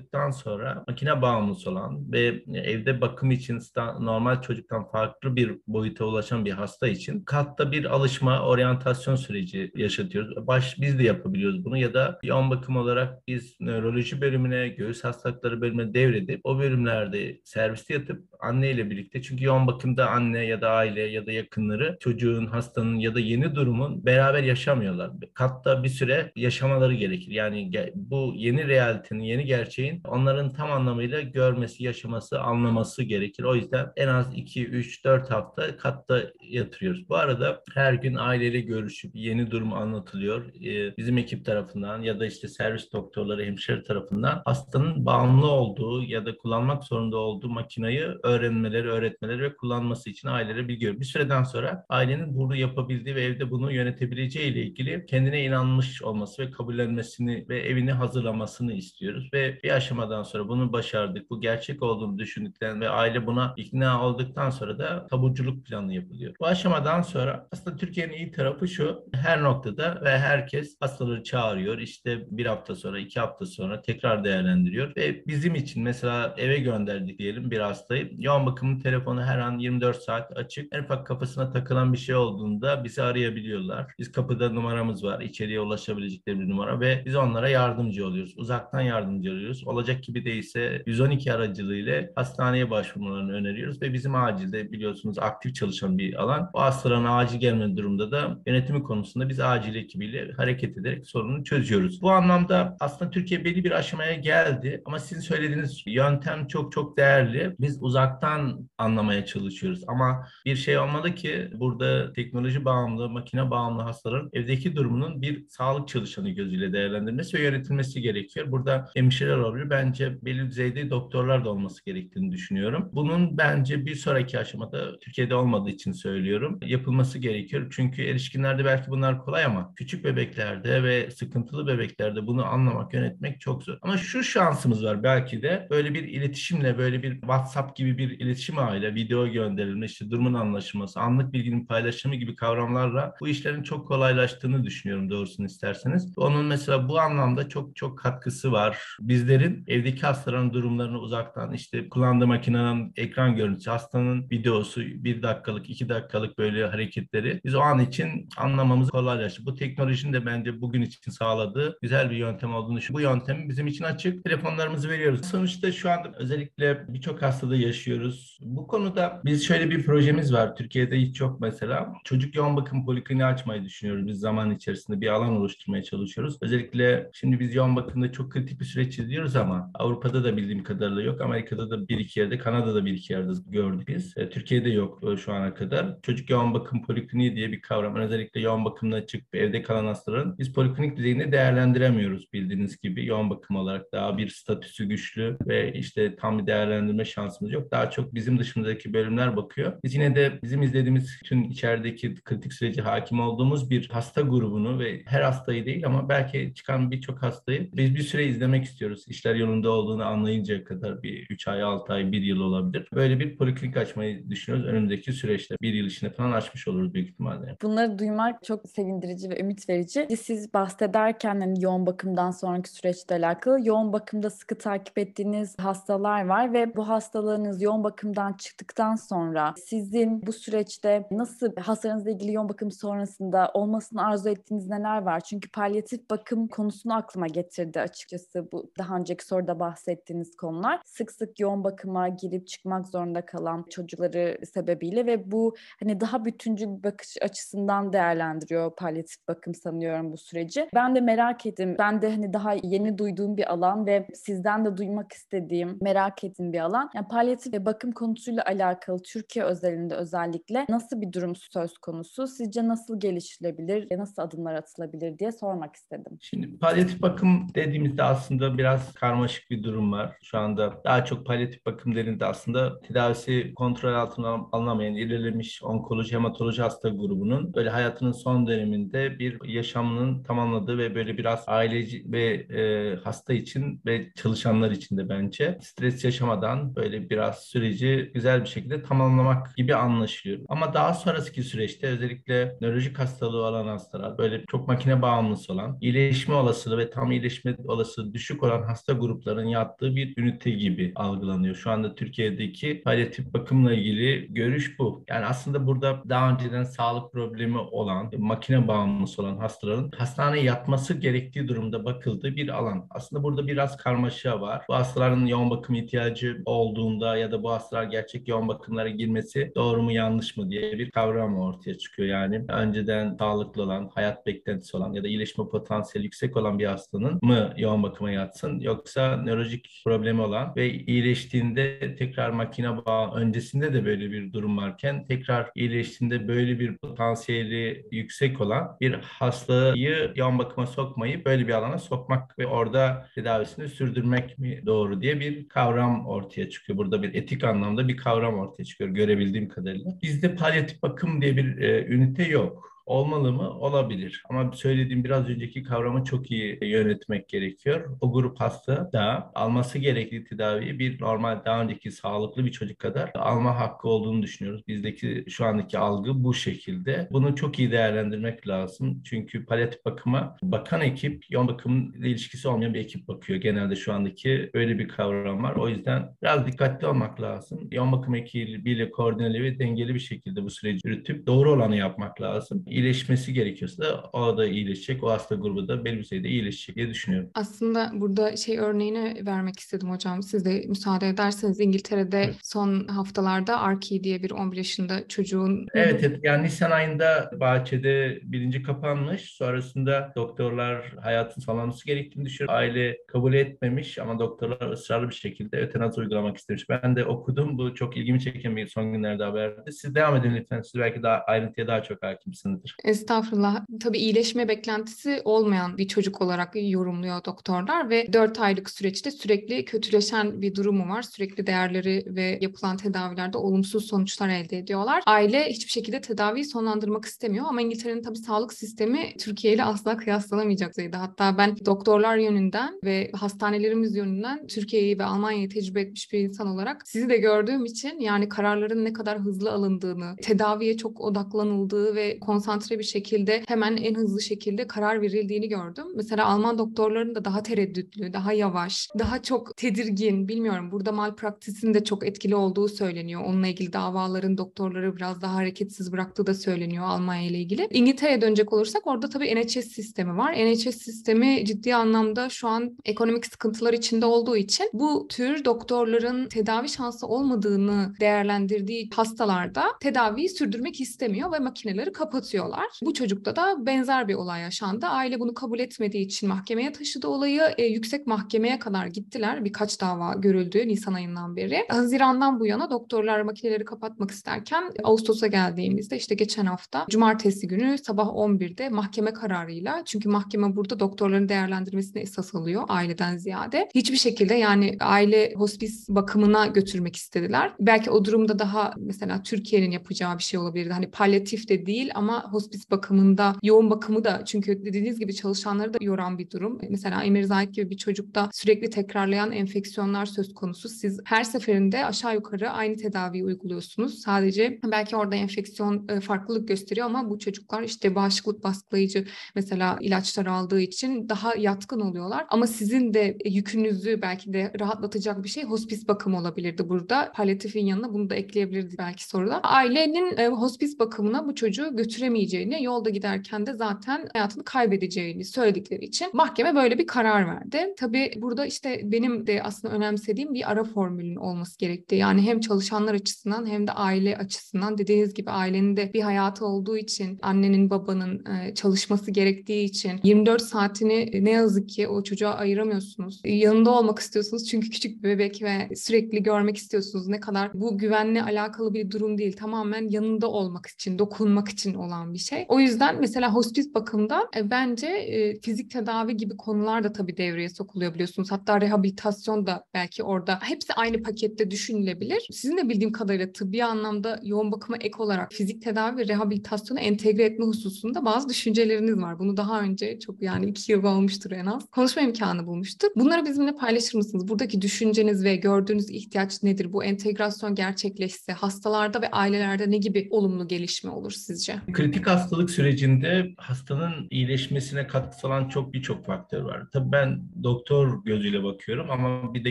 tamamlandıktan 0.03 0.31
sonra 0.31 0.85
makine 0.89 1.23
bağımlısı 1.23 1.71
olan 1.71 2.13
ve 2.13 2.43
evde 2.55 3.01
bakım 3.01 3.31
için 3.31 3.61
normal 4.01 4.43
çocuktan 4.43 4.91
farklı 4.91 5.37
bir 5.37 5.59
boyuta 5.67 6.05
ulaşan 6.05 6.45
bir 6.45 6.51
hasta 6.51 6.89
için 6.89 7.25
katta 7.25 7.73
bir 7.73 7.85
alışma, 7.85 8.41
oryantasyon 8.41 9.17
süreci 9.17 9.73
yaşatıyoruz. 9.75 10.47
Baş 10.47 10.81
biz 10.81 10.99
de 10.99 11.03
yapabiliyoruz 11.03 11.65
bunu 11.65 11.77
ya 11.77 11.95
da 11.95 12.19
yoğun 12.23 12.51
bakım 12.51 12.77
olarak 12.77 13.27
biz 13.27 13.57
nöroloji 13.61 14.21
bölümüne, 14.21 14.69
göğüs 14.69 15.05
hastalıkları 15.05 15.61
bölümüne 15.61 15.95
devredip 15.95 16.41
o 16.45 16.59
bölümlerde 16.59 17.41
serviste 17.45 17.95
yatıp 17.95 18.23
anneyle 18.41 18.91
birlikte 18.91 19.23
çünkü 19.23 19.45
yoğun 19.45 19.67
bakımda 19.67 20.11
anne 20.11 20.45
ya 20.45 20.61
da 20.61 20.71
aile 20.71 21.01
ya 21.01 21.27
da 21.27 21.33
yakınları 21.33 21.97
çocuğun, 22.01 22.47
hastanın 22.47 22.99
ya 22.99 23.15
da 23.15 23.21
yeni 23.21 23.55
durumun 23.55 24.07
beraber 24.07 24.43
yaşamıyorlar. 24.43 25.11
Katta 25.35 25.85
bir 25.85 25.89
süre 25.89 26.33
yaşamaları 26.37 26.95
gerekir. 26.95 27.33
Yani 27.33 27.71
bu 27.95 28.33
yeni 28.37 28.69
realitenin, 28.69 29.23
yeni 29.23 29.45
gerçeğin 29.45 29.92
onların 30.05 30.53
tam 30.53 30.73
anlamıyla 30.73 31.21
görmesi, 31.21 31.85
yaşaması, 31.85 32.41
anlaması 32.41 33.03
gerekir. 33.03 33.45
O 33.45 33.55
yüzden 33.55 33.93
en 33.97 34.09
az 34.09 34.35
2, 34.35 34.67
3, 34.67 35.05
4 35.05 35.31
hafta 35.31 35.77
katta 35.77 36.23
yatırıyoruz. 36.43 37.09
Bu 37.09 37.17
arada 37.17 37.63
her 37.75 37.93
gün 37.93 38.15
aileyle 38.15 38.61
görüşüp 38.61 39.11
yeni 39.15 39.51
durum 39.51 39.73
anlatılıyor. 39.73 40.55
Ee, 40.55 40.97
bizim 40.97 41.19
ekip 41.19 41.45
tarafından 41.45 42.03
ya 42.03 42.21
da 42.21 42.27
işte 42.27 42.49
servis 42.49 42.93
doktorları, 42.93 43.45
hemşire 43.45 43.83
tarafından 43.83 44.43
hastanın 44.45 45.07
bağımlı 45.07 45.47
olduğu 45.47 46.03
ya 46.03 46.27
da 46.27 46.37
kullanmak 46.37 46.85
zorunda 46.85 47.17
olduğu 47.17 47.49
makinayı 47.49 48.19
öğrenmeleri, 48.23 48.89
öğretmeleri 48.89 49.43
ve 49.43 49.57
kullanması 49.57 50.11
için 50.11 50.29
ailelere 50.29 50.69
bilgi 50.69 50.87
veriyor. 50.87 51.01
Bir 51.01 51.05
süreden 51.05 51.43
sonra 51.43 51.85
ailenin 51.89 52.37
bunu 52.37 52.57
yapabildiği 52.57 53.15
ve 53.15 53.25
evde 53.25 53.51
bunu 53.51 53.73
yönetebileceği 53.73 54.53
ile 54.53 54.63
ilgili 54.63 55.07
kendine 55.07 55.45
inanmış 55.45 56.03
olması 56.03 56.43
ve 56.43 56.51
kabullenmesini 56.51 57.47
ve 57.49 57.61
evini 57.61 57.93
hazırlamasını 57.93 58.73
istiyoruz. 58.73 59.31
Ve 59.33 59.61
bir 59.63 59.71
aşamadan 59.83 60.23
sonra 60.23 60.49
bunu 60.49 60.73
başardık, 60.73 61.31
bu 61.31 61.41
gerçek 61.41 61.83
olduğunu 61.83 62.19
düşündükten 62.19 62.81
ve 62.81 62.89
aile 62.89 63.27
buna 63.27 63.55
ikna 63.57 64.07
olduktan 64.07 64.51
sonra 64.51 64.79
da 64.79 65.07
taburculuk 65.07 65.67
planı 65.67 65.95
yapılıyor. 65.95 66.35
Bu 66.41 66.47
aşamadan 66.47 67.03
sonra 67.03 67.49
aslında 67.53 67.77
Türkiye'nin 67.77 68.13
iyi 68.13 68.31
tarafı 68.31 68.69
şu, 68.69 69.05
her 69.13 69.43
noktada 69.43 70.01
ve 70.05 70.19
herkes 70.19 70.77
hastaları 70.81 71.23
çağırıyor. 71.25 71.79
İşte 71.79 72.27
bir 72.31 72.47
hafta 72.47 72.75
sonra, 72.75 72.99
iki 72.99 73.21
hafta 73.21 73.47
sonra 73.47 73.83
tekrar 73.83 74.25
değerlendiriyor. 74.25 74.97
Ve 74.97 75.27
bizim 75.27 75.55
için 75.55 75.83
mesela 75.83 76.35
eve 76.39 76.59
gönderdik 76.59 77.19
diyelim 77.19 77.51
bir 77.51 77.61
hastayı. 77.61 78.11
Yoğun 78.19 78.47
bakımın 78.47 78.79
telefonu 78.79 79.23
her 79.23 79.39
an 79.39 79.59
24 79.59 80.03
saat 80.03 80.37
açık. 80.37 80.75
En 80.75 80.83
ufak 80.83 81.07
kafasına 81.07 81.51
takılan 81.51 81.93
bir 81.93 81.99
şey 81.99 82.15
olduğunda 82.15 82.85
bizi 82.85 83.03
arayabiliyorlar. 83.03 83.93
Biz 83.99 84.13
kapıda 84.13 84.51
numaramız 84.51 85.05
var. 85.05 85.21
içeriye 85.21 85.61
ulaşabilecekleri 85.61 86.41
bir 86.41 86.49
numara 86.49 86.81
ve 86.81 87.03
biz 87.07 87.17
onlara 87.17 87.49
yardımcı 87.49 88.07
oluyoruz. 88.07 88.35
Uzaktan 88.37 88.81
yardımcı 88.81 89.31
oluyoruz. 89.31 89.67
Olacak 89.73 90.03
gibi 90.03 90.25
değilse 90.25 90.83
112 90.87 91.33
aracılığıyla 91.33 92.09
hastaneye 92.15 92.71
başvurmalarını 92.71 93.33
öneriyoruz 93.33 93.83
ve 93.83 93.93
bizim 93.93 94.15
acilde 94.15 94.73
biliyorsunuz 94.73 95.19
aktif 95.19 95.55
çalışan 95.55 95.99
bir 95.99 96.23
alan. 96.23 96.51
O 96.53 96.61
hastaların 96.61 97.05
acil 97.05 97.41
gelme 97.41 97.77
durumda 97.77 98.11
da 98.11 98.39
yönetimi 98.47 98.83
konusunda 98.83 99.29
biz 99.29 99.41
acil 99.41 99.75
ekibiyle 99.75 100.33
hareket 100.33 100.79
ederek 100.79 101.07
sorunu 101.07 101.45
çözüyoruz. 101.45 102.03
Bu 102.03 102.11
anlamda 102.11 102.77
aslında 102.81 103.11
Türkiye 103.11 103.45
belli 103.45 103.65
bir 103.65 103.71
aşamaya 103.71 104.15
geldi 104.15 104.83
ama 104.85 104.99
sizin 104.99 105.21
söylediğiniz 105.21 105.83
yöntem 105.87 106.47
çok 106.47 106.73
çok 106.73 106.97
değerli. 106.97 107.57
Biz 107.61 107.83
uzaktan 107.83 108.69
anlamaya 108.79 109.27
çalışıyoruz 109.27 109.85
ama 109.87 110.27
bir 110.47 110.57
şey 110.57 110.79
olmalı 110.79 111.15
ki 111.15 111.51
burada 111.55 112.13
teknoloji 112.13 112.65
bağımlı, 112.65 113.09
makine 113.09 113.51
bağımlı 113.51 113.83
hastaların 113.83 114.31
evdeki 114.33 114.77
durumunun 114.77 115.23
bir 115.23 115.49
sağlık 115.49 115.89
çalışanı 115.89 116.31
gözüyle 116.31 116.73
değerlendirilmesi 116.73 117.39
ve 117.39 117.43
yönetilmesi 117.43 118.03
gerekiyor. 118.03 118.51
Burada 118.51 118.91
hemşireler 118.95 119.37
olabilir. 119.37 119.62
Bence 119.71 120.25
belli 120.25 120.47
düzeyde 120.47 120.91
doktorlar 120.91 121.45
da 121.45 121.51
olması 121.51 121.85
gerektiğini 121.85 122.33
düşünüyorum. 122.33 122.91
Bunun 122.93 123.39
bence 123.39 123.87
bir 123.87 123.95
sonraki 123.95 124.39
aşamada 124.39 124.99
Türkiye'de 124.99 125.35
olmadığı 125.35 125.71
için 125.71 125.93
söylüyorum. 125.93 126.59
Yapılması 126.63 127.19
gerekiyor. 127.19 127.67
Çünkü 127.71 128.03
erişkinlerde 128.03 128.65
belki 128.65 128.91
bunlar 128.91 129.19
kolay 129.19 129.45
ama 129.45 129.75
küçük 129.77 130.05
bebeklerde 130.05 130.83
ve 130.83 131.11
sıkıntılı 131.11 131.67
bebeklerde 131.67 132.27
bunu 132.27 132.45
anlamak, 132.47 132.95
yönetmek 132.95 133.41
çok 133.41 133.63
zor. 133.63 133.79
Ama 133.83 133.97
şu 133.97 134.23
şansımız 134.25 134.85
var 134.85 135.03
belki 135.03 135.43
de 135.43 135.67
böyle 135.71 135.95
bir 135.95 136.05
iletişimle, 136.05 136.79
böyle 136.79 137.03
bir 137.03 137.13
WhatsApp 137.21 137.77
gibi 137.77 137.99
bir 137.99 138.11
iletişim 138.21 138.59
ağıyla 138.59 138.95
video 138.95 139.33
gönderilme, 139.33 139.87
işte 139.87 140.11
durumun 140.11 140.35
anlaşılması, 140.35 141.01
anlık 141.01 141.33
bilginin 141.33 141.67
paylaşımı 141.67 142.15
gibi 142.15 142.37
kavramlarla 142.37 143.15
bu 143.21 143.29
işlerin 143.29 143.63
çok 143.63 143.89
kolaylaştığını 143.89 144.65
düşünüyorum 144.65 145.11
doğrusunu 145.11 145.47
isterseniz. 145.47 146.13
Onun 146.17 146.45
mesela 146.45 146.89
bu 146.89 147.01
anlamda 147.01 147.49
çok 147.49 147.77
çok 147.77 147.99
katkısı 147.99 148.53
var. 148.53 148.97
Bizlerin 149.01 149.52
evdeki 149.67 150.01
hastaların 150.01 150.53
durumlarını 150.53 150.99
uzaktan 150.99 151.53
işte 151.53 151.89
kullandığı 151.89 152.27
makinenin 152.27 152.93
ekran 152.97 153.37
görüntüsü, 153.37 153.71
hastanın 153.71 154.31
videosu, 154.31 154.81
bir 154.81 155.23
dakikalık, 155.23 155.71
iki 155.71 155.89
dakikalık 155.89 156.39
böyle 156.39 156.67
hareketleri 156.67 157.41
biz 157.45 157.55
o 157.55 157.61
an 157.61 157.79
için 157.79 158.29
anlamamızı 158.37 158.91
kolaylaştı. 158.91 159.47
Bu 159.47 159.55
teknolojinin 159.55 160.13
de 160.13 160.27
bence 160.27 160.61
bugün 160.61 160.83
için 160.83 161.11
sağladığı 161.11 161.79
güzel 161.83 162.11
bir 162.11 162.17
yöntem 162.17 162.55
olduğunu 162.55 162.77
düşünüyorum. 162.77 162.93
Bu 162.93 163.13
yöntem 163.13 163.49
bizim 163.49 163.67
için 163.67 163.85
açık. 163.85 164.25
Telefonlarımızı 164.25 164.89
veriyoruz. 164.89 165.27
Sonuçta 165.27 165.73
şu 165.73 165.91
anda 165.91 166.13
özellikle 166.17 166.85
birçok 166.89 167.23
hastada 167.23 167.57
yaşıyoruz. 167.57 168.39
Bu 168.43 168.67
konuda 168.67 169.21
biz 169.25 169.47
şöyle 169.47 169.71
bir 169.71 169.85
projemiz 169.87 170.33
var. 170.33 170.57
Türkiye'de 170.57 171.01
hiç 171.01 171.21
yok 171.21 171.41
mesela. 171.41 171.93
Çocuk 172.05 172.35
yoğun 172.35 172.57
bakım 172.57 172.87
polikliniği 172.87 173.27
açmayı 173.27 173.65
düşünüyoruz. 173.65 174.07
Biz 174.07 174.19
zaman 174.19 174.51
içerisinde 174.51 175.01
bir 175.01 175.09
alan 175.09 175.37
oluşturmaya 175.37 175.83
çalışıyoruz. 175.83 176.39
Özellikle 176.41 177.11
şimdi 177.13 177.41
biz 177.41 177.55
yoğun 177.55 177.77
bakımda 177.77 178.13
çok 178.13 178.33
kritik 178.33 178.61
bir 178.61 178.65
süreç 178.65 178.99
izliyoruz 178.99 179.33
ama 179.43 179.71
Avrupa'da 179.75 180.25
da 180.25 180.37
bildiğim 180.37 180.65
kadarıyla 180.65 181.03
yok. 181.03 181.21
Amerika'da 181.21 181.71
da 181.71 181.89
bir 181.89 181.99
iki 181.99 182.21
yerde, 182.21 182.39
Kanada'da 182.39 182.85
bir 182.85 182.93
iki 182.93 183.13
yerde 183.13 183.33
gördük 183.47 183.89
biz. 183.89 184.17
E, 184.17 184.29
Türkiye'de 184.31 184.71
yok 184.71 185.03
e, 185.13 185.17
şu 185.17 185.33
ana 185.33 185.55
kadar. 185.55 186.01
Çocuk 186.03 186.31
yoğun 186.31 186.55
bakım 186.55 186.83
polikliniği 186.83 187.37
diye 187.37 187.53
bir 187.53 187.61
kavram. 187.61 187.97
Özellikle 187.97 188.41
yoğun 188.41 188.65
bakımda 188.65 188.97
açık 188.97 189.25
evde 189.35 189.63
kalan 189.63 189.85
hastaların 189.85 190.39
biz 190.39 190.53
poliklinik 190.53 190.97
düzeyinde 190.97 191.33
değerlendiremiyoruz 191.33 192.33
bildiğiniz 192.33 192.81
gibi. 192.81 193.07
Yoğun 193.07 193.31
bakım 193.31 193.57
olarak 193.57 193.93
daha 193.93 194.19
bir 194.19 194.29
statüsü 194.29 194.85
güçlü 194.85 195.37
ve 195.47 195.73
işte 195.73 196.17
tam 196.17 196.39
bir 196.39 196.47
değerlendirme 196.47 197.05
şansımız 197.05 197.53
yok. 197.53 197.71
Daha 197.71 197.91
çok 197.91 198.15
bizim 198.15 198.39
dışımızdaki 198.39 198.93
bölümler 198.93 199.37
bakıyor. 199.37 199.73
Biz 199.85 199.95
yine 199.95 200.17
de 200.17 200.39
bizim 200.43 200.63
izlediğimiz 200.63 201.21
tüm 201.25 201.43
içerideki 201.43 202.15
kritik 202.15 202.53
süreci 202.53 202.83
hakim 202.83 203.21
olduğumuz 203.21 203.71
bir 203.71 203.89
hasta 203.89 204.21
grubunu 204.21 204.79
ve 204.79 205.03
her 205.07 205.23
hastayı 205.23 205.67
değil 205.67 205.87
ama 205.87 206.09
belki 206.09 206.53
çıkan 206.55 206.91
birçok 206.91 207.23
hastayı 207.23 207.71
biz 207.73 207.95
bir 207.95 208.03
süre 208.03 208.27
izlemek 208.27 208.65
istiyoruz. 208.65 209.05
İşler 209.23 209.35
yolunda 209.35 209.71
olduğunu 209.71 210.05
anlayıncaya 210.05 210.65
kadar 210.65 211.03
bir 211.03 211.27
3 211.31 211.49
ay, 211.49 211.63
6 211.63 211.93
ay, 211.93 212.13
1 212.13 212.23
yıl 212.23 212.41
olabilir. 212.41 212.89
Böyle 212.95 213.21
bir 213.21 213.37
poliklinik 213.37 213.77
açmayı 213.77 214.31
düşünüyoruz. 214.31 214.69
Önümüzdeki 214.71 215.13
süreçte 215.13 215.57
bir 215.63 215.75
yıl 215.75 215.87
içinde 215.87 216.11
falan 216.11 216.33
açmış 216.33 216.69
oluruz 216.69 216.95
büyük 216.95 217.09
ihtimalle. 217.09 217.57
Bunları 217.63 217.99
duymak 217.99 218.45
çok 218.45 218.69
sevindirici 218.69 219.31
ve 219.31 219.41
ümit 219.41 219.69
verici. 219.69 220.09
Siz 220.21 220.55
bahsederken 220.55 221.41
hani 221.41 221.65
yoğun 221.65 221.87
bakımdan 221.87 222.31
sonraki 222.31 222.71
süreçte 222.71 223.15
alakalı 223.15 223.67
yoğun 223.67 223.93
bakımda 223.93 224.31
sıkı 224.31 224.59
takip 224.59 224.99
ettiğiniz 224.99 225.59
hastalar 225.59 226.27
var 226.27 226.53
ve 226.53 226.77
bu 226.77 226.89
hastalarınız 226.89 227.63
yoğun 227.63 227.85
bakımdan 227.85 228.33
çıktıktan 228.33 228.95
sonra 228.95 229.55
sizin 229.57 230.27
bu 230.27 230.33
süreçte 230.33 231.09
nasıl 231.11 231.57
hastalarınızla 231.57 232.11
ilgili 232.11 232.33
yoğun 232.33 232.49
bakım 232.49 232.71
sonrasında 232.71 233.51
olmasını 233.55 234.07
arzu 234.07 234.29
ettiğiniz 234.29 234.69
neler 234.69 235.03
var? 235.03 235.21
Çünkü 235.21 235.51
palyatif 235.51 236.11
bakım 236.11 236.49
konusunu 236.49 236.95
aklıma 236.95 237.27
getirdi 237.27 237.81
açıkçası 237.81 238.49
bu 238.53 238.73
daha 238.79 238.95
önceki 239.13 239.27
soruda 239.27 239.61
bahsettiğiniz 239.61 240.37
konular. 240.37 240.81
Sık 240.85 241.13
sık 241.13 241.41
yoğun 241.41 241.65
bakıma 241.65 242.09
girip 242.09 242.47
çıkmak 242.47 242.89
zorunda 242.89 243.27
kalan 243.27 243.65
çocukları 243.71 244.39
sebebiyle 244.53 245.07
ve 245.07 245.31
bu 245.33 245.55
hani 245.81 246.01
daha 246.01 246.25
bütüncül 246.25 246.67
bir 246.67 246.83
bakış 246.83 247.17
açısından 247.23 247.93
değerlendiriyor 247.93 248.77
palyatif 248.77 249.29
bakım 249.29 249.55
sanıyorum 249.55 250.13
bu 250.13 250.17
süreci. 250.17 250.69
Ben 250.75 250.95
de 250.97 251.01
merak 251.01 251.47
ettim. 251.47 251.77
Ben 251.79 252.03
de 252.03 252.11
hani 252.11 252.33
daha 252.33 252.53
yeni 252.63 252.99
duyduğum 252.99 253.37
bir 253.37 253.53
alan 253.53 253.87
ve 253.87 254.07
sizden 254.15 254.65
de 254.65 254.77
duymak 254.77 255.13
istediğim, 255.13 255.79
merak 255.81 256.25
ettiğim 256.25 256.53
bir 256.53 256.61
alan. 256.61 256.91
Yani 256.95 257.09
palyatif 257.09 257.53
ve 257.53 257.67
bakım 257.67 257.93
konusuyla 257.93 258.45
alakalı 258.47 258.99
Türkiye 259.03 259.45
özelinde 259.45 259.95
özellikle 259.95 260.67
nasıl 260.69 261.01
bir 261.01 261.13
durum 261.13 261.37
söz 261.37 261.79
konusu? 261.79 262.27
Sizce 262.27 262.69
nasıl 262.69 263.01
geliştirilebilir, 263.01 263.99
nasıl 263.99 264.23
adımlar 264.23 264.55
atılabilir 264.55 265.19
diye 265.19 265.33
sormak 265.33 265.77
istedim. 265.77 266.19
Şimdi 266.21 266.59
palyatif 266.59 267.03
bakım 267.03 267.47
dediğimizde 267.55 268.03
aslında 268.03 268.59
biraz 268.59 268.95
karmaşık 269.03 269.51
bir 269.51 269.63
durum 269.63 269.93
var. 269.93 270.17
Şu 270.23 270.39
anda 270.39 270.81
daha 270.85 271.05
çok 271.05 271.27
palyatif 271.27 271.67
bakım 271.67 271.95
dediğinde 271.95 272.27
aslında 272.27 272.81
tedavisi 272.81 273.53
kontrol 273.55 273.95
altına 273.95 274.29
alınamayan 274.53 274.95
ilerlemiş 274.95 275.63
onkoloji, 275.63 276.15
hematoloji 276.15 276.63
hasta 276.63 276.89
grubunun 276.89 277.55
böyle 277.55 277.71
hayatının 277.71 278.13
son 278.13 278.47
döneminde 278.47 279.19
bir 279.19 279.49
yaşamının 279.49 280.23
tamamladığı 280.23 280.79
ve 280.79 280.95
böyle 280.95 281.19
biraz 281.19 281.45
aileci 281.47 282.05
ve 282.07 282.25
e, 282.35 282.97
hasta 283.05 283.33
için 283.33 283.83
ve 283.87 284.13
çalışanlar 284.17 284.71
için 284.71 284.97
de 284.97 285.09
bence 285.09 285.59
stres 285.61 286.05
yaşamadan 286.05 286.77
böyle 286.77 287.11
biraz 287.11 287.39
süreci 287.39 288.11
güzel 288.15 288.41
bir 288.41 288.49
şekilde 288.49 288.83
tamamlamak 288.83 289.57
gibi 289.57 289.75
anlaşılıyor. 289.75 290.41
Ama 290.49 290.75
daha 290.75 290.95
sonraki 290.95 291.43
süreçte 291.43 291.87
özellikle 291.87 292.57
nörolojik 292.61 292.99
hastalığı 292.99 293.47
olan 293.47 293.67
hastalar, 293.67 294.19
böyle 294.19 294.45
çok 294.51 294.69
makine 294.69 295.03
bağımlısı 295.03 295.53
olan, 295.53 295.79
iyileşme 295.81 296.35
olasılığı 296.35 296.79
ve 296.79 296.91
tam 296.91 297.13
iyileşme 297.13 297.57
olasılığı 297.65 298.15
düşük 298.15 298.43
olan 298.43 298.63
hasta 298.63 298.92
grupların 298.93 299.45
yattığı 299.45 299.97
bir 299.97 300.17
ünite 300.17 300.51
gibi 300.51 300.93
algılanıyor. 300.95 301.55
Şu 301.55 301.71
anda 301.71 301.95
Türkiye'deki 301.95 302.83
palyatif 302.85 303.35
bakımla 303.35 303.75
ilgili 303.75 304.35
görüş 304.35 304.79
bu. 304.79 305.05
Yani 305.09 305.27
aslında 305.27 305.67
burada 305.67 306.03
daha 306.09 306.31
önceden 306.31 306.65
sağlık 306.65 307.13
problemi 307.13 307.59
olan, 307.59 308.11
makine 308.19 308.69
bağımlısı 308.69 309.23
olan 309.23 309.37
hastaların 309.37 309.91
hastaneye 309.97 310.45
yatması 310.45 310.95
gerektiği 310.95 311.49
durumda 311.49 311.85
bakıldığı 311.85 312.37
bir 312.37 312.49
alan. 312.49 312.87
Aslında 312.91 313.23
burada 313.23 313.47
biraz 313.47 313.77
karmaşa 313.77 314.41
var. 314.41 314.65
Bu 314.69 314.75
hastaların 314.75 315.27
yoğun 315.27 315.51
bakım 315.51 315.75
ihtiyacı 315.75 316.43
olduğunda 316.45 317.17
ya 317.17 317.33
da 317.33 317.43
bu 317.43 317.51
hastalar 317.51 317.85
gerçek 317.85 318.29
yoğun 318.29 318.49
bakımlara 318.49 318.89
girmesi 318.89 319.53
doğru 319.55 319.83
mu 319.83 319.93
yanlış 319.93 320.37
mı 320.37 320.51
diye 320.51 320.79
bir 320.79 320.91
kavram 320.91 321.39
ortaya 321.39 321.79
çıkıyor. 321.79 322.09
Yani 322.09 322.45
önceden 322.49 323.17
sağlıklı 323.19 323.63
olan, 323.63 323.91
hayat 323.95 324.27
beklentisi 324.27 324.77
olan 324.77 324.93
ya 324.93 325.05
da 325.05 325.09
iyileşme 325.09 325.49
potansiyeli 325.49 326.07
yüksek 326.07 326.37
olan 326.37 326.59
bir 326.59 326.67
hastanın 326.67 327.19
mı 327.23 327.55
yoğun 327.57 327.83
bakıma 327.83 328.11
yatsın 328.11 328.61
yoksa 328.83 329.17
nörolojik 329.17 329.83
problemi 329.85 330.21
olan 330.21 330.53
ve 330.57 330.73
iyileştiğinde 330.73 331.97
tekrar 331.97 332.31
makine 332.31 332.87
bağı 332.87 333.15
öncesinde 333.15 333.75
de 333.75 333.85
böyle 333.85 334.13
bir 334.13 334.33
durum 334.33 334.57
varken 334.57 335.05
tekrar 335.05 335.51
iyileştiğinde 335.55 336.29
böyle 336.29 336.61
bir 336.61 336.77
potansiyeli 336.77 337.87
yüksek 337.91 338.41
olan 338.41 338.77
bir 338.81 338.93
hastayı 338.93 340.13
yoğun 340.17 340.39
bakıma 340.39 340.67
sokmayı 340.67 341.25
böyle 341.25 341.49
bir 341.49 341.53
alana 341.53 341.79
sokmak 341.79 342.39
ve 342.39 342.47
orada 342.47 343.09
tedavisini 343.15 343.69
sürdürmek 343.69 344.39
mi 344.39 344.63
doğru 344.67 345.01
diye 345.01 345.21
bir 345.21 345.49
kavram 345.49 346.07
ortaya 346.07 346.51
çıkıyor. 346.51 346.79
Burada 346.79 347.03
bir 347.03 347.15
etik 347.15 347.45
anlamda 347.45 347.89
bir 347.89 347.97
kavram 347.97 348.39
ortaya 348.39 348.65
çıkıyor 348.65 348.91
görebildiğim 348.91 349.49
kadarıyla. 349.49 349.93
Bizde 350.03 350.35
palyatif 350.35 350.83
bakım 350.83 351.23
diye 351.23 351.37
bir 351.37 351.59
e, 351.59 351.87
ünite 351.87 352.25
yok. 352.25 352.72
Olmalı 352.87 353.33
mı? 353.33 353.51
Olabilir. 353.51 354.23
Ama 354.31 354.53
söylediğim 354.53 355.05
biraz 355.05 355.29
önceki 355.29 355.63
kavramı 355.63 356.05
çok 356.05 356.31
iyi 356.31 356.59
yönetmek 356.63 357.29
gerekiyor. 357.29 357.97
O 358.01 358.13
grup 358.13 358.41
hasta 358.41 358.93
da 358.93 359.31
alması 359.35 359.79
gerektiği 359.79 360.25
tedaviyi 360.25 360.79
bir 360.79 361.01
normal 361.01 361.45
daha 361.45 361.63
önceki 361.63 361.91
sağlıklı 361.91 362.45
bir 362.45 362.53
çocuk 362.53 362.79
kadar 362.79 363.11
alma 363.15 363.61
hakkı 363.61 363.89
olduğunu 363.89 364.23
düşünüyoruz. 364.23 364.69
Bizdeki 364.69 365.25
şu 365.29 365.45
andaki 365.45 365.79
algı 365.79 366.25
bu 366.25 366.35
şekilde. 366.35 367.09
Bunu 367.13 367.37
çok 367.37 367.59
iyi 367.59 367.71
değerlendirmek 367.71 368.49
lazım. 368.49 369.03
Çünkü 369.05 369.47
palyatif 369.47 369.85
bakıma 369.85 370.37
bakan 370.43 370.81
ekip 370.81 371.31
yoğun 371.31 371.49
bakım 371.49 371.95
ilişkisi 371.95 372.49
olmayan 372.49 372.75
bir 372.75 372.81
ekip 372.81 373.09
bakıyor. 373.09 373.41
Genelde 373.41 373.77
şu 373.77 373.93
andaki 373.93 374.51
öyle 374.55 374.79
bir 374.79 374.89
kavram 374.89 375.43
var. 375.43 375.57
O 375.57 375.69
yüzden 375.69 376.17
biraz 376.23 376.47
dikkatli 376.47 376.87
olmak 376.87 377.21
lazım. 377.21 377.69
Yoğun 377.73 377.93
bakım 377.93 378.15
ekibiyle 378.15 378.91
koordineli 378.91 379.43
ve 379.43 379.59
dengeli 379.59 379.95
bir 379.95 380.01
şekilde 380.01 380.45
bu 380.45 380.51
süreci 380.51 380.89
yürütüp 380.89 381.27
doğru 381.27 381.53
olanı 381.53 381.77
yapmak 381.77 382.21
lazım 382.21 382.65
iyileşmesi 382.73 383.33
gerekiyorsa 383.33 384.11
o 384.13 384.37
da 384.39 384.47
iyileşecek. 384.47 385.05
O 385.05 385.11
hasta 385.11 385.35
grubu 385.35 385.69
da 385.69 385.85
belli 385.85 385.99
bir 385.99 386.05
sayıda 386.05 386.29
iyileşecek 386.29 386.77
diye 386.77 386.89
düşünüyorum. 386.89 387.31
Aslında 387.35 387.91
burada 387.95 388.37
şey 388.37 388.59
örneğini 388.59 389.27
vermek 389.27 389.61
istedim 389.61 389.91
hocam. 389.91 390.23
Siz 390.23 390.45
de 390.45 390.65
müsaade 390.69 391.09
ederseniz 391.09 391.61
İngiltere'de 391.61 392.23
evet. 392.23 392.37
son 392.43 392.87
haftalarda 392.87 393.61
Arki 393.61 394.05
diye 394.05 394.23
bir 394.23 394.31
11 394.31 394.57
yaşında 394.57 395.09
çocuğun... 395.09 395.67
Evet, 395.75 396.05
evet. 396.05 396.21
Yani 396.23 396.45
Nisan 396.45 396.71
ayında 396.71 397.31
bahçede 397.41 398.21
birinci 398.23 398.63
kapanmış. 398.63 399.23
Sonrasında 399.23 400.13
doktorlar 400.17 400.95
hayatın 401.03 401.41
sağlanması 401.41 401.87
gerektiğini 401.87 402.25
düşünüyor. 402.25 402.55
Aile 402.55 402.99
kabul 403.09 403.35
etmemiş 403.35 403.99
ama 403.99 404.19
doktorlar 404.19 404.73
ısrarlı 404.73 405.09
bir 405.09 405.15
şekilde 405.15 405.57
ötenazi 405.57 406.01
uygulamak 406.01 406.37
istemiş. 406.37 406.69
Ben 406.69 406.97
de 406.97 407.05
okudum. 407.05 407.59
Bu 407.59 407.75
çok 407.75 407.97
ilgimi 407.97 408.21
çeken 408.21 408.57
bir 408.57 408.67
son 408.67 408.93
günlerde 408.93 409.25
haberdi. 409.25 409.73
Siz 409.73 409.95
devam 409.95 410.17
edin 410.17 410.35
lütfen. 410.35 410.63
Siz 410.63 410.81
belki 410.81 411.03
daha 411.03 411.17
ayrıntıya 411.19 411.67
daha 411.67 411.83
çok 411.83 412.03
hakimsiniz. 412.03 412.62
Estağfurullah. 412.85 413.65
Tabii 413.81 413.99
iyileşme 413.99 414.49
beklentisi 414.49 415.23
olmayan 415.25 415.79
bir 415.79 415.89
çocuk 415.89 416.23
olarak 416.23 416.51
yorumluyor 416.55 417.25
doktorlar 417.25 417.91
ve 417.91 418.13
4 418.13 418.41
aylık 418.41 418.71
süreçte 418.71 419.11
sürekli 419.11 419.65
kötüleşen 419.65 420.43
bir 420.43 420.55
durumu 420.55 420.89
var. 420.89 421.03
Sürekli 421.03 421.47
değerleri 421.47 422.05
ve 422.07 422.39
yapılan 422.41 422.77
tedavilerde 422.77 423.39
olumsuz 423.39 423.87
sonuçlar 423.87 424.29
elde 424.29 424.59
ediyorlar. 424.59 425.03
Aile 425.07 425.45
hiçbir 425.51 425.71
şekilde 425.71 426.01
tedaviyi 426.01 426.45
sonlandırmak 426.45 427.05
istemiyor 427.05 427.47
ama 427.49 427.63
İngiltere'nin 427.63 428.03
tabii 428.03 428.19
sağlık 428.19 428.53
sistemi 428.53 429.17
Türkiye 429.19 429.55
ile 429.55 429.65
asla 429.65 429.97
kıyaslanamayacak 429.97 430.71
düzeyde. 430.71 430.97
Hatta 430.97 431.39
ben 431.39 431.57
doktorlar 431.67 432.17
yönünden 432.17 432.81
ve 432.85 433.11
hastanelerimiz 433.15 433.97
yönünden 433.97 434.47
Türkiye'yi 434.47 434.99
ve 434.99 435.05
Almanya'yı 435.05 435.49
tecrübe 435.49 435.81
etmiş 435.81 436.13
bir 436.13 436.19
insan 436.19 436.47
olarak 436.47 436.89
sizi 436.89 437.09
de 437.09 437.17
gördüğüm 437.17 437.65
için 437.65 438.01
yani 438.01 438.29
kararların 438.29 438.85
ne 438.85 438.93
kadar 438.93 439.19
hızlı 439.19 439.53
alındığını, 439.53 440.17
tedaviye 440.23 440.77
çok 440.77 441.01
odaklanıldığı 441.01 441.95
ve 441.95 442.19
konsantre 442.21 442.52
konsantre 442.53 442.79
bir 442.79 442.85
şekilde 442.85 443.43
hemen 443.49 443.77
en 443.77 443.95
hızlı 443.95 444.21
şekilde 444.21 444.67
karar 444.67 445.03
verildiğini 445.03 445.49
gördüm. 445.49 445.85
Mesela 445.95 446.27
Alman 446.27 446.59
doktorların 446.59 447.15
da 447.15 447.25
daha 447.25 447.43
tereddütlü, 447.43 448.13
daha 448.13 448.33
yavaş, 448.33 448.89
daha 448.99 449.23
çok 449.23 449.57
tedirgin, 449.57 450.29
bilmiyorum 450.29 450.71
burada 450.73 450.93
malpraktisin 450.93 451.75
de 451.75 451.85
çok 451.85 452.07
etkili 452.07 452.37
olduğu 452.37 452.69
söyleniyor. 452.69 453.23
Onunla 453.25 453.47
ilgili 453.47 453.73
davaların 453.73 454.39
doktorları 454.39 454.97
biraz 454.97 455.23
daha 455.23 455.35
hareketsiz 455.35 455.93
bıraktığı 455.93 456.27
da 456.27 456.35
söyleniyor 456.35 456.85
Almanya 456.85 457.23
ile 457.23 457.39
ilgili. 457.39 457.69
İngiltere'ye 457.71 458.21
dönecek 458.21 458.53
olursak 458.53 458.87
orada 458.87 459.09
tabii 459.09 459.35
NHS 459.35 459.53
sistemi 459.53 460.17
var. 460.17 460.33
NHS 460.33 460.77
sistemi 460.77 461.45
ciddi 461.45 461.75
anlamda 461.75 462.29
şu 462.29 462.49
an 462.49 462.77
ekonomik 462.85 463.27
sıkıntılar 463.27 463.73
içinde 463.73 464.07
olduğu 464.07 464.37
için 464.37 464.71
bu 464.73 465.07
tür 465.09 465.45
doktorların 465.45 466.29
tedavi 466.29 466.69
şansı 466.69 467.07
olmadığını 467.07 467.95
değerlendirdiği 468.01 468.91
hastalarda 468.95 469.65
tedaviyi 469.81 470.29
sürdürmek 470.29 470.81
istemiyor 470.81 471.33
ve 471.33 471.39
makineleri 471.39 471.93
kapatıyor 471.93 472.42
gidiyorlar. 472.43 472.69
Bu 472.83 472.95
çocukta 472.95 473.37
da 473.37 473.67
benzer 473.67 474.09
bir 474.09 474.15
olay 474.15 474.43
yaşandı. 474.43 474.87
Aile 474.87 475.21
bunu 475.21 475.35
kabul 475.35 475.59
etmediği 475.59 476.07
için 476.07 476.29
mahkemeye 476.29 476.73
taşıdı 476.73 477.09
olayı. 477.09 477.43
E, 477.59 477.65
yüksek 477.65 478.07
mahkemeye 478.07 478.59
kadar 478.59 478.87
gittiler. 478.87 479.45
Birkaç 479.45 479.81
dava 479.81 480.15
görüldü 480.15 480.69
Nisan 480.69 480.95
ayından 480.95 481.37
beri. 481.37 481.65
Hazirandan 481.69 482.41
bu 482.41 482.47
yana 482.47 482.71
doktorlar 482.71 483.21
makineleri 483.21 483.65
kapatmak 483.65 484.11
isterken 484.11 484.71
Ağustos'a 484.85 485.27
geldiğimizde 485.27 485.97
işte 485.97 486.15
geçen 486.15 486.47
hafta 486.47 486.87
cumartesi 486.91 487.47
günü 487.49 487.79
sabah 487.79 488.07
11'de 488.07 488.69
mahkeme 488.69 489.13
kararıyla 489.13 489.83
çünkü 489.85 490.09
mahkeme 490.09 490.57
burada 490.57 490.81
doktorların 490.81 491.29
değerlendirmesini 491.29 492.03
esas 492.03 492.35
alıyor 492.35 492.63
aileden 492.69 493.17
ziyade. 493.17 493.69
Hiçbir 493.75 493.97
şekilde 493.97 494.35
yani 494.35 494.77
aile 494.81 495.35
hospis 495.37 495.89
bakımına 495.89 496.47
götürmek 496.47 496.97
istediler. 496.97 497.53
Belki 497.61 497.91
o 497.91 498.05
durumda 498.05 498.39
daha 498.39 498.75
mesela 498.77 499.23
Türkiye'nin 499.23 499.71
yapacağı 499.71 500.19
bir 500.19 500.23
şey 500.23 500.41
olabilirdi. 500.41 500.73
Hani 500.73 500.91
palyatif 500.91 501.49
de 501.49 501.67
değil 501.67 501.91
ama 501.95 502.32
hospis 502.33 502.71
bakımında 502.71 503.37
yoğun 503.43 503.71
bakımı 503.71 504.05
da 504.05 504.23
çünkü 504.25 504.65
dediğiniz 504.65 504.99
gibi 504.99 505.15
çalışanları 505.15 505.75
da 505.75 505.79
yoran 505.81 506.19
bir 506.19 506.31
durum. 506.31 506.59
Mesela 506.71 507.05
Emir 507.05 507.23
Zahit 507.23 507.55
gibi 507.55 507.71
bir 507.71 507.77
çocukta 507.77 508.29
sürekli 508.33 508.71
tekrarlayan 508.71 509.33
enfeksiyonlar 509.33 510.07
söz 510.07 510.35
konusu. 510.35 510.69
Siz 510.69 511.01
her 511.05 511.25
seferinde 511.25 511.87
aşağı 511.87 512.15
yukarı 512.15 512.51
aynı 512.51 512.77
tedaviyi 512.77 513.25
uyguluyorsunuz. 513.25 513.99
Sadece 513.99 514.61
belki 514.71 514.97
orada 514.97 515.17
enfeksiyon 515.17 515.89
e, 515.89 516.01
farklılık 516.01 516.49
gösteriyor 516.49 516.87
ama 516.87 517.11
bu 517.11 517.19
çocuklar 517.19 517.63
işte 517.63 517.95
bağışıklık 517.95 518.45
baskılayıcı 518.45 519.05
mesela 519.35 519.79
ilaçlar 519.81 520.27
aldığı 520.27 520.61
için 520.61 521.09
daha 521.09 521.35
yatkın 521.35 521.81
oluyorlar. 521.81 522.27
Ama 522.29 522.47
sizin 522.47 522.95
de 522.95 523.19
yükünüzü 523.25 524.03
belki 524.03 524.33
de 524.33 524.53
rahatlatacak 524.61 525.25
bir 525.25 525.29
şey 525.29 525.45
hospis 525.45 525.89
bakımı 525.89 526.19
olabilirdi 526.19 526.69
burada. 526.69 527.13
Palyatifin 527.15 527.67
yanına 527.67 527.95
bunu 527.95 528.11
da 528.11 528.15
ekleyebilirdi 528.15 528.75
belki 528.79 529.09
soruda. 529.09 529.41
Ailenin 529.41 530.17
e, 530.17 530.29
hospis 530.29 530.79
bakımına 530.79 531.27
bu 531.29 531.35
çocuğu 531.35 531.77
götüremeyeceğini, 532.23 532.65
yolda 532.65 532.91
giderken 532.91 533.47
de 533.47 533.53
zaten 533.53 534.09
hayatını 534.13 534.45
kaybedeceğini 534.45 535.25
söyledikleri 535.25 535.85
için 535.85 536.09
mahkeme 536.13 536.55
böyle 536.55 536.79
bir 536.79 536.87
karar 536.87 537.27
verdi. 537.27 537.75
Tabii 537.79 538.13
burada 538.17 538.47
işte 538.47 538.81
benim 538.85 539.27
de 539.27 539.43
aslında 539.43 539.75
önemsediğim 539.75 540.35
bir 540.35 540.51
ara 540.51 540.65
formülün 540.65 541.17
olması 541.17 541.59
gerektiği. 541.59 541.97
Yani 541.97 542.23
hem 542.23 542.41
çalışanlar 542.41 542.95
açısından 542.95 543.47
hem 543.47 543.67
de 543.67 543.73
aile 543.73 544.17
açısından 544.17 544.79
dediğiniz 544.79 545.15
gibi 545.15 545.31
ailenin 545.31 545.77
de 545.77 545.93
bir 545.95 546.01
hayatı 546.01 546.47
olduğu 546.47 546.77
için 546.77 547.19
annenin 547.23 547.71
babanın 547.71 548.25
e, 548.27 548.55
çalışması 548.55 549.11
gerektiği 549.11 549.65
için 549.65 550.01
24 550.03 550.43
saatini 550.43 551.25
ne 551.25 551.31
yazık 551.31 551.69
ki 551.69 551.89
o 551.89 552.03
çocuğa 552.03 552.35
ayıramıyorsunuz. 552.35 553.21
Yanında 553.25 553.71
olmak 553.71 553.99
istiyorsunuz 553.99 554.49
çünkü 554.49 554.71
küçük 554.71 555.03
bir 555.03 555.09
bebek 555.09 555.43
ve 555.43 555.69
sürekli 555.77 556.23
görmek 556.23 556.57
istiyorsunuz. 556.57 557.09
Ne 557.09 557.21
kadar 557.21 557.51
bu 557.55 557.79
güvenle 557.79 558.23
alakalı 558.23 558.75
bir 558.75 558.91
durum 558.91 559.19
değil. 559.19 559.37
Tamamen 559.37 559.89
yanında 559.89 560.31
olmak 560.31 560.67
için, 560.67 560.99
dokunmak 560.99 561.49
için 561.49 561.75
olan 561.75 562.12
bir 562.15 562.19
şey. 562.19 562.47
O 562.49 562.61
yüzden 562.61 563.01
mesela 563.01 563.35
hospice 563.35 563.75
bakımda 563.75 564.29
e, 564.37 564.51
bence 564.51 564.87
e, 564.87 565.41
fizik 565.41 565.71
tedavi 565.71 566.17
gibi 566.17 566.37
konular 566.37 566.85
da 566.85 566.93
tabii 566.93 567.17
devreye 567.17 567.49
sokuluyor 567.49 567.95
biliyorsunuz. 567.95 568.33
Hatta 568.33 568.61
rehabilitasyon 568.61 569.47
da 569.47 569.65
belki 569.75 570.03
orada 570.03 570.39
hepsi 570.43 570.73
aynı 570.73 571.03
pakette 571.03 571.51
düşünülebilir. 571.51 572.29
Sizin 572.33 572.57
de 572.57 572.69
bildiğim 572.69 572.93
kadarıyla 572.93 573.33
tıbbi 573.33 573.65
anlamda 573.65 574.21
yoğun 574.23 574.53
bakıma 574.53 574.77
ek 574.81 574.95
olarak 574.99 575.33
fizik 575.33 575.63
tedavi 575.63 575.97
ve 575.97 576.09
rehabilitasyonu 576.09 576.81
entegre 576.81 577.23
etme 577.23 577.45
hususunda 577.45 578.05
bazı 578.05 578.29
düşünceleriniz 578.29 578.97
var. 578.97 579.19
Bunu 579.19 579.37
daha 579.37 579.61
önce 579.61 579.99
çok 579.99 580.23
yani 580.23 580.47
iki 580.47 580.73
yıl 580.73 580.85
olmuştur 580.85 581.31
en 581.31 581.47
az. 581.47 581.71
Konuşma 581.71 582.03
imkanı 582.03 582.47
bulmuştur. 582.47 582.89
Bunları 582.97 583.27
bizimle 583.27 583.55
paylaşır 583.55 583.99
mısınız? 583.99 584.29
Buradaki 584.29 584.63
düşünceniz 584.63 585.25
ve 585.25 585.37
gördüğünüz 585.37 585.91
ihtiyaç 585.91 586.43
nedir? 586.43 586.73
Bu 586.73 586.85
entegrasyon 586.85 587.55
gerçekleşse 587.55 588.33
hastalarda 588.33 589.03
ve 589.03 589.11
ailelerde 589.11 589.71
ne 589.71 589.77
gibi 589.77 590.09
olumlu 590.11 590.49
gelişme 590.49 590.91
olur 590.91 591.11
sizce? 591.11 591.57
Kritik 592.03 592.21
hastalık 592.21 592.51
sürecinde 592.51 593.35
hastanın 593.37 594.07
iyileşmesine 594.11 594.87
katkı 594.87 595.19
sağlayan 595.19 595.49
çok 595.49 595.73
birçok 595.73 596.07
faktör 596.07 596.43
var. 596.43 596.63
Tabii 596.73 596.93
ben 596.93 597.23
doktor 597.43 598.05
gözüyle 598.05 598.45
bakıyorum 598.45 598.91
ama 598.91 599.35
bir 599.35 599.45
de 599.45 599.51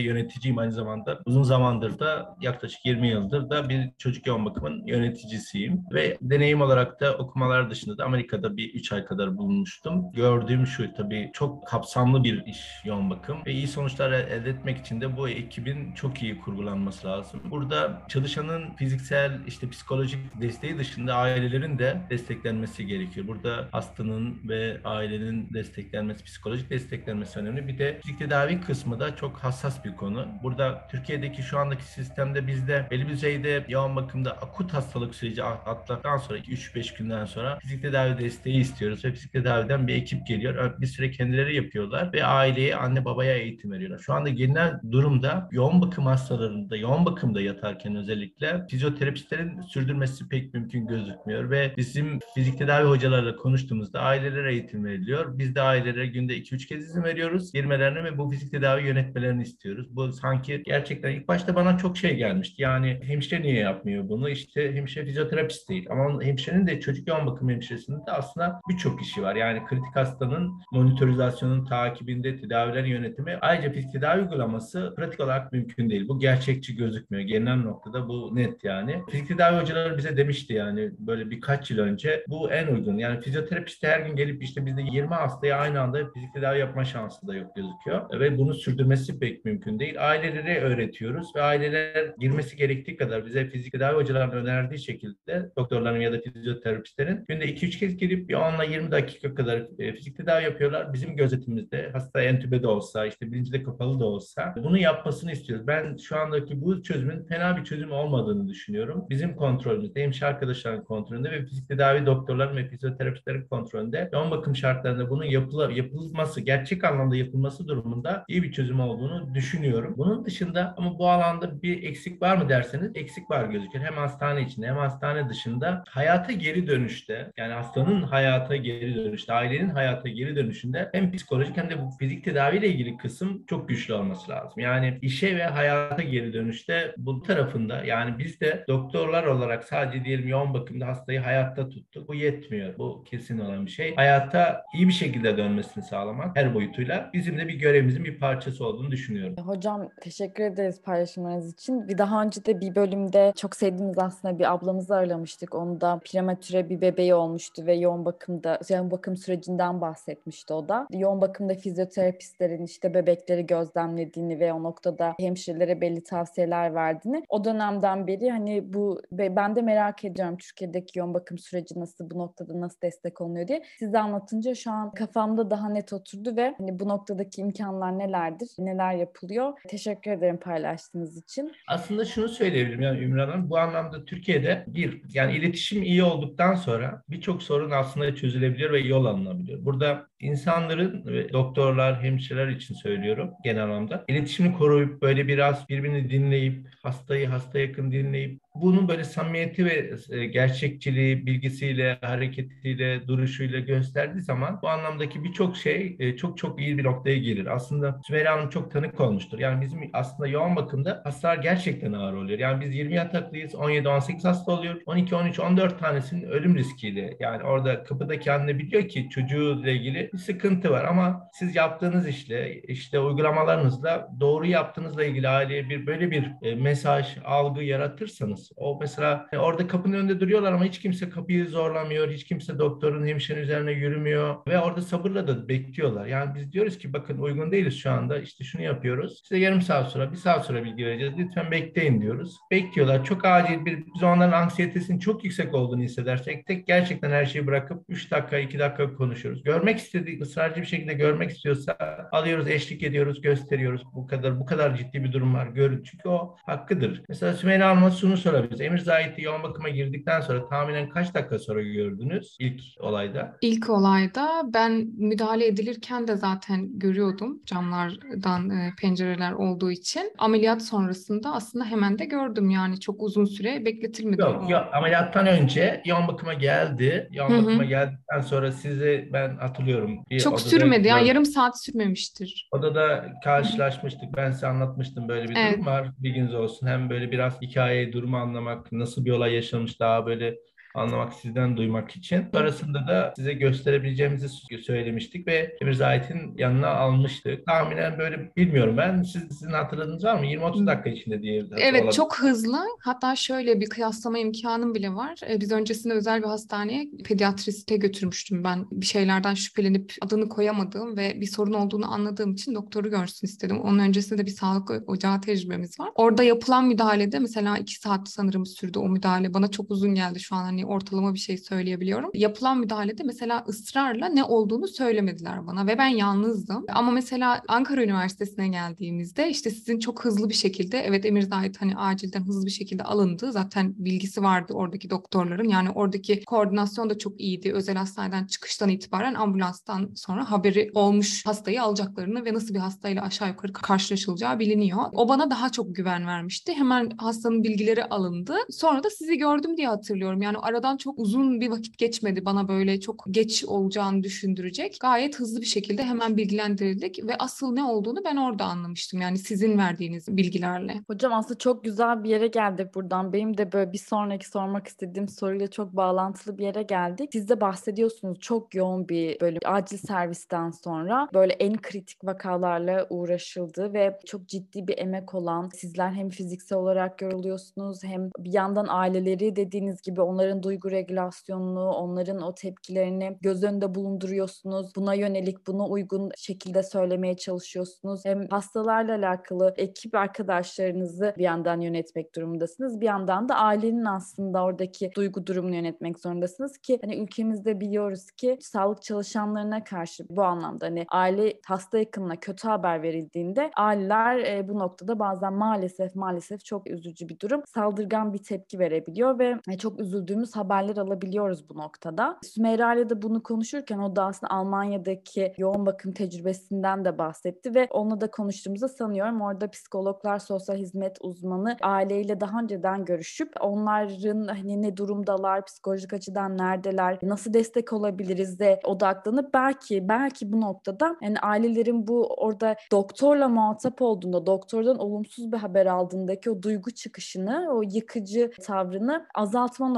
yöneticiyim 0.00 0.58
aynı 0.58 0.72
zamanda. 0.72 1.18
Uzun 1.26 1.42
zamandır 1.42 1.98
da 1.98 2.36
yaklaşık 2.40 2.86
20 2.86 3.08
yıldır 3.08 3.50
da 3.50 3.68
bir 3.68 3.90
çocuk 3.98 4.26
yoğun 4.26 4.44
bakımın 4.44 4.86
yöneticisiyim 4.86 5.80
ve 5.92 6.16
deneyim 6.22 6.60
olarak 6.60 7.00
da 7.00 7.16
okumalar 7.18 7.70
dışında 7.70 7.98
da 7.98 8.04
Amerika'da 8.04 8.56
bir 8.56 8.74
3 8.74 8.92
ay 8.92 9.04
kadar 9.04 9.36
bulunmuştum. 9.36 10.12
Gördüğüm 10.12 10.66
şu 10.66 10.94
tabii 10.94 11.30
çok 11.32 11.66
kapsamlı 11.66 12.24
bir 12.24 12.46
iş 12.46 12.60
yoğun 12.84 13.10
bakım 13.10 13.38
ve 13.46 13.52
iyi 13.52 13.68
sonuçlar 13.68 14.12
elde 14.12 14.50
etmek 14.50 14.78
için 14.78 15.00
de 15.00 15.16
bu 15.16 15.28
ekibin 15.28 15.92
çok 15.92 16.22
iyi 16.22 16.40
kurgulanması 16.40 17.06
lazım. 17.06 17.40
Burada 17.50 18.02
çalışanın 18.08 18.74
fiziksel 18.76 19.40
işte 19.46 19.68
psikolojik 19.68 20.40
desteği 20.40 20.78
dışında 20.78 21.14
ailelerin 21.14 21.78
de 21.78 22.00
desteklenmesi 22.32 22.86
gerekiyor. 22.86 23.26
Burada 23.26 23.68
hastanın 23.72 24.38
ve 24.48 24.80
ailenin 24.84 25.48
desteklenmesi, 25.54 26.24
psikolojik 26.24 26.70
desteklenmesi 26.70 27.38
önemli. 27.38 27.68
Bir 27.68 27.78
de 27.78 28.00
fizik 28.02 28.18
tedavi 28.18 28.60
kısmı 28.60 29.00
da 29.00 29.16
çok 29.16 29.36
hassas 29.36 29.84
bir 29.84 29.96
konu. 29.96 30.28
Burada 30.42 30.88
Türkiye'deki 30.90 31.42
şu 31.42 31.58
andaki 31.58 31.84
sistemde 31.84 32.46
bizde 32.46 32.86
belli 32.90 33.02
bir 33.02 33.08
düzeyde 33.08 33.64
yoğun 33.68 33.96
bakımda 33.96 34.32
akut 34.32 34.74
hastalık 34.74 35.14
süreci 35.14 35.44
atlattıktan 35.44 36.18
sonra 36.18 36.38
3-5 36.38 36.98
günden 36.98 37.24
sonra 37.24 37.58
fizik 37.58 37.82
tedavi 37.82 38.18
desteği 38.18 38.60
istiyoruz 38.60 39.04
ve 39.04 39.12
fizik 39.12 39.32
tedaviden 39.32 39.86
bir 39.88 39.94
ekip 39.94 40.26
geliyor. 40.26 40.80
Bir 40.80 40.86
süre 40.86 41.10
kendileri 41.10 41.56
yapıyorlar 41.56 42.12
ve 42.12 42.24
aileye, 42.24 42.76
anne 42.76 43.04
babaya 43.04 43.36
eğitim 43.36 43.72
veriyorlar. 43.72 43.98
Şu 43.98 44.14
anda 44.14 44.28
gelinen 44.28 44.80
durumda 44.92 45.48
yoğun 45.52 45.82
bakım 45.82 46.06
hastalarında, 46.06 46.76
yoğun 46.76 47.04
bakımda 47.04 47.40
yatarken 47.40 47.96
özellikle 47.96 48.66
fizyoterapistlerin 48.70 49.60
sürdürmesi 49.60 50.28
pek 50.28 50.54
mümkün 50.54 50.86
gözükmüyor 50.86 51.50
ve 51.50 51.74
bizim 51.76 52.21
fizik 52.34 52.58
tedavi 52.58 52.88
hocalarla 52.88 53.36
konuştuğumuzda 53.36 54.00
ailelere 54.00 54.52
eğitim 54.52 54.84
veriliyor. 54.84 55.38
Biz 55.38 55.54
de 55.54 55.60
ailelere 55.60 56.06
günde 56.06 56.38
2-3 56.38 56.66
kez 56.66 56.84
izin 56.84 57.02
veriyoruz. 57.02 57.52
Girmelerini 57.52 58.04
ve 58.04 58.18
bu 58.18 58.30
fizik 58.30 58.50
tedavi 58.50 58.86
yönetmelerini 58.86 59.42
istiyoruz. 59.42 59.96
Bu 59.96 60.12
sanki 60.12 60.62
gerçekten 60.64 61.10
ilk 61.10 61.28
başta 61.28 61.54
bana 61.54 61.78
çok 61.78 61.96
şey 61.96 62.16
gelmişti. 62.16 62.62
Yani 62.62 63.00
hemşire 63.02 63.42
niye 63.42 63.58
yapmıyor 63.58 64.08
bunu? 64.08 64.30
İşte 64.30 64.74
hemşire 64.74 65.04
fizyoterapist 65.04 65.68
değil. 65.68 65.86
Ama 65.90 66.22
hemşirenin 66.22 66.66
de 66.66 66.80
çocuk 66.80 67.08
yoğun 67.08 67.26
bakım 67.26 67.48
hemşiresinin 67.48 68.06
de 68.06 68.10
aslında 68.10 68.60
birçok 68.68 69.02
işi 69.02 69.22
var. 69.22 69.34
Yani 69.34 69.64
kritik 69.64 69.96
hastanın 69.96 70.52
monitorizasyonun 70.72 71.64
takibinde, 71.64 72.36
tedavilerin 72.36 72.90
yönetimi. 72.90 73.38
Ayrıca 73.40 73.72
fizik 73.72 73.92
tedavi 73.92 74.22
uygulaması 74.22 74.94
pratik 74.96 75.20
olarak 75.20 75.52
mümkün 75.52 75.90
değil. 75.90 76.08
Bu 76.08 76.18
gerçekçi 76.18 76.76
gözükmüyor. 76.76 77.24
Gelinen 77.24 77.64
noktada 77.64 78.08
bu 78.08 78.36
net 78.36 78.64
yani. 78.64 79.02
Fizik 79.10 79.28
tedavi 79.28 79.60
hocaları 79.60 79.98
bize 79.98 80.16
demişti 80.16 80.52
yani 80.52 80.90
böyle 80.98 81.30
birkaç 81.30 81.70
yıl 81.70 81.78
önce 81.78 82.11
bu 82.28 82.50
en 82.50 82.66
uygun. 82.66 82.98
Yani 82.98 83.20
fizyoterapist 83.20 83.82
her 83.82 84.00
gün 84.00 84.16
gelip 84.16 84.42
işte 84.42 84.66
bizde 84.66 84.82
20 84.82 85.08
hastaya 85.08 85.56
aynı 85.56 85.80
anda 85.80 86.12
fizik 86.14 86.34
tedavi 86.34 86.58
yapma 86.58 86.84
şansı 86.84 87.26
da 87.26 87.34
yok 87.34 87.56
gözüküyor. 87.56 88.20
Ve 88.20 88.38
bunu 88.38 88.54
sürdürmesi 88.54 89.18
pek 89.18 89.44
mümkün 89.44 89.78
değil. 89.78 90.08
Ailelere 90.10 90.60
öğretiyoruz 90.60 91.36
ve 91.36 91.42
aileler 91.42 92.14
girmesi 92.18 92.56
gerektiği 92.56 92.96
kadar 92.96 93.26
bize 93.26 93.48
fizik 93.48 93.72
tedavi 93.72 93.96
hocalarının 93.96 94.36
önerdiği 94.36 94.78
şekilde 94.78 95.50
doktorların 95.56 96.00
ya 96.00 96.12
da 96.12 96.20
fizyoterapistlerin 96.20 97.24
günde 97.28 97.44
2-3 97.44 97.78
kez 97.78 97.96
gelip 97.96 98.28
bir 98.28 98.34
10 98.34 98.62
20 98.70 98.90
dakika 98.90 99.34
kadar 99.34 99.62
e, 99.78 99.92
fizik 99.92 100.16
tedavi 100.16 100.44
yapıyorlar. 100.44 100.92
Bizim 100.92 101.16
gözetimimizde 101.16 101.90
hasta 101.92 102.22
entübe 102.22 102.62
de 102.62 102.66
olsa 102.66 103.06
işte 103.06 103.32
bilinci 103.32 103.52
de 103.52 103.62
kapalı 103.62 104.00
da 104.00 104.04
olsa 104.04 104.54
bunu 104.56 104.78
yapmasını 104.78 105.32
istiyoruz. 105.32 105.66
Ben 105.66 105.96
şu 105.96 106.16
andaki 106.16 106.60
bu 106.60 106.82
çözümün 106.82 107.24
fena 107.24 107.56
bir 107.56 107.64
çözüm 107.64 107.92
olmadığını 107.92 108.48
düşünüyorum. 108.48 109.04
Bizim 109.10 109.36
kontrolümüzde, 109.36 110.02
hemşire 110.02 110.28
arkadaşların 110.28 110.84
kontrolünde 110.84 111.30
ve 111.30 111.44
fizik 111.44 111.68
tedavi 111.68 112.01
doktorların 112.06 112.56
ve 112.56 112.68
fizyoterapistlerin 112.68 113.46
kontrolünde 113.46 114.10
yoğun 114.12 114.30
bakım 114.30 114.56
şartlarında 114.56 115.10
bunun 115.10 115.24
yapıla, 115.24 115.72
yapılması, 115.72 116.40
gerçek 116.40 116.84
anlamda 116.84 117.16
yapılması 117.16 117.68
durumunda 117.68 118.24
iyi 118.28 118.42
bir 118.42 118.52
çözüm 118.52 118.80
olduğunu 118.80 119.34
düşünüyorum. 119.34 119.94
Bunun 119.96 120.24
dışında 120.24 120.74
ama 120.76 120.98
bu 120.98 121.10
alanda 121.10 121.62
bir 121.62 121.82
eksik 121.82 122.22
var 122.22 122.36
mı 122.36 122.48
derseniz 122.48 122.90
eksik 122.94 123.30
var 123.30 123.44
gözüküyor. 123.44 123.84
Hem 123.84 123.94
hastane 123.94 124.42
içinde 124.42 124.66
hem 124.66 124.76
hastane 124.76 125.28
dışında 125.28 125.84
hayata 125.88 126.32
geri 126.32 126.66
dönüşte 126.66 127.32
yani 127.36 127.52
hastanın 127.52 128.02
hayata 128.02 128.56
geri 128.56 128.94
dönüşte, 128.94 129.32
ailenin 129.32 129.70
hayata 129.70 130.08
geri 130.08 130.36
dönüşünde 130.36 130.88
hem 130.92 131.12
psikolojik 131.12 131.56
hem 131.56 131.70
de 131.70 131.82
bu 131.82 131.90
fizik 131.98 132.24
tedaviyle 132.24 132.68
ilgili 132.68 132.96
kısım 132.96 133.46
çok 133.46 133.68
güçlü 133.68 133.94
olması 133.94 134.30
lazım. 134.30 134.62
Yani 134.62 134.98
işe 135.02 135.36
ve 135.36 135.44
hayata 135.44 136.02
geri 136.02 136.32
dönüşte 136.32 136.94
bu 136.96 137.22
tarafında 137.22 137.84
yani 137.84 138.18
biz 138.18 138.40
de 138.40 138.64
doktorlar 138.68 139.24
olarak 139.24 139.64
sadece 139.64 140.04
diyelim 140.04 140.28
yoğun 140.28 140.54
bakımda 140.54 140.86
hastayı 140.86 141.20
hayatta 141.20 141.68
tuttuk. 141.92 142.08
Bu 142.08 142.14
yetmiyor. 142.14 142.78
Bu 142.78 143.04
kesin 143.04 143.38
olan 143.38 143.66
bir 143.66 143.70
şey. 143.70 143.94
Hayata 143.94 144.64
iyi 144.74 144.88
bir 144.88 144.92
şekilde 144.92 145.36
dönmesini 145.36 145.84
sağlamak 145.84 146.36
her 146.36 146.54
boyutuyla 146.54 147.10
bizim 147.12 147.38
de 147.38 147.48
bir 147.48 147.54
görevimizin 147.54 148.04
bir 148.04 148.18
parçası 148.18 148.66
olduğunu 148.66 148.90
düşünüyorum. 148.90 149.36
Hocam 149.36 149.88
teşekkür 150.00 150.44
ederiz 150.44 150.82
paylaşımlarınız 150.82 151.52
için. 151.52 151.88
Bir 151.88 151.98
daha 151.98 152.22
önce 152.22 152.44
de 152.44 152.60
bir 152.60 152.74
bölümde 152.74 153.32
çok 153.36 153.56
sevdiğimiz 153.56 153.98
aslında 153.98 154.38
bir 154.38 154.52
ablamızı 154.52 154.96
ağırlamıştık. 154.96 155.54
Onu 155.54 155.80
da 155.80 156.00
prematüre 156.04 156.68
bir 156.68 156.80
bebeği 156.80 157.14
olmuştu 157.14 157.66
ve 157.66 157.74
yoğun 157.74 158.04
bakımda 158.04 158.58
yoğun 158.70 158.90
bakım 158.90 159.16
sürecinden 159.16 159.80
bahsetmişti 159.80 160.52
o 160.52 160.68
da. 160.68 160.86
Yoğun 160.90 161.20
bakımda 161.20 161.54
fizyoterapistlerin 161.54 162.64
işte 162.64 162.94
bebekleri 162.94 163.46
gözlemlediğini 163.46 164.40
ve 164.40 164.52
o 164.52 164.62
noktada 164.62 165.14
hemşirelere 165.20 165.80
belli 165.80 166.04
tavsiyeler 166.04 166.74
verdiğini. 166.74 167.22
O 167.28 167.44
dönemden 167.44 168.06
beri 168.06 168.30
hani 168.30 168.72
bu 168.72 169.02
ben 169.12 169.56
de 169.56 169.62
merak 169.62 170.04
ediyorum 170.04 170.36
Türkiye'deki 170.36 170.98
yoğun 170.98 171.14
bakım 171.14 171.38
süreci 171.38 171.81
nasıl 171.82 172.10
bu 172.10 172.18
noktada 172.18 172.60
nasıl 172.60 172.80
destek 172.82 173.20
olunuyor 173.20 173.48
diye 173.48 173.62
size 173.78 173.98
anlatınca 173.98 174.54
şu 174.54 174.70
an 174.70 174.94
kafamda 174.94 175.50
daha 175.50 175.68
net 175.68 175.92
oturdu 175.92 176.36
ve 176.36 176.54
hani 176.58 176.80
bu 176.80 176.88
noktadaki 176.88 177.40
imkanlar 177.40 177.98
nelerdir, 177.98 178.48
neler 178.58 178.94
yapılıyor. 178.94 179.52
Teşekkür 179.68 180.10
ederim 180.10 180.40
paylaştığınız 180.40 181.16
için. 181.16 181.52
Aslında 181.68 182.04
şunu 182.04 182.28
söyleyebilirim 182.28 182.80
yani 182.80 183.00
Ümran 183.00 183.28
Hanım 183.28 183.50
bu 183.50 183.58
anlamda 183.58 184.04
Türkiye'de 184.04 184.64
bir 184.66 185.02
yani 185.14 185.36
iletişim 185.36 185.82
iyi 185.82 186.02
olduktan 186.02 186.54
sonra 186.54 187.02
birçok 187.08 187.42
sorun 187.42 187.70
aslında 187.70 188.14
çözülebiliyor 188.14 188.72
ve 188.72 188.80
yol 188.80 189.04
alınabiliyor. 189.04 189.64
Burada 189.64 190.06
insanların 190.22 191.04
doktorlar, 191.32 192.02
hemşireler 192.02 192.48
için 192.48 192.74
söylüyorum 192.74 193.30
genel 193.44 193.62
anlamda 193.62 194.04
iletişimini 194.08 194.58
koruyup 194.58 195.02
böyle 195.02 195.28
biraz 195.28 195.68
birbirini 195.68 196.10
dinleyip 196.10 196.66
hastayı 196.82 197.28
hasta 197.28 197.58
yakın 197.58 197.92
dinleyip 197.92 198.40
bunun 198.54 198.88
böyle 198.88 199.04
samimiyeti 199.04 199.64
ve 199.64 199.90
e, 200.10 200.26
gerçekçiliği, 200.26 201.26
bilgisiyle, 201.26 201.98
hareketiyle, 202.00 203.08
duruşuyla 203.08 203.58
gösterdiği 203.58 204.20
zaman 204.20 204.58
bu 204.62 204.68
anlamdaki 204.68 205.24
birçok 205.24 205.56
şey 205.56 205.96
e, 205.98 206.16
çok 206.16 206.38
çok 206.38 206.60
iyi 206.60 206.78
bir 206.78 206.84
noktaya 206.84 207.18
gelir. 207.18 207.46
Aslında 207.46 208.00
Sümeyra 208.06 208.36
Hanım 208.36 208.50
çok 208.50 208.70
tanık 208.70 209.00
olmuştur. 209.00 209.38
Yani 209.38 209.60
bizim 209.60 209.90
aslında 209.92 210.28
yoğun 210.28 210.56
bakımda 210.56 211.00
hastalar 211.04 211.36
gerçekten 211.36 211.92
ağır 211.92 212.14
oluyor. 212.14 212.38
Yani 212.38 212.64
biz 212.64 212.74
20 212.74 212.94
yataklıyız, 212.94 213.54
17-18 213.54 214.28
hasta 214.28 214.52
oluyor. 214.52 214.80
12, 214.86 215.14
13, 215.14 215.40
14 215.40 215.78
tanesinin 215.78 216.22
ölüm 216.22 216.56
riskiyle. 216.56 217.16
Yani 217.20 217.42
orada 217.42 217.84
kapıdaki 217.84 218.32
anne 218.32 218.58
biliyor 218.58 218.88
ki 218.88 219.08
çocuğuyla 219.10 219.70
ilgili 219.70 220.10
bir 220.12 220.18
sıkıntı 220.18 220.70
var 220.70 220.84
ama 220.84 221.28
siz 221.32 221.56
yaptığınız 221.56 222.08
işle, 222.08 222.62
işte 222.62 223.00
uygulamalarınızla 223.00 224.08
doğru 224.20 224.46
yaptığınızla 224.46 225.04
ilgili 225.04 225.28
aileye 225.28 225.68
bir 225.68 225.86
böyle 225.86 226.10
bir 226.10 226.32
e, 226.42 226.54
mesaj, 226.54 227.16
algı 227.24 227.62
yaratırsanız 227.62 228.50
o 228.56 228.78
mesela 228.80 229.26
e, 229.32 229.38
orada 229.38 229.66
kapının 229.66 229.96
önünde 229.96 230.20
duruyorlar 230.20 230.52
ama 230.52 230.64
hiç 230.64 230.80
kimse 230.80 231.10
kapıyı 231.10 231.48
zorlamıyor, 231.48 232.10
hiç 232.10 232.24
kimse 232.24 232.58
doktorun, 232.58 233.06
hemşirenin 233.06 233.42
üzerine 233.42 233.72
yürümüyor 233.72 234.36
ve 234.48 234.58
orada 234.58 234.82
sabırla 234.82 235.26
da 235.28 235.48
bekliyorlar. 235.48 236.06
Yani 236.06 236.34
biz 236.34 236.52
diyoruz 236.52 236.78
ki 236.78 236.92
bakın 236.92 237.18
uygun 237.18 237.52
değiliz 237.52 237.78
şu 237.78 237.90
anda 237.90 238.18
işte 238.18 238.44
şunu 238.44 238.62
yapıyoruz. 238.62 239.20
Size 239.24 239.40
yarım 239.40 239.62
saat 239.62 239.90
sonra, 239.90 240.12
bir 240.12 240.16
saat 240.16 240.46
sonra 240.46 240.64
bilgi 240.64 240.86
vereceğiz. 240.86 241.14
Lütfen 241.18 241.50
bekleyin 241.50 242.00
diyoruz. 242.00 242.36
Bekliyorlar. 242.50 243.04
Çok 243.04 243.24
acil 243.24 243.64
bir, 243.64 243.84
biz 243.94 244.02
onların 244.02 244.42
anksiyetesinin 244.42 244.98
çok 244.98 245.24
yüksek 245.24 245.54
olduğunu 245.54 245.82
hissedersek 245.82 246.46
tek 246.46 246.66
gerçekten 246.66 247.10
her 247.10 247.26
şeyi 247.26 247.46
bırakıp 247.46 247.84
3 247.88 248.10
dakika, 248.10 248.38
2 248.38 248.58
dakika 248.58 248.94
konuşuyoruz. 248.94 249.42
Görmek 249.42 249.78
istediği, 250.02 250.22
ısrarcı 250.22 250.60
bir 250.60 250.66
şekilde 250.66 250.94
görmek 250.94 251.30
istiyorsa 251.30 251.76
alıyoruz, 252.12 252.48
eşlik 252.48 252.82
ediyoruz, 252.82 253.20
gösteriyoruz. 253.20 253.82
Bu 253.94 254.06
kadar 254.06 254.40
bu 254.40 254.46
kadar 254.46 254.76
ciddi 254.76 255.04
bir 255.04 255.12
durum 255.12 255.34
var. 255.34 255.46
Görün. 255.46 255.82
Çünkü 255.82 256.08
o 256.08 256.36
hakkıdır. 256.46 257.02
Mesela 257.08 257.32
Sümeyye 257.32 257.62
Hanım'a 257.62 257.90
şunu 257.90 258.16
sorabiliriz. 258.16 258.60
Emir 258.60 258.78
Zahit'i 258.78 259.22
yoğun 259.22 259.42
bakıma 259.42 259.68
girdikten 259.68 260.20
sonra 260.20 260.48
tahminen 260.48 260.88
kaç 260.88 261.14
dakika 261.14 261.38
sonra 261.38 261.62
gördünüz 261.62 262.36
ilk 262.40 262.60
olayda? 262.80 263.36
İlk 263.40 263.70
olayda 263.70 264.42
ben 264.54 264.72
müdahale 264.98 265.46
edilirken 265.46 266.08
de 266.08 266.16
zaten 266.16 266.78
görüyordum 266.78 267.40
camlardan 267.46 268.50
e, 268.50 268.72
pencereler 268.80 269.32
olduğu 269.32 269.70
için. 269.70 270.12
Ameliyat 270.18 270.62
sonrasında 270.62 271.32
aslında 271.32 271.64
hemen 271.64 271.98
de 271.98 272.04
gördüm 272.04 272.50
yani 272.50 272.80
çok 272.80 273.02
uzun 273.02 273.24
süre 273.24 273.64
bekletilmedi. 273.64 274.20
Yok, 274.20 274.50
yok 274.50 274.68
ameliyattan 274.72 275.26
önce 275.26 275.82
yoğun 275.86 276.08
bakıma 276.08 276.34
geldi. 276.34 277.08
Yoğun 277.12 277.30
Hı 277.30 277.34
hı. 277.34 277.46
bakıma 277.46 277.64
geldikten 277.64 278.20
sonra 278.20 278.52
sizi 278.52 279.08
ben 279.12 279.36
hatırlıyorum. 279.36 279.91
Bir 280.10 280.20
Çok 280.20 280.40
sürmedi 280.40 280.88
yani 280.88 280.98
gördüm. 280.98 281.08
yarım 281.08 281.24
saat 281.24 281.62
sürmemiştir. 281.64 282.48
Odada 282.52 283.12
karşılaşmıştık. 283.24 284.16
Ben 284.16 284.30
size 284.30 284.46
anlatmıştım 284.46 285.08
böyle 285.08 285.28
bir 285.28 285.36
Evet. 285.36 285.54
durum 285.54 285.66
var. 285.66 285.88
Bilginiz 285.98 286.34
olsun. 286.34 286.66
Hem 286.66 286.90
böyle 286.90 287.10
biraz 287.10 287.42
hikayeyi, 287.42 287.92
durumu 287.92 288.16
anlamak, 288.16 288.72
nasıl 288.72 289.04
bir 289.04 289.10
olay 289.10 289.34
yaşamış 289.34 289.80
daha 289.80 290.06
böyle 290.06 290.36
anlamak, 290.74 291.14
sizden 291.14 291.56
duymak 291.56 291.90
için. 291.96 292.24
Sonrasında 292.34 292.78
da 292.78 293.12
size 293.16 293.32
gösterebileceğimizi 293.32 294.28
söylemiştik 294.62 295.26
ve 295.26 295.56
Emir 295.60 295.72
Zahit'in 295.72 296.38
yanına 296.38 296.68
almıştık. 296.68 297.46
Tahminen 297.46 297.98
böyle 297.98 298.32
bilmiyorum 298.36 298.76
ben. 298.76 299.02
Siz, 299.02 299.22
sizin 299.22 299.52
hatırladığınız 299.52 300.04
var 300.04 300.18
mı? 300.18 300.26
20-30 300.26 300.66
dakika 300.66 300.90
içinde 300.90 301.22
diye. 301.22 301.44
Evet 301.56 301.74
olabilir. 301.74 301.92
çok 301.92 302.18
hızlı. 302.18 302.58
Hatta 302.80 303.16
şöyle 303.16 303.60
bir 303.60 303.68
kıyaslama 303.68 304.18
imkanım 304.18 304.74
bile 304.74 304.94
var. 304.94 305.20
Ee, 305.28 305.40
Biz 305.40 305.52
öncesinde 305.52 305.94
özel 305.94 306.22
bir 306.22 306.26
hastaneye 306.26 306.88
pediatriste 307.04 307.76
götürmüştüm 307.76 308.44
ben. 308.44 308.66
Bir 308.72 308.86
şeylerden 308.86 309.34
şüphelenip 309.34 309.94
adını 310.00 310.28
koyamadığım 310.28 310.96
ve 310.96 311.20
bir 311.20 311.26
sorun 311.26 311.52
olduğunu 311.52 311.92
anladığım 311.92 312.32
için 312.32 312.54
doktoru 312.54 312.90
görsün 312.90 313.26
istedim. 313.26 313.60
Onun 313.60 313.78
öncesinde 313.78 314.22
de 314.22 314.26
bir 314.26 314.30
sağlık 314.30 314.90
ocağı 314.90 315.20
tecrübemiz 315.20 315.80
var. 315.80 315.90
Orada 315.94 316.22
yapılan 316.22 316.66
müdahalede 316.66 317.18
mesela 317.18 317.58
iki 317.58 317.74
saat 317.74 318.08
sanırım 318.08 318.46
sürdü 318.46 318.78
o 318.78 318.88
müdahale. 318.88 319.34
Bana 319.34 319.48
çok 319.48 319.70
uzun 319.70 319.94
geldi 319.94 320.20
şu 320.20 320.34
an 320.34 320.44
hani 320.44 320.61
ortalama 320.66 321.14
bir 321.14 321.18
şey 321.18 321.38
söyleyebiliyorum. 321.38 322.10
Yapılan 322.14 322.58
müdahalede 322.58 323.02
mesela 323.02 323.44
ısrarla 323.48 324.06
ne 324.06 324.24
olduğunu 324.24 324.68
söylemediler 324.68 325.46
bana 325.46 325.66
ve 325.66 325.78
ben 325.78 325.88
yalnızdım. 325.88 326.64
Ama 326.72 326.90
mesela 326.90 327.42
Ankara 327.48 327.82
Üniversitesi'ne 327.82 328.48
geldiğimizde 328.48 329.30
işte 329.30 329.50
sizin 329.50 329.78
çok 329.78 330.04
hızlı 330.04 330.28
bir 330.28 330.34
şekilde 330.34 330.78
evet 330.78 331.04
Emir 331.04 331.22
Zahit 331.22 331.60
hani 331.60 331.76
acilden 331.76 332.24
hızlı 332.26 332.46
bir 332.46 332.50
şekilde 332.50 332.82
alındı. 332.82 333.32
Zaten 333.32 333.74
bilgisi 333.76 334.22
vardı 334.22 334.52
oradaki 334.52 334.90
doktorların. 334.90 335.48
Yani 335.48 335.70
oradaki 335.70 336.24
koordinasyon 336.24 336.90
da 336.90 336.98
çok 336.98 337.20
iyiydi. 337.20 337.52
Özel 337.52 337.76
hastaneden 337.76 338.26
çıkıştan 338.26 338.68
itibaren 338.68 339.14
ambulanstan 339.14 339.90
sonra 339.96 340.30
haberi 340.30 340.70
olmuş 340.74 341.26
hastayı 341.26 341.62
alacaklarını 341.62 342.24
ve 342.24 342.34
nasıl 342.34 342.54
bir 342.54 342.58
hastayla 342.58 343.02
aşağı 343.02 343.28
yukarı 343.28 343.52
karşılaşılacağı 343.52 344.38
biliniyor. 344.38 344.78
O 344.92 345.08
bana 345.08 345.30
daha 345.30 345.48
çok 345.48 345.74
güven 345.74 346.06
vermişti. 346.06 346.52
Hemen 346.54 346.90
hastanın 346.98 347.44
bilgileri 347.44 347.84
alındı. 347.84 348.34
Sonra 348.50 348.84
da 348.84 348.90
sizi 348.90 349.18
gördüm 349.18 349.56
diye 349.56 349.68
hatırlıyorum. 349.68 350.22
Yani 350.22 350.38
aradan 350.52 350.76
çok 350.76 350.98
uzun 350.98 351.40
bir 351.40 351.50
vakit 351.50 351.78
geçmedi 351.78 352.24
bana 352.24 352.48
böyle 352.48 352.80
çok 352.80 353.04
geç 353.10 353.44
olacağını 353.44 354.02
düşündürecek. 354.02 354.76
Gayet 354.80 355.20
hızlı 355.20 355.40
bir 355.40 355.46
şekilde 355.46 355.82
hemen 355.82 356.16
bilgilendirildik 356.16 357.06
ve 357.08 357.16
asıl 357.18 357.52
ne 357.52 357.64
olduğunu 357.64 358.04
ben 358.04 358.16
orada 358.16 358.44
anlamıştım. 358.44 359.00
Yani 359.00 359.18
sizin 359.18 359.58
verdiğiniz 359.58 360.16
bilgilerle. 360.16 360.80
Hocam 360.86 361.12
aslında 361.12 361.38
çok 361.38 361.64
güzel 361.64 362.04
bir 362.04 362.10
yere 362.10 362.26
geldik 362.26 362.74
buradan. 362.74 363.12
Benim 363.12 363.38
de 363.38 363.52
böyle 363.52 363.72
bir 363.72 363.78
sonraki 363.78 364.28
sormak 364.28 364.66
istediğim 364.66 365.08
soruyla 365.08 365.50
çok 365.50 365.76
bağlantılı 365.76 366.38
bir 366.38 366.44
yere 366.44 366.62
geldik. 366.62 367.10
Siz 367.12 367.28
de 367.28 367.40
bahsediyorsunuz 367.40 368.20
çok 368.20 368.54
yoğun 368.54 368.88
bir 368.88 369.20
bölüm 369.20 369.40
acil 369.44 369.76
servisten 369.76 370.50
sonra 370.50 371.08
böyle 371.14 371.32
en 371.32 371.62
kritik 371.62 372.04
vakalarla 372.04 372.86
uğraşıldı 372.90 373.72
ve 373.72 373.98
çok 374.06 374.28
ciddi 374.28 374.68
bir 374.68 374.78
emek 374.78 375.14
olan 375.14 375.48
sizler 375.54 375.92
hem 375.92 376.08
fiziksel 376.08 376.58
olarak 376.58 377.02
yoruluyorsunuz 377.02 377.84
hem 377.84 378.10
bir 378.18 378.32
yandan 378.32 378.66
aileleri 378.68 379.36
dediğiniz 379.36 379.82
gibi 379.82 380.00
onların 380.00 380.41
duygu 380.42 380.70
regülasyonunu, 380.70 381.70
onların 381.70 382.22
o 382.22 382.34
tepkilerini 382.34 383.18
göz 383.20 383.42
önünde 383.42 383.74
bulunduruyorsunuz. 383.74 384.76
Buna 384.76 384.94
yönelik, 384.94 385.46
buna 385.46 385.66
uygun 385.66 386.10
şekilde 386.16 386.62
söylemeye 386.62 387.16
çalışıyorsunuz. 387.16 388.04
Hem 388.04 388.28
hastalarla 388.28 388.94
alakalı 388.96 389.54
ekip 389.56 389.94
arkadaşlarınızı 389.94 391.14
bir 391.18 391.22
yandan 391.22 391.60
yönetmek 391.60 392.14
durumundasınız. 392.16 392.80
Bir 392.80 392.86
yandan 392.86 393.28
da 393.28 393.34
ailenin 393.34 393.84
aslında 393.84 394.44
oradaki 394.44 394.90
duygu 394.96 395.26
durumunu 395.26 395.54
yönetmek 395.54 395.98
zorundasınız 395.98 396.58
ki 396.58 396.78
hani 396.82 396.96
ülkemizde 396.96 397.60
biliyoruz 397.60 398.10
ki 398.10 398.38
sağlık 398.40 398.82
çalışanlarına 398.82 399.64
karşı 399.64 400.04
bu 400.10 400.22
anlamda 400.22 400.66
hani 400.66 400.84
aile 400.88 401.40
hasta 401.46 401.78
yakınına 401.78 402.16
kötü 402.16 402.48
haber 402.48 402.82
verildiğinde 402.82 403.50
aileler 403.56 404.18
e, 404.18 404.48
bu 404.48 404.58
noktada 404.58 404.98
bazen 404.98 405.32
maalesef 405.32 405.94
maalesef 405.94 406.44
çok 406.44 406.70
üzücü 406.70 407.08
bir 407.08 407.20
durum. 407.20 407.42
Saldırgan 407.46 408.12
bir 408.12 408.22
tepki 408.22 408.58
verebiliyor 408.58 409.18
ve 409.18 409.34
e, 409.50 409.58
çok 409.58 409.80
üzüldüğümüz 409.80 410.31
haberler 410.36 410.76
alabiliyoruz 410.76 411.48
bu 411.48 411.58
noktada. 411.58 412.18
Sümeyra 412.22 412.74
ile 412.74 412.90
de 412.90 413.02
bunu 413.02 413.22
konuşurken 413.22 413.78
o 413.78 413.96
da 413.96 414.04
aslında 414.04 414.32
Almanya'daki 414.32 415.34
yoğun 415.38 415.66
bakım 415.66 415.92
tecrübesinden 415.92 416.84
de 416.84 416.98
bahsetti 416.98 417.54
ve 417.54 417.68
onunla 417.70 418.00
da 418.00 418.10
konuştuğumuzda 418.10 418.68
sanıyorum 418.68 419.20
orada 419.20 419.50
psikologlar, 419.50 420.18
sosyal 420.18 420.56
hizmet 420.56 420.96
uzmanı 421.00 421.56
aileyle 421.62 422.20
daha 422.20 422.40
önceden 422.40 422.84
görüşüp 422.84 423.32
onların 423.40 424.26
hani 424.26 424.62
ne 424.62 424.76
durumdalar, 424.76 425.44
psikolojik 425.44 425.92
açıdan 425.92 426.38
neredeler, 426.38 426.98
nasıl 427.02 427.34
destek 427.34 427.72
olabiliriz 427.72 428.38
de 428.38 428.60
odaklanıp 428.64 429.34
belki 429.34 429.88
belki 429.88 430.32
bu 430.32 430.40
noktada 430.40 430.96
yani 431.02 431.18
ailelerin 431.18 431.86
bu 431.86 432.06
orada 432.06 432.56
doktorla 432.72 433.28
muhatap 433.28 433.82
olduğunda, 433.82 434.26
doktordan 434.26 434.78
olumsuz 434.78 435.32
bir 435.32 435.36
haber 435.36 435.66
aldığındaki 435.66 436.30
o 436.30 436.42
duygu 436.42 436.70
çıkışını, 436.70 437.48
o 437.52 437.62
yıkıcı 437.62 438.30
tavrını 438.42 439.06
azaltma 439.14 439.68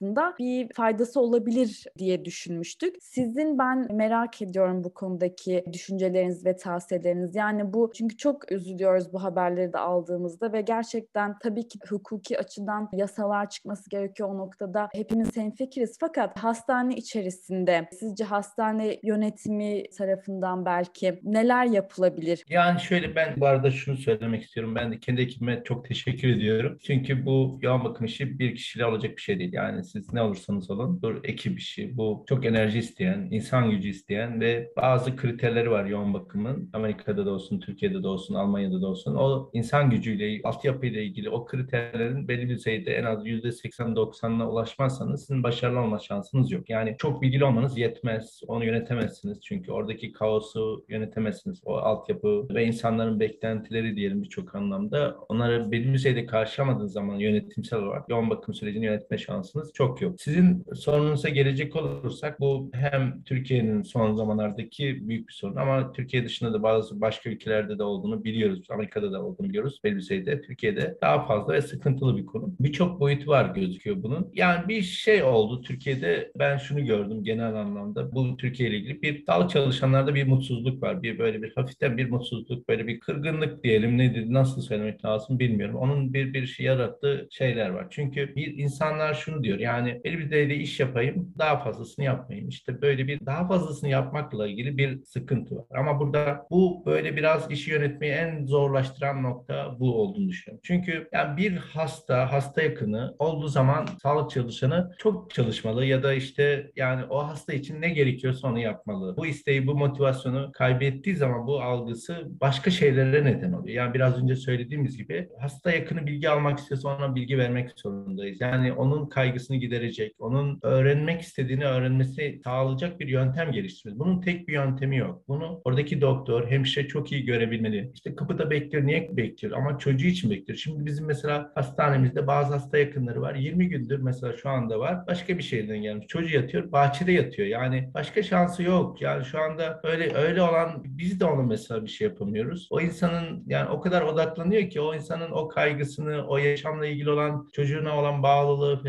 noktasında 0.00 0.34
bir 0.38 0.68
faydası 0.74 1.20
olabilir 1.20 1.84
diye 1.98 2.24
düşünmüştük. 2.24 2.96
Sizin 3.00 3.58
ben 3.58 3.96
merak 3.96 4.42
ediyorum 4.42 4.84
bu 4.84 4.94
konudaki 4.94 5.64
düşünceleriniz 5.72 6.46
ve 6.46 6.56
tavsiyeleriniz. 6.56 7.34
Yani 7.34 7.72
bu 7.72 7.90
çünkü 7.94 8.16
çok 8.16 8.52
üzülüyoruz 8.52 9.12
bu 9.12 9.22
haberleri 9.22 9.72
de 9.72 9.78
aldığımızda 9.78 10.52
ve 10.52 10.60
gerçekten 10.60 11.38
tabii 11.38 11.68
ki 11.68 11.78
hukuki 11.88 12.38
açıdan 12.38 12.88
yasalar 12.92 13.50
çıkması 13.50 13.90
gerekiyor 13.90 14.28
o 14.28 14.38
noktada. 14.38 14.88
Hepimiz 14.94 15.36
hemfikiriz 15.36 15.96
fakat 16.00 16.38
hastane 16.38 16.96
içerisinde 16.96 17.88
sizce 17.92 18.24
hastane 18.24 19.00
yönetimi 19.02 19.82
tarafından 19.98 20.64
belki 20.64 21.20
neler 21.22 21.64
yapılabilir? 21.64 22.44
Yani 22.48 22.80
şöyle 22.80 23.16
ben 23.16 23.34
bu 23.36 23.46
arada 23.46 23.70
şunu 23.70 23.96
söylemek 23.96 24.42
istiyorum. 24.42 24.74
Ben 24.74 24.92
de 24.92 24.98
kendi 24.98 25.20
ekibime 25.22 25.62
çok 25.64 25.84
teşekkür 25.84 26.28
ediyorum. 26.28 26.78
Çünkü 26.82 27.26
bu 27.26 27.58
yoğun 27.62 27.84
bakım 27.84 28.06
işi 28.06 28.38
bir 28.38 28.54
kişiyle 28.54 28.86
olacak 28.86 29.16
bir 29.16 29.22
şey 29.22 29.38
değil. 29.38 29.52
Yani 29.52 29.84
siz 29.92 30.12
ne 30.12 30.22
olursanız 30.22 30.70
olun. 30.70 31.02
Bu 31.02 31.12
ekip 31.24 31.58
işi, 31.58 31.96
bu 31.96 32.24
çok 32.28 32.46
enerji 32.46 32.78
isteyen, 32.78 33.28
insan 33.30 33.70
gücü 33.70 33.88
isteyen 33.88 34.40
ve 34.40 34.72
bazı 34.76 35.16
kriterleri 35.16 35.70
var 35.70 35.84
yoğun 35.84 36.14
bakımın. 36.14 36.70
Amerika'da 36.72 37.26
da 37.26 37.30
olsun, 37.30 37.60
Türkiye'de 37.60 38.02
de 38.02 38.08
olsun, 38.08 38.34
Almanya'da 38.34 38.82
da 38.82 38.86
olsun. 38.86 39.14
O 39.14 39.50
insan 39.52 39.90
gücüyle, 39.90 40.40
altyapıyla 40.44 41.00
ilgili 41.00 41.30
o 41.30 41.44
kriterlerin 41.44 42.28
belli 42.28 42.48
düzeyde 42.48 42.94
en 42.94 43.04
az 43.04 43.26
%80-90'ına 43.26 44.44
ulaşmazsanız 44.44 45.20
sizin 45.20 45.42
başarılı 45.42 45.80
olma 45.80 45.98
şansınız 45.98 46.52
yok. 46.52 46.70
Yani 46.70 46.96
çok 46.98 47.22
bilgili 47.22 47.44
olmanız 47.44 47.78
yetmez. 47.78 48.40
Onu 48.46 48.64
yönetemezsiniz. 48.64 49.40
Çünkü 49.42 49.72
oradaki 49.72 50.12
kaosu 50.12 50.84
yönetemezsiniz. 50.88 51.60
O 51.64 51.76
altyapı 51.76 52.46
ve 52.54 52.64
insanların 52.64 53.20
beklentileri 53.20 53.96
diyelim 53.96 54.22
birçok 54.22 54.54
anlamda. 54.54 55.16
Onları 55.28 55.72
belli 55.72 55.92
düzeyde 55.92 56.26
karşılamadığınız 56.26 56.92
zaman 56.92 57.16
yönetimsel 57.16 57.78
olarak 57.78 58.08
yoğun 58.08 58.30
bakım 58.30 58.54
sürecini 58.54 58.84
yönetme 58.84 59.18
şansınız 59.18 59.69
çok 59.74 60.02
yok. 60.02 60.20
Sizin 60.20 60.64
sorunuza 60.74 61.28
gelecek 61.28 61.76
olursak 61.76 62.40
bu 62.40 62.70
hem 62.74 63.22
Türkiye'nin 63.22 63.82
son 63.82 64.14
zamanlardaki 64.14 65.08
büyük 65.08 65.28
bir 65.28 65.32
sorun 65.32 65.56
ama 65.56 65.92
Türkiye 65.92 66.24
dışında 66.24 66.52
da 66.52 66.62
bazı 66.62 67.00
başka 67.00 67.30
ülkelerde 67.30 67.78
de 67.78 67.82
olduğunu 67.82 68.24
biliyoruz. 68.24 68.66
Amerika'da 68.70 69.12
da 69.12 69.24
olduğunu 69.24 69.48
biliyoruz 69.48 69.80
belli. 69.84 70.00
Türkiye'de 70.42 70.98
daha 71.02 71.26
fazla 71.26 71.52
ve 71.52 71.62
sıkıntılı 71.62 72.16
bir 72.16 72.26
konu. 72.26 72.54
Birçok 72.60 73.00
boyutu 73.00 73.30
var 73.30 73.54
gözüküyor 73.54 74.02
bunun. 74.02 74.30
Yani 74.34 74.68
bir 74.68 74.82
şey 74.82 75.22
oldu 75.22 75.62
Türkiye'de 75.62 76.32
ben 76.38 76.56
şunu 76.56 76.84
gördüm 76.84 77.24
genel 77.24 77.54
anlamda. 77.54 78.12
Bu 78.12 78.36
Türkiye 78.36 78.68
ile 78.68 78.76
ilgili 78.76 79.02
bir 79.02 79.24
sağlık 79.26 79.50
çalışanlarda 79.50 80.14
bir 80.14 80.26
mutsuzluk 80.26 80.82
var. 80.82 81.02
Bir 81.02 81.18
böyle 81.18 81.42
bir 81.42 81.52
hafiften 81.54 81.98
bir 81.98 82.10
mutsuzluk, 82.10 82.68
böyle 82.68 82.86
bir 82.86 83.00
kırgınlık 83.00 83.64
diyelim 83.64 83.98
nedir, 83.98 84.26
nasıl 84.28 84.62
söylemek 84.62 85.04
lazım 85.04 85.38
bilmiyorum. 85.38 85.76
Onun 85.76 86.14
bir 86.14 86.34
bir 86.34 86.46
şey 86.46 86.66
yarattığı 86.66 87.28
şeyler 87.30 87.70
var. 87.70 87.86
Çünkü 87.90 88.36
bir 88.36 88.58
insanlar 88.58 89.14
şunu 89.14 89.44
diyor 89.44 89.58
yani 89.60 90.00
düzeyde 90.04 90.56
iş 90.56 90.80
yapayım, 90.80 91.34
daha 91.38 91.58
fazlasını 91.58 92.04
yapmayayım. 92.04 92.48
İşte 92.48 92.82
böyle 92.82 93.06
bir 93.06 93.26
daha 93.26 93.48
fazlasını 93.48 93.90
yapmakla 93.90 94.46
ilgili 94.46 94.78
bir 94.78 95.04
sıkıntı 95.04 95.56
var. 95.56 95.64
Ama 95.70 96.00
burada 96.00 96.46
bu 96.50 96.82
böyle 96.86 97.16
biraz 97.16 97.50
işi 97.50 97.70
yönetmeyi 97.70 98.12
en 98.12 98.46
zorlaştıran 98.46 99.22
nokta 99.22 99.76
bu 99.80 100.00
olduğunu 100.02 100.28
düşünüyorum. 100.28 100.60
Çünkü 100.64 101.08
yani 101.12 101.36
bir 101.36 101.56
hasta, 101.56 102.32
hasta 102.32 102.62
yakını 102.62 103.14
olduğu 103.18 103.48
zaman 103.48 103.86
sağlık 104.02 104.30
çalışanı 104.30 104.90
çok 104.98 105.30
çalışmalı 105.30 105.84
ya 105.84 106.02
da 106.02 106.14
işte 106.14 106.70
yani 106.76 107.04
o 107.04 107.28
hasta 107.28 107.52
için 107.52 107.82
ne 107.82 107.88
gerekiyorsa 107.88 108.48
onu 108.48 108.58
yapmalı. 108.58 109.16
Bu 109.16 109.26
isteği, 109.26 109.66
bu 109.66 109.74
motivasyonu 109.74 110.52
kaybettiği 110.52 111.16
zaman 111.16 111.46
bu 111.46 111.62
algısı 111.62 112.26
başka 112.40 112.70
şeylere 112.70 113.24
neden 113.24 113.52
oluyor. 113.52 113.76
Yani 113.76 113.94
biraz 113.94 114.22
önce 114.22 114.36
söylediğimiz 114.36 114.96
gibi 114.96 115.28
hasta 115.40 115.70
yakını 115.72 116.06
bilgi 116.06 116.30
almak 116.30 116.58
istiyorsa 116.58 116.96
ona 116.96 117.14
bilgi 117.14 117.38
vermek 117.38 117.70
zorundayız. 117.76 118.40
Yani 118.40 118.72
onun 118.72 119.08
kaygısını 119.50 119.56
giderecek, 119.56 120.14
onun 120.18 120.58
öğrenmek 120.62 121.20
istediğini 121.20 121.64
öğrenmesi 121.64 122.40
sağlayacak 122.44 123.00
bir 123.00 123.08
yöntem 123.08 123.52
geliştirmeliyiz. 123.52 123.98
Bunun 123.98 124.20
tek 124.20 124.48
bir 124.48 124.52
yöntemi 124.52 124.96
yok. 124.96 125.22
Bunu 125.28 125.60
oradaki 125.64 126.00
doktor, 126.00 126.50
hemşire 126.50 126.88
çok 126.88 127.12
iyi 127.12 127.24
görebilmeli. 127.24 127.90
İşte 127.94 128.14
kapıda 128.14 128.50
bekliyor. 128.50 128.86
Niye 128.86 129.08
bekliyor? 129.16 129.56
Ama 129.56 129.78
çocuğu 129.78 130.06
için 130.06 130.30
bekliyor. 130.30 130.58
Şimdi 130.58 130.86
bizim 130.86 131.06
mesela 131.06 131.52
hastanemizde 131.54 132.26
bazı 132.26 132.52
hasta 132.54 132.78
yakınları 132.78 133.20
var. 133.20 133.34
20 133.34 133.68
gündür 133.68 133.98
mesela 133.98 134.36
şu 134.36 134.48
anda 134.48 134.78
var. 134.78 135.06
Başka 135.06 135.38
bir 135.38 135.42
şehirden 135.42 135.82
gelmiş. 135.82 136.06
Çocuğu 136.06 136.36
yatıyor. 136.36 136.72
Bahçede 136.72 137.12
yatıyor. 137.12 137.48
Yani 137.48 137.90
başka 137.94 138.22
şansı 138.22 138.62
yok. 138.62 139.02
Yani 139.02 139.24
şu 139.24 139.40
anda 139.40 139.80
öyle 139.84 140.14
öyle 140.14 140.42
olan 140.42 140.82
biz 140.84 141.20
de 141.20 141.24
onu 141.24 141.42
mesela 141.42 141.82
bir 141.84 141.90
şey 141.90 142.08
yapamıyoruz. 142.08 142.68
O 142.70 142.80
insanın 142.80 143.44
yani 143.46 143.68
o 143.70 143.80
kadar 143.80 144.02
odaklanıyor 144.02 144.70
ki 144.70 144.80
o 144.80 144.94
insanın 144.94 145.30
o 145.30 145.48
kaygısını, 145.48 146.26
o 146.28 146.38
yaşamla 146.38 146.86
ilgili 146.86 147.10
olan 147.10 147.48
çocuğuna 147.52 147.98
olan 147.98 148.22
bağlılığı, 148.22 148.82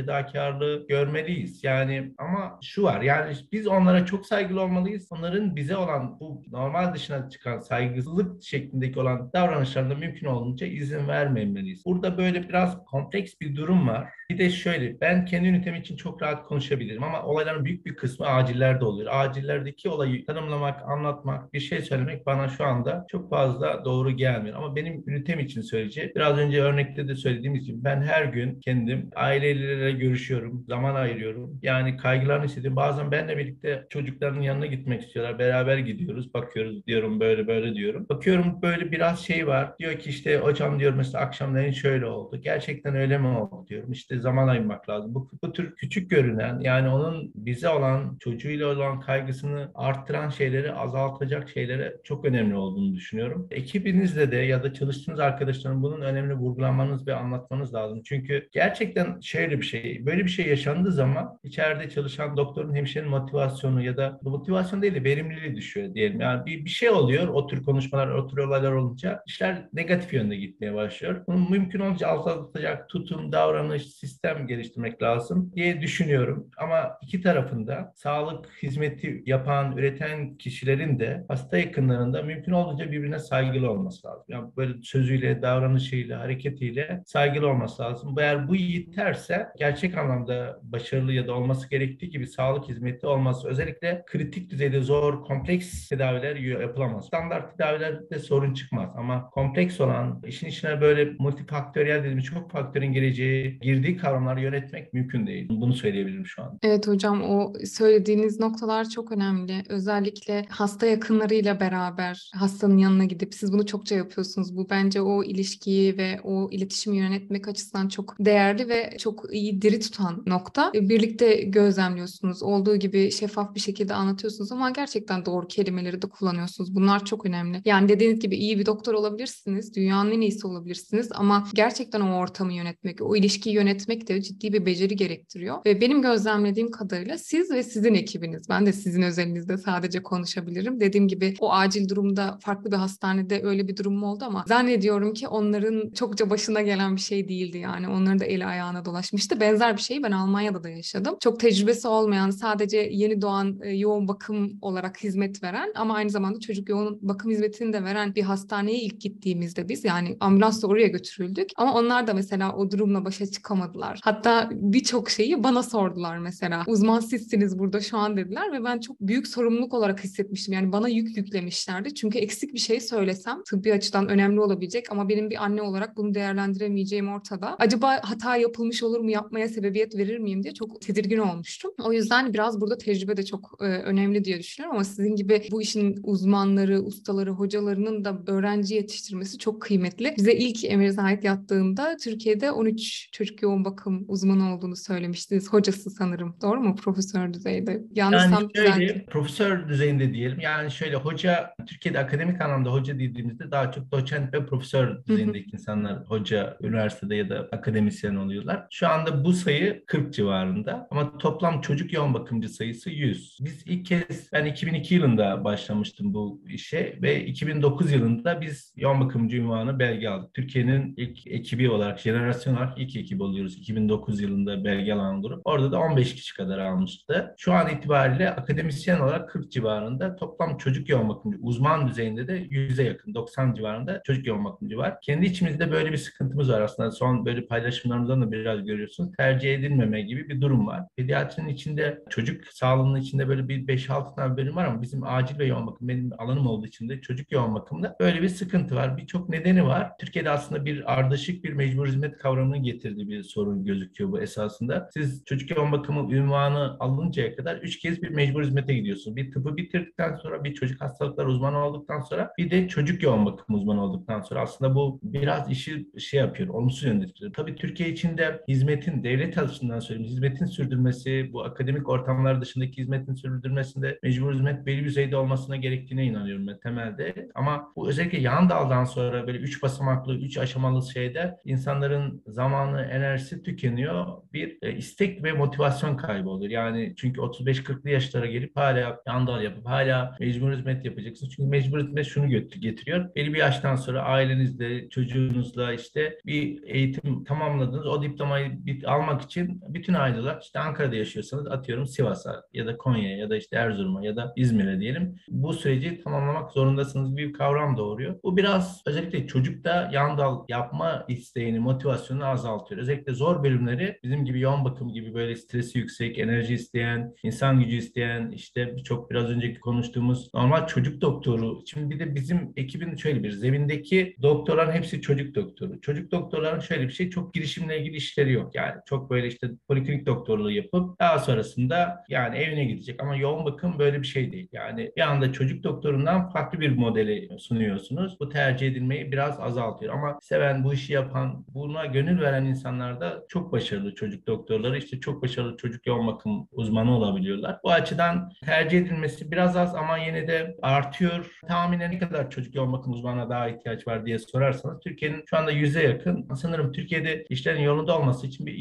fedakarlığı 0.52 0.88
görmeliyiz. 0.88 1.64
Yani 1.64 2.14
ama 2.18 2.60
şu 2.62 2.84
var. 2.84 3.02
Yani 3.02 3.36
biz 3.52 3.68
onlara 3.68 4.06
çok 4.06 4.26
saygılı 4.26 4.62
olmalıyız. 4.62 5.08
Onların 5.12 5.56
bize 5.56 5.78
olan 5.78 6.20
bu 6.20 6.44
normal 6.52 6.94
dışına 6.94 7.30
çıkan 7.30 7.60
saygısızlık 7.60 8.44
şeklindeki 8.44 9.00
olan 9.00 9.32
davranışlarında 9.34 9.96
mümkün 9.96 10.28
olduğunca 10.28 10.68
izin 10.68 11.08
vermemeliyiz. 11.08 11.86
Burada 11.86 12.18
böyle 12.18 12.50
biraz 12.50 12.86
kompleks 12.86 13.34
bir 13.42 13.56
durum 13.56 13.88
var. 13.88 14.10
Bir 14.30 14.38
de 14.38 14.50
şöyle 14.50 15.02
ben 15.02 15.26
kendi 15.26 15.48
ünitem 15.48 15.76
için 15.76 15.96
çok 15.96 16.22
rahat 16.22 16.44
konuşabilirim 16.44 17.04
ama 17.04 17.24
olayların 17.24 17.66
büyük 17.66 17.86
bir 17.86 17.96
kısmı 17.96 18.26
acillerde 18.26 18.86
oluyor. 18.86 19.12
Acillerdeki 19.14 19.90
olayı 19.90 20.26
tanımlamak, 20.26 20.82
anlatmak, 20.90 21.54
bir 21.54 21.60
şey 21.60 21.82
söylemek 21.82 22.26
bana 22.26 22.50
şu 22.50 22.66
anda 22.66 23.06
çok 23.10 23.30
fazla 23.30 23.86
doğru 23.86 24.12
gelmiyor. 24.12 24.58
Ama 24.58 24.76
benim 24.76 25.04
ünitem 25.08 25.40
için 25.40 25.62
söyleyeceğim. 25.62 26.12
Biraz 26.16 26.38
önce 26.38 26.62
örnekte 26.62 27.08
de 27.08 27.16
söylediğimiz 27.16 27.66
gibi 27.66 27.84
ben 27.84 28.02
her 28.02 28.26
gün 28.26 28.60
kendim 28.60 29.10
aileleriyle 29.16 29.92
görüşüyorum, 29.92 30.41
zaman 30.68 30.96
ayırıyorum. 30.96 31.60
Yani 31.62 31.98
kaygılarını 31.98 32.46
hissediyorum. 32.46 32.76
Bazen 32.76 33.12
benle 33.12 33.38
birlikte 33.38 33.86
çocukların 33.90 34.42
yanına 34.42 34.66
gitmek 34.66 35.02
istiyorlar. 35.02 35.40
Beraber 35.40 35.78
gidiyoruz, 35.78 36.34
bakıyoruz 36.34 36.88
diyorum 36.88 37.20
böyle 37.20 37.48
böyle 37.48 37.76
diyorum. 37.76 38.06
Bakıyorum 38.10 38.62
böyle 38.62 38.92
biraz 38.92 39.20
şey 39.20 39.48
var. 39.48 39.74
Diyor 39.80 39.94
ki 39.94 40.10
işte 40.10 40.38
hocam 40.38 40.80
diyor 40.80 40.94
mesela 40.94 41.24
akşamleyin 41.24 41.72
şöyle 41.72 42.06
oldu. 42.06 42.38
Gerçekten 42.42 42.96
öyle 42.96 43.18
mi 43.18 43.28
oldu 43.28 43.66
diyorum. 43.70 43.92
İşte 43.92 44.20
zaman 44.20 44.48
ayırmak 44.48 44.90
lazım. 44.90 45.16
Bu, 45.16 45.30
bu 45.44 45.54
tür 45.54 45.76
küçük 45.76 46.10
görünen 46.10 46.60
yani 46.60 46.90
onun 46.90 47.32
bize 47.36 47.70
olan 47.70 48.18
çocuğuyla 48.20 48.68
olan 48.68 49.00
kaygısını 49.00 49.72
arttıran 49.76 50.30
şeyleri 50.30 50.74
azaltacak 50.74 51.50
şeylere 51.50 51.98
çok 52.04 52.26
önemli 52.26 52.56
olduğunu 52.56 52.96
düşünüyorum. 52.96 53.48
Ekibinizle 53.52 54.32
de 54.32 54.38
ya 54.38 54.64
da 54.64 54.74
çalıştığınız 54.74 55.20
arkadaşların 55.20 55.84
bunun 55.84 56.02
önemli 56.02 56.34
vurgulamanız 56.34 57.08
ve 57.08 57.16
anlatmanız 57.16 57.74
lazım. 57.74 58.02
Çünkü 58.06 58.50
gerçekten 58.52 59.20
şöyle 59.20 59.58
bir 59.58 59.66
şey, 59.66 60.06
böyle 60.06 60.24
bir 60.24 60.30
şey 60.32 60.48
yaşandığı 60.48 60.92
zaman 60.92 61.40
içeride 61.44 61.90
çalışan 61.90 62.38
doktorun, 62.38 62.76
hemşirenin 62.76 63.10
motivasyonu 63.10 63.84
ya 63.84 63.98
da 63.98 64.20
motivasyon 64.22 64.82
değil 64.82 64.96
de 64.96 65.04
verimliliği 65.04 65.56
düşüyor 65.56 65.94
diyelim. 65.94 66.22
Yani 66.22 66.46
bir, 66.46 66.66
bir 66.66 66.70
şey 66.70 66.90
oluyor 66.90 67.28
o 67.28 67.48
tür 67.48 67.64
konuşmalar, 67.64 68.08
o 68.08 68.28
tür 68.28 68.38
olaylar 68.38 68.72
olunca 68.72 69.24
işler 69.28 69.68
negatif 69.74 70.14
yönde 70.14 70.36
gitmeye 70.36 70.74
başlıyor. 70.74 71.24
Bunu 71.28 71.50
mümkün 71.50 71.80
olunca 71.80 72.08
azaltacak 72.08 72.90
tutum, 72.90 73.32
davranış, 73.32 73.84
sistem 73.84 74.48
geliştirmek 74.48 75.02
lazım 75.02 75.52
diye 75.56 75.82
düşünüyorum. 75.82 76.48
Ama 76.58 76.98
iki 77.02 77.22
tarafında 77.22 77.94
sağlık 77.96 78.50
hizmeti 78.64 79.24
yapan, 79.26 79.78
üreten 79.78 80.38
kişilerin 80.38 81.00
de 81.00 81.26
hasta 81.28 81.58
yakınlarında 81.58 82.22
mümkün 82.22 82.52
olduğunca 82.52 82.92
birbirine 82.92 83.20
saygılı 83.20 83.72
olması 83.72 84.08
lazım. 84.08 84.26
Yani 84.30 84.50
böyle 84.58 84.74
sözüyle, 84.84 85.42
davranışıyla, 85.42 86.20
hareketiyle 86.20 87.04
saygılı 87.06 87.48
olması 87.50 87.82
lazım. 87.84 88.16
Eğer 88.20 88.48
bu 88.48 88.56
yeterse 88.56 89.48
gerçek 89.58 89.98
anlamda 89.98 90.21
başarılı 90.64 91.14
ya 91.14 91.28
da 91.28 91.34
olması 91.34 91.70
gerektiği 91.70 92.10
gibi 92.10 92.28
sağlık 92.28 92.70
hizmeti 92.70 93.08
olması 93.08 93.48
özellikle 93.48 94.04
kritik 94.08 94.50
düzeyde 94.50 94.82
zor, 94.82 95.24
kompleks 95.24 95.90
tedaviler 95.90 96.36
yapılamaz. 96.36 97.06
Standart 97.06 97.58
tedavilerde 97.58 98.20
sorun 98.20 98.54
çıkmaz 98.54 98.90
ama 98.96 99.30
kompleks 99.30 99.82
olan, 99.82 100.22
işin 100.28 100.48
içine 100.48 100.82
böyle 100.82 101.12
multifaktöriyel 101.20 102.00
dediğimiz 102.00 102.26
çok 102.26 102.52
faktörün 102.52 102.94
gireceği, 102.94 103.60
girdiği 103.60 103.98
kavramları 103.98 104.42
yönetmek 104.42 104.94
mümkün 104.94 105.28
değil. 105.28 105.48
Bunu 105.50 105.74
söyleyebilirim 105.74 106.26
şu 106.26 106.44
an. 106.44 106.60
Evet 106.64 106.88
hocam 106.88 107.24
o 107.24 107.54
söylediğiniz 107.66 108.40
noktalar 108.40 108.90
çok 108.90 109.12
önemli. 109.12 109.64
Özellikle 109.70 110.46
hasta 110.50 110.86
yakınlarıyla 110.86 111.60
beraber 111.60 112.32
hastanın 112.36 112.78
yanına 112.78 113.06
gidip 113.06 113.34
siz 113.34 113.54
bunu 113.54 113.66
çokça 113.66 113.96
yapıyorsunuz. 113.96 114.58
Bu 114.58 114.70
bence 114.70 115.02
o 115.02 115.24
ilişkiyi 115.24 115.98
ve 115.98 116.20
o 116.24 116.50
iletişimi 116.52 116.98
yönetmek 116.98 117.48
açısından 117.48 117.88
çok 117.88 118.16
değerli 118.20 118.70
ve 118.70 118.98
çok 118.98 119.26
iyi 119.34 119.62
diri 119.62 119.80
tutan 119.80 120.11
nokta. 120.26 120.74
Birlikte 120.74 121.36
gözlemliyorsunuz. 121.36 122.44
Olduğu 122.44 122.76
gibi 122.76 123.12
şeffaf 123.12 123.56
bir 123.56 123.60
şekilde 123.60 123.94
anlatıyorsunuz 123.94 124.52
ama 124.52 124.70
gerçekten 124.70 125.26
doğru 125.26 125.48
kelimeleri 125.48 126.02
de 126.02 126.08
kullanıyorsunuz. 126.08 126.76
Bunlar 126.76 127.06
çok 127.06 127.26
önemli. 127.26 127.62
Yani 127.66 127.90
dediğiniz 127.90 128.20
gibi 128.20 128.36
iyi 128.36 128.60
bir 128.60 128.66
doktor 128.66 128.94
olabilirsiniz. 128.94 129.76
Dünyanın 129.76 130.12
en 130.12 130.22
iyisi 130.22 130.48
olabilirsiniz 130.48 131.10
ama 131.12 131.48
gerçekten 131.54 132.02
o 132.02 132.18
ortamı 132.18 132.54
yönetmek, 132.54 133.02
o 133.02 133.16
ilişkiyi 133.16 133.56
yönetmek 133.56 134.08
de 134.08 134.22
ciddi 134.22 134.54
bir 134.54 134.66
beceri 134.66 134.96
gerektiriyor. 134.96 135.58
Ve 135.66 135.82
benim 135.82 136.02
gözlemlediğim 136.02 136.72
kadarıyla 136.72 137.18
siz 137.18 137.52
ve 137.52 137.64
sizin 137.64 137.94
ekibiniz, 137.94 138.50
ben 138.50 138.66
de 138.66 138.74
sizin 138.74 139.02
özelinizde 139.02 139.58
sadece 139.58 140.04
konuşabilirim. 140.04 140.80
Dediğim 140.80 141.08
gibi 141.08 141.34
o 141.40 141.54
acil 141.54 141.90
durumda 141.90 142.38
farklı 142.42 142.72
bir 142.72 142.78
hastanede 142.78 143.42
öyle 143.44 143.68
bir 143.68 143.78
durum 143.78 144.04
oldu 144.04 144.26
ama 144.26 144.44
zannediyorum 144.48 145.14
ki 145.14 145.28
onların 145.28 145.94
çokça 145.94 146.30
başına 146.30 146.62
gelen 146.62 146.96
bir 146.96 147.02
şey 147.02 147.28
değildi 147.28 147.58
yani. 147.58 147.88
Onların 147.88 148.20
da 148.20 148.26
eli 148.26 148.46
ayağına 148.46 148.86
dolaşmıştı. 148.86 149.40
Benzer 149.40 149.78
bir 149.78 149.82
şeyi 150.02 150.04
ben 150.04 150.12
Almanya'da 150.12 150.64
da 150.64 150.70
yaşadım. 150.70 151.18
Çok 151.20 151.40
tecrübesi 151.40 151.88
olmayan, 151.88 152.30
sadece 152.30 152.78
yeni 152.78 153.22
doğan 153.22 153.60
e, 153.64 153.70
yoğun 153.70 154.08
bakım 154.08 154.58
olarak 154.62 155.04
hizmet 155.04 155.44
veren 155.44 155.72
ama 155.76 155.96
aynı 155.96 156.10
zamanda 156.10 156.40
çocuk 156.40 156.70
yoğun 156.70 157.00
bakım 157.02 157.32
hizmetini 157.32 157.74
de 157.74 157.84
veren 157.84 158.16
bir 158.16 158.24
hastaneye 158.24 158.80
ilk 158.80 159.02
gittiğimizde 159.02 159.70
biz 159.70 159.86
yani 159.86 160.18
ambulansla 160.20 160.68
oraya 160.68 160.88
götürüldük. 160.88 161.50
Ama 161.56 161.74
onlar 161.74 162.08
da 162.08 162.14
mesela 162.14 162.56
o 162.56 162.72
durumla 162.72 163.06
başa 163.06 163.26
çıkamadılar. 163.26 164.00
Hatta 164.04 164.50
birçok 164.52 165.10
şeyi 165.10 165.44
bana 165.44 165.64
sordular 165.64 166.18
mesela. 166.18 166.64
Uzman 166.68 167.00
sizsiniz 167.00 167.60
burada 167.60 167.82
şu 167.82 167.98
an 167.98 168.18
dediler 168.18 168.52
ve 168.52 168.64
ben 168.64 168.80
çok 168.80 169.00
büyük 169.00 169.28
sorumluluk 169.28 169.74
olarak 169.74 170.04
hissetmiştim. 170.04 170.54
Yani 170.54 170.72
bana 170.72 170.88
yük 170.90 171.18
yüklemişlerdi. 171.18 171.94
Çünkü 171.94 172.18
eksik 172.18 172.54
bir 172.54 172.60
şey 172.60 172.82
söylesem 172.82 173.44
tıbbi 173.44 173.74
açıdan 173.74 174.10
önemli 174.10 174.40
olabilecek 174.40 174.92
ama 174.92 175.10
benim 175.10 175.30
bir 175.30 175.44
anne 175.44 175.62
olarak 175.62 175.98
bunu 175.98 176.14
değerlendiremeyeceğim 176.14 177.10
ortada. 177.10 177.56
Acaba 177.60 178.00
hata 178.04 178.36
yapılmış 178.36 178.84
olur 178.84 179.00
mu, 179.00 179.12
yapmaya 179.12 179.48
sebebiyet 179.82 179.98
verir 179.98 180.20
miyim 180.20 180.44
diye 180.44 180.54
çok 180.54 180.82
tedirgin 180.82 181.18
olmuştum. 181.18 181.72
O 181.84 181.94
yüzden 181.94 182.34
biraz 182.34 182.62
burada 182.62 182.78
tecrübe 182.78 183.18
de 183.18 183.26
çok 183.26 183.58
e, 183.62 183.66
önemli 183.66 184.26
diye 184.26 184.40
düşünüyorum 184.40 184.76
ama 184.76 184.84
sizin 184.84 185.16
gibi 185.16 185.42
bu 185.52 185.62
işin 185.62 186.00
uzmanları, 186.04 186.82
ustaları, 186.82 187.30
hocalarının 187.32 188.06
da 188.06 188.22
öğrenci 188.28 188.76
yetiştirmesi 188.76 189.38
çok 189.38 189.62
kıymetli. 189.62 190.14
Bize 190.18 190.34
ilk 190.34 190.64
Emir 190.66 190.90
Zahit 190.90 191.24
yattığında 191.24 191.98
Türkiye'de 192.04 192.52
13 192.52 193.10
çocuk 193.12 193.42
yoğun 193.42 193.66
bakım 193.66 194.06
uzmanı 194.08 194.56
olduğunu 194.56 194.76
söylemiştiniz. 194.76 195.54
Hocası 195.54 195.90
sanırım. 195.90 196.36
Doğru 196.42 196.62
mu? 196.62 196.76
Profesör 196.76 197.34
düzeyde. 197.34 197.82
Yanlışsam 197.96 198.34
yani 198.34 198.50
şöyle, 198.56 198.74
düzeltim. 198.74 199.06
profesör 199.10 199.70
düzeyinde 199.70 200.14
diyelim. 200.14 200.40
Yani 200.40 200.72
şöyle 200.72 200.96
hoca, 200.96 201.54
Türkiye'de 201.68 202.00
akademik 202.00 202.42
anlamda 202.42 202.74
hoca 202.74 203.00
dediğimizde 203.00 203.52
daha 203.52 203.72
çok 203.72 203.92
doçent 203.92 204.34
ve 204.34 204.46
profesör 204.46 205.06
düzeyindeki 205.06 205.50
insanlar 205.54 206.06
hoca, 206.06 206.58
üniversitede 206.62 207.16
ya 207.16 207.30
da 207.30 207.48
akademisyen 207.52 208.16
oluyorlar. 208.16 208.68
Şu 208.70 208.88
anda 208.88 209.24
bu 209.24 209.34
sayı 209.34 209.71
40 209.88 210.14
civarında 210.14 210.88
ama 210.92 211.18
toplam 211.18 211.62
çocuk 211.62 211.94
yoğun 211.94 212.14
bakımcı 212.14 212.50
sayısı 212.50 212.90
100. 212.90 213.38
Biz 213.42 213.64
ilk 213.68 213.86
kez 213.86 214.30
ben 214.34 214.46
2002 214.46 214.96
yılında 214.96 215.44
başlamıştım 215.44 216.14
bu 216.14 216.42
işe 216.50 216.98
ve 217.02 217.26
2009 217.26 217.92
yılında 217.92 218.42
biz 218.42 218.74
yoğun 218.76 219.02
bakımcı 219.02 219.38
ünvanı 219.38 219.80
belge 219.80 220.08
aldık. 220.08 220.34
Türkiye'nin 220.34 220.94
ilk 220.98 221.28
ekibi 221.28 221.70
olarak, 221.70 222.00
jenerasyon 222.00 222.56
olarak 222.56 222.78
ilk 222.78 222.96
ekip 222.96 223.22
oluyoruz. 223.22 223.58
2009 223.58 224.22
yılında 224.22 224.64
belge 224.64 224.94
alan 224.94 225.22
grup. 225.22 225.42
Orada 225.46 225.72
da 225.72 225.80
15 225.80 226.16
kişi 226.16 226.36
kadar 226.36 226.60
almıştı. 226.60 227.36
Şu 227.38 227.54
an 227.54 227.70
itibariyle 227.70 228.32
akademisyen 228.32 229.00
olarak 229.00 229.30
40 229.30 229.52
civarında 229.52 230.16
toplam 230.16 230.58
çocuk 230.58 230.90
yoğun 230.90 231.10
bakımcı 231.10 231.38
uzman 231.42 231.88
düzeyinde 231.88 232.28
de 232.28 232.42
100'e 232.42 232.86
yakın 232.86 233.14
90 233.14 233.54
civarında 233.54 234.02
çocuk 234.06 234.28
yoğun 234.28 234.46
bakımcı 234.46 234.78
var. 234.78 235.02
Kendi 235.02 235.26
içimizde 235.26 235.72
böyle 235.72 235.92
bir 235.92 235.98
sıkıntımız 235.98 236.50
var 236.50 236.62
aslında. 236.62 236.92
Son 236.92 237.26
böyle 237.26 237.46
paylaşımlarımızdan 237.46 238.22
da 238.22 238.32
biraz 238.32 238.66
görüyorsunuz. 238.66 239.12
Tercih 239.18 239.54
edilmeme 239.62 240.02
gibi 240.02 240.30
bir 240.30 240.42
durum 240.42 240.68
var. 240.68 240.84
Pediatrinin 240.96 241.48
içinde 241.50 242.04
çocuk 242.10 242.48
sağlığının 242.48 243.00
içinde 243.00 243.28
böyle 243.28 243.48
bir 243.48 243.68
5-6 243.68 244.16
tane 244.16 244.38
bölüm 244.38 244.56
var 244.56 244.66
ama 244.66 244.82
bizim 244.82 245.04
acil 245.04 245.40
ve 245.40 245.46
yoğun 245.46 245.68
bakım 245.68 245.88
benim 245.88 246.12
alanım 246.18 246.48
olduğu 246.48 246.68
için 246.68 246.90
de 246.90 247.02
çocuk 247.02 247.32
yoğun 247.32 247.56
bakımda 247.56 247.96
böyle 248.00 248.22
bir 248.22 248.30
sıkıntı 248.30 248.76
var. 248.76 248.98
Birçok 248.98 249.30
nedeni 249.30 249.66
var. 249.66 249.92
Türkiye'de 250.00 250.30
aslında 250.30 250.66
bir 250.66 250.94
ardışık 250.94 251.44
bir 251.44 251.54
mecbur 251.54 251.88
hizmet 251.88 252.18
kavramını 252.18 252.58
getirdiği 252.58 253.08
bir 253.08 253.24
sorun 253.24 253.66
gözüküyor 253.66 254.12
bu 254.12 254.22
esasında. 254.22 254.90
Siz 254.94 255.26
çocuk 255.26 255.58
yoğun 255.58 255.72
bakımı 255.72 256.14
ünvanı 256.14 256.78
alıncaya 256.80 257.36
kadar 257.36 257.56
üç 257.56 257.80
kez 257.80 258.02
bir 258.02 258.10
mecbur 258.10 258.44
hizmete 258.44 258.74
gidiyorsunuz. 258.74 259.16
Bir 259.16 259.32
tıbbı 259.32 259.58
bitirdikten 259.58 260.16
sonra 260.16 260.44
bir 260.44 260.54
çocuk 260.54 260.82
hastalıklar 260.82 261.26
uzmanı 261.26 261.66
olduktan 261.66 262.00
sonra 262.00 262.32
bir 262.38 262.52
de 262.52 262.68
çocuk 262.68 263.04
yoğun 263.04 263.26
bakım 263.26 263.56
uzmanı 263.56 263.84
olduktan 263.84 264.22
sonra 264.22 264.42
aslında 264.42 264.76
bu 264.76 265.00
biraz 265.04 265.52
işi 265.52 265.88
şey 265.98 266.20
yapıyor, 266.20 266.50
olumsuz 266.50 266.84
yönde 266.84 267.06
Tabii 267.34 267.56
Türkiye 267.56 267.90
içinde 267.90 268.42
hizmetin, 268.48 269.04
devlet 269.04 269.38
açısından 269.52 269.80
söyleyeyim, 269.80 270.12
hizmetin 270.12 270.46
sürdürmesi, 270.46 271.30
bu 271.34 271.44
akademik 271.44 271.90
ortamlar 271.90 272.42
dışındaki 272.42 272.82
hizmetin 272.82 273.14
sürdürmesinde 273.14 274.00
mecbur 274.04 274.34
hizmet 274.34 274.66
belli 274.66 274.84
düzeyde 274.84 275.18
olmasına 275.18 275.56
gerektiğine 275.56 276.06
inanıyorum 276.06 276.48
ben 276.48 276.60
temelde. 276.60 277.30
Ama 277.36 277.72
bu 277.76 277.90
özellikle 277.90 278.20
yan 278.20 278.50
daldan 278.50 278.86
sonra 278.86 279.28
böyle 279.28 279.38
üç 279.38 279.64
basamaklı, 279.64 280.16
üç 280.16 280.38
aşamalı 280.38 280.92
şeyde 280.92 281.38
insanların 281.46 282.24
zamanı, 282.28 282.82
enerjisi 282.82 283.44
tükeniyor. 283.44 284.06
Bir 284.34 284.58
e, 284.62 284.76
istek 284.76 285.24
ve 285.24 285.32
motivasyon 285.34 285.98
kaybı 285.98 286.30
olur. 286.30 286.50
Yani 286.50 286.94
çünkü 286.98 287.22
35-40'lı 287.22 287.90
yaşlara 287.90 288.26
gelip 288.26 288.58
hala 288.58 289.02
yan 289.08 289.28
dal 289.28 289.44
yapıp 289.44 289.66
hala 289.66 290.16
mecbur 290.20 290.52
hizmet 290.52 290.86
yapacaksın. 290.86 291.30
Çünkü 291.30 291.50
mecbur 291.50 291.80
hizmet 291.80 292.06
şunu 292.06 292.28
getiriyor. 292.60 293.16
Belli 293.16 293.34
bir 293.34 293.40
yaştan 293.40 293.76
sonra 293.76 294.02
ailenizle, 294.02 294.90
çocuğunuzla 294.90 295.74
işte 295.74 296.18
bir 296.26 296.64
eğitim 296.64 297.24
tamamladınız. 297.24 297.88
O 297.88 298.04
diplomayı 298.04 298.62
almak 298.86 299.22
için 299.22 299.41
bütün 299.50 299.94
aileler 299.94 300.40
işte 300.42 300.60
Ankara'da 300.60 300.96
yaşıyorsanız 300.96 301.48
atıyorum 301.48 301.86
Sivas'a 301.86 302.44
ya 302.54 302.66
da 302.66 302.78
Konya'ya 302.78 303.18
ya 303.18 303.30
da 303.30 303.38
işte 303.38 303.58
Erzurum'a 303.58 304.06
ya 304.06 304.16
da 304.16 304.34
İzmir'e 304.36 304.80
diyelim. 304.80 305.16
Bu 305.28 305.54
süreci 305.54 306.02
tamamlamak 306.04 306.52
zorundasınız 306.52 307.18
bir 307.18 307.34
kavram 307.34 307.78
doğuruyor. 307.78 308.20
Bu 308.24 308.38
biraz 308.38 308.82
özellikle 308.86 309.28
çocukta 309.28 309.90
yan 309.94 310.18
dal 310.18 310.46
yapma 310.50 311.06
isteğini, 311.08 311.60
motivasyonunu 311.60 312.26
azaltıyor. 312.26 312.82
Özellikle 312.82 313.14
zor 313.14 313.44
bölümleri 313.44 314.00
bizim 314.04 314.26
gibi 314.26 314.40
yoğun 314.40 314.66
bakım 314.66 314.94
gibi 314.94 315.14
böyle 315.14 315.36
stresi 315.36 315.80
yüksek, 315.80 316.20
enerji 316.20 316.54
isteyen, 316.54 317.16
insan 317.24 317.60
gücü 317.60 317.76
isteyen, 317.76 318.32
işte 318.32 318.78
birçok 318.78 319.12
biraz 319.12 319.30
önceki 319.30 319.60
konuştuğumuz 319.60 320.30
normal 320.34 320.68
çocuk 320.68 321.02
doktoru. 321.02 321.62
Şimdi 321.66 321.90
bir 321.90 322.00
de 322.00 322.16
bizim 322.16 322.54
ekibin 322.56 322.96
şöyle 322.96 323.24
bir 323.24 323.32
zemindeki 323.32 324.16
doktorların 324.22 324.72
hepsi 324.72 325.02
çocuk 325.02 325.36
doktoru. 325.36 325.82
Çocuk 325.82 326.12
doktorların 326.12 326.60
şöyle 326.60 326.88
bir 326.88 326.94
şey 326.94 327.10
çok 327.10 327.34
girişimle 327.34 327.80
ilgili 327.80 327.96
işleri 327.96 328.32
yok. 328.32 328.56
Yani 328.56 328.74
çok 328.86 329.10
böyle 329.10 329.31
işte 329.32 329.48
poliklinik 329.68 330.06
doktorluğu 330.06 330.52
yapıp 330.52 331.00
daha 331.00 331.20
sonrasında 331.20 332.04
yani 332.10 332.38
evine 332.38 332.66
gidecek 332.66 333.04
ama 333.04 333.16
yoğun 333.16 333.46
bakım 333.46 333.80
böyle 333.80 334.02
bir 334.02 334.08
şey 334.08 334.32
değil. 334.32 334.50
Yani 334.52 334.92
bir 334.98 335.02
anda 335.02 335.34
çocuk 335.34 335.64
doktorundan 335.64 336.30
farklı 336.30 336.60
bir 336.60 336.78
modeli 336.78 337.40
sunuyorsunuz. 337.40 338.18
Bu 338.20 338.30
tercih 338.30 338.68
edilmeyi 338.68 339.12
biraz 339.12 339.40
azaltıyor 339.40 339.94
ama 339.94 340.18
seven 340.22 340.64
bu 340.64 340.74
işi 340.74 340.94
yapan, 340.94 341.46
buna 341.48 341.86
gönül 341.86 342.22
veren 342.22 342.46
insanlar 342.46 343.02
da 343.02 343.24
çok 343.28 343.52
başarılı 343.52 343.96
çocuk 343.96 344.28
doktorları 344.28 344.78
işte 344.78 345.00
çok 345.00 345.24
başarılı 345.24 345.58
çocuk 345.58 345.88
yoğun 345.88 346.08
bakım 346.08 346.48
uzmanı 346.52 346.98
olabiliyorlar. 346.98 347.60
Bu 347.64 347.72
açıdan 347.72 348.32
tercih 348.46 348.80
edilmesi 348.80 349.32
biraz 349.32 349.58
az 349.58 349.76
ama 349.76 349.98
yine 349.98 350.28
de 350.28 350.58
artıyor. 350.62 351.40
Tahminen 351.48 351.92
ne 351.92 352.00
kadar 352.00 352.30
çocuk 352.30 352.56
yoğun 352.56 352.74
bakım 352.74 352.94
uzmanına 352.94 353.30
daha 353.30 353.50
ihtiyaç 353.50 353.88
var 353.88 354.06
diye 354.06 354.20
sorarsanız 354.20 354.80
Türkiye'nin 354.80 355.24
şu 355.30 355.38
anda 355.38 355.52
yüze 355.52 355.84
yakın 355.84 356.28
sanırım 356.36 356.72
Türkiye'de 356.72 357.26
işlerin 357.30 357.62
yolunda 357.62 357.98
olması 358.00 358.28
için 358.28 358.46
bir 358.46 358.54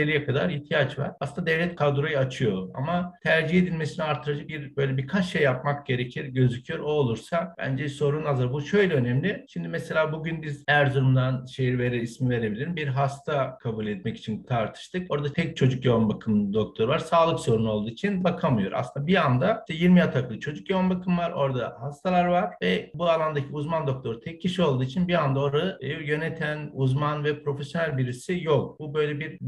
200-250'ye 0.00 0.24
kadar 0.24 0.50
ihtiyaç 0.50 0.98
var. 0.98 1.12
Aslında 1.20 1.46
devlet 1.46 1.76
kadroyu 1.76 2.18
açıyor 2.18 2.68
ama 2.74 3.12
tercih 3.22 3.62
edilmesini 3.62 4.04
artırıcı 4.04 4.48
bir 4.48 4.76
böyle 4.76 4.96
birkaç 4.96 5.26
şey 5.26 5.42
yapmak 5.42 5.86
gerekir 5.86 6.24
gözüküyor. 6.24 6.80
O 6.80 6.92
olursa 6.92 7.54
bence 7.58 7.88
sorun 7.88 8.24
azalır. 8.24 8.52
Bu 8.52 8.62
şöyle 8.62 8.94
önemli. 8.94 9.44
Şimdi 9.48 9.68
mesela 9.68 10.12
bugün 10.12 10.42
biz 10.42 10.64
Erzurum'dan 10.68 11.46
şehir 11.46 11.78
vere 11.78 11.96
ismi 11.96 12.30
verebilirim. 12.30 12.76
Bir 12.76 12.86
hasta 12.86 13.58
kabul 13.58 13.86
etmek 13.86 14.16
için 14.16 14.42
tartıştık. 14.42 15.10
Orada 15.10 15.32
tek 15.32 15.56
çocuk 15.56 15.84
yoğun 15.84 16.08
bakım 16.08 16.54
doktoru 16.54 16.88
var. 16.88 16.98
Sağlık 16.98 17.40
sorunu 17.40 17.70
olduğu 17.70 17.90
için 17.90 18.24
bakamıyor. 18.24 18.72
Aslında 18.72 19.06
bir 19.06 19.16
anda 19.16 19.64
işte 19.68 19.84
20 19.84 19.98
yataklı 19.98 20.40
çocuk 20.40 20.70
yoğun 20.70 20.90
bakım 20.90 21.18
var. 21.18 21.30
Orada 21.30 21.76
hastalar 21.80 22.24
var 22.24 22.54
ve 22.62 22.90
bu 22.94 23.08
alandaki 23.08 23.48
uzman 23.52 23.86
doktor 23.86 24.20
tek 24.20 24.40
kişi 24.42 24.62
olduğu 24.62 24.84
için 24.84 25.08
bir 25.08 25.14
anda 25.14 25.40
orayı 25.40 26.06
yöneten 26.06 26.70
uzman 26.72 27.24
ve 27.24 27.42
profesyonel 27.42 27.98
birisi 27.98 28.40
yok. 28.42 28.80
Bu 28.80 28.94
böyle 28.94 29.20
bir 29.20 29.38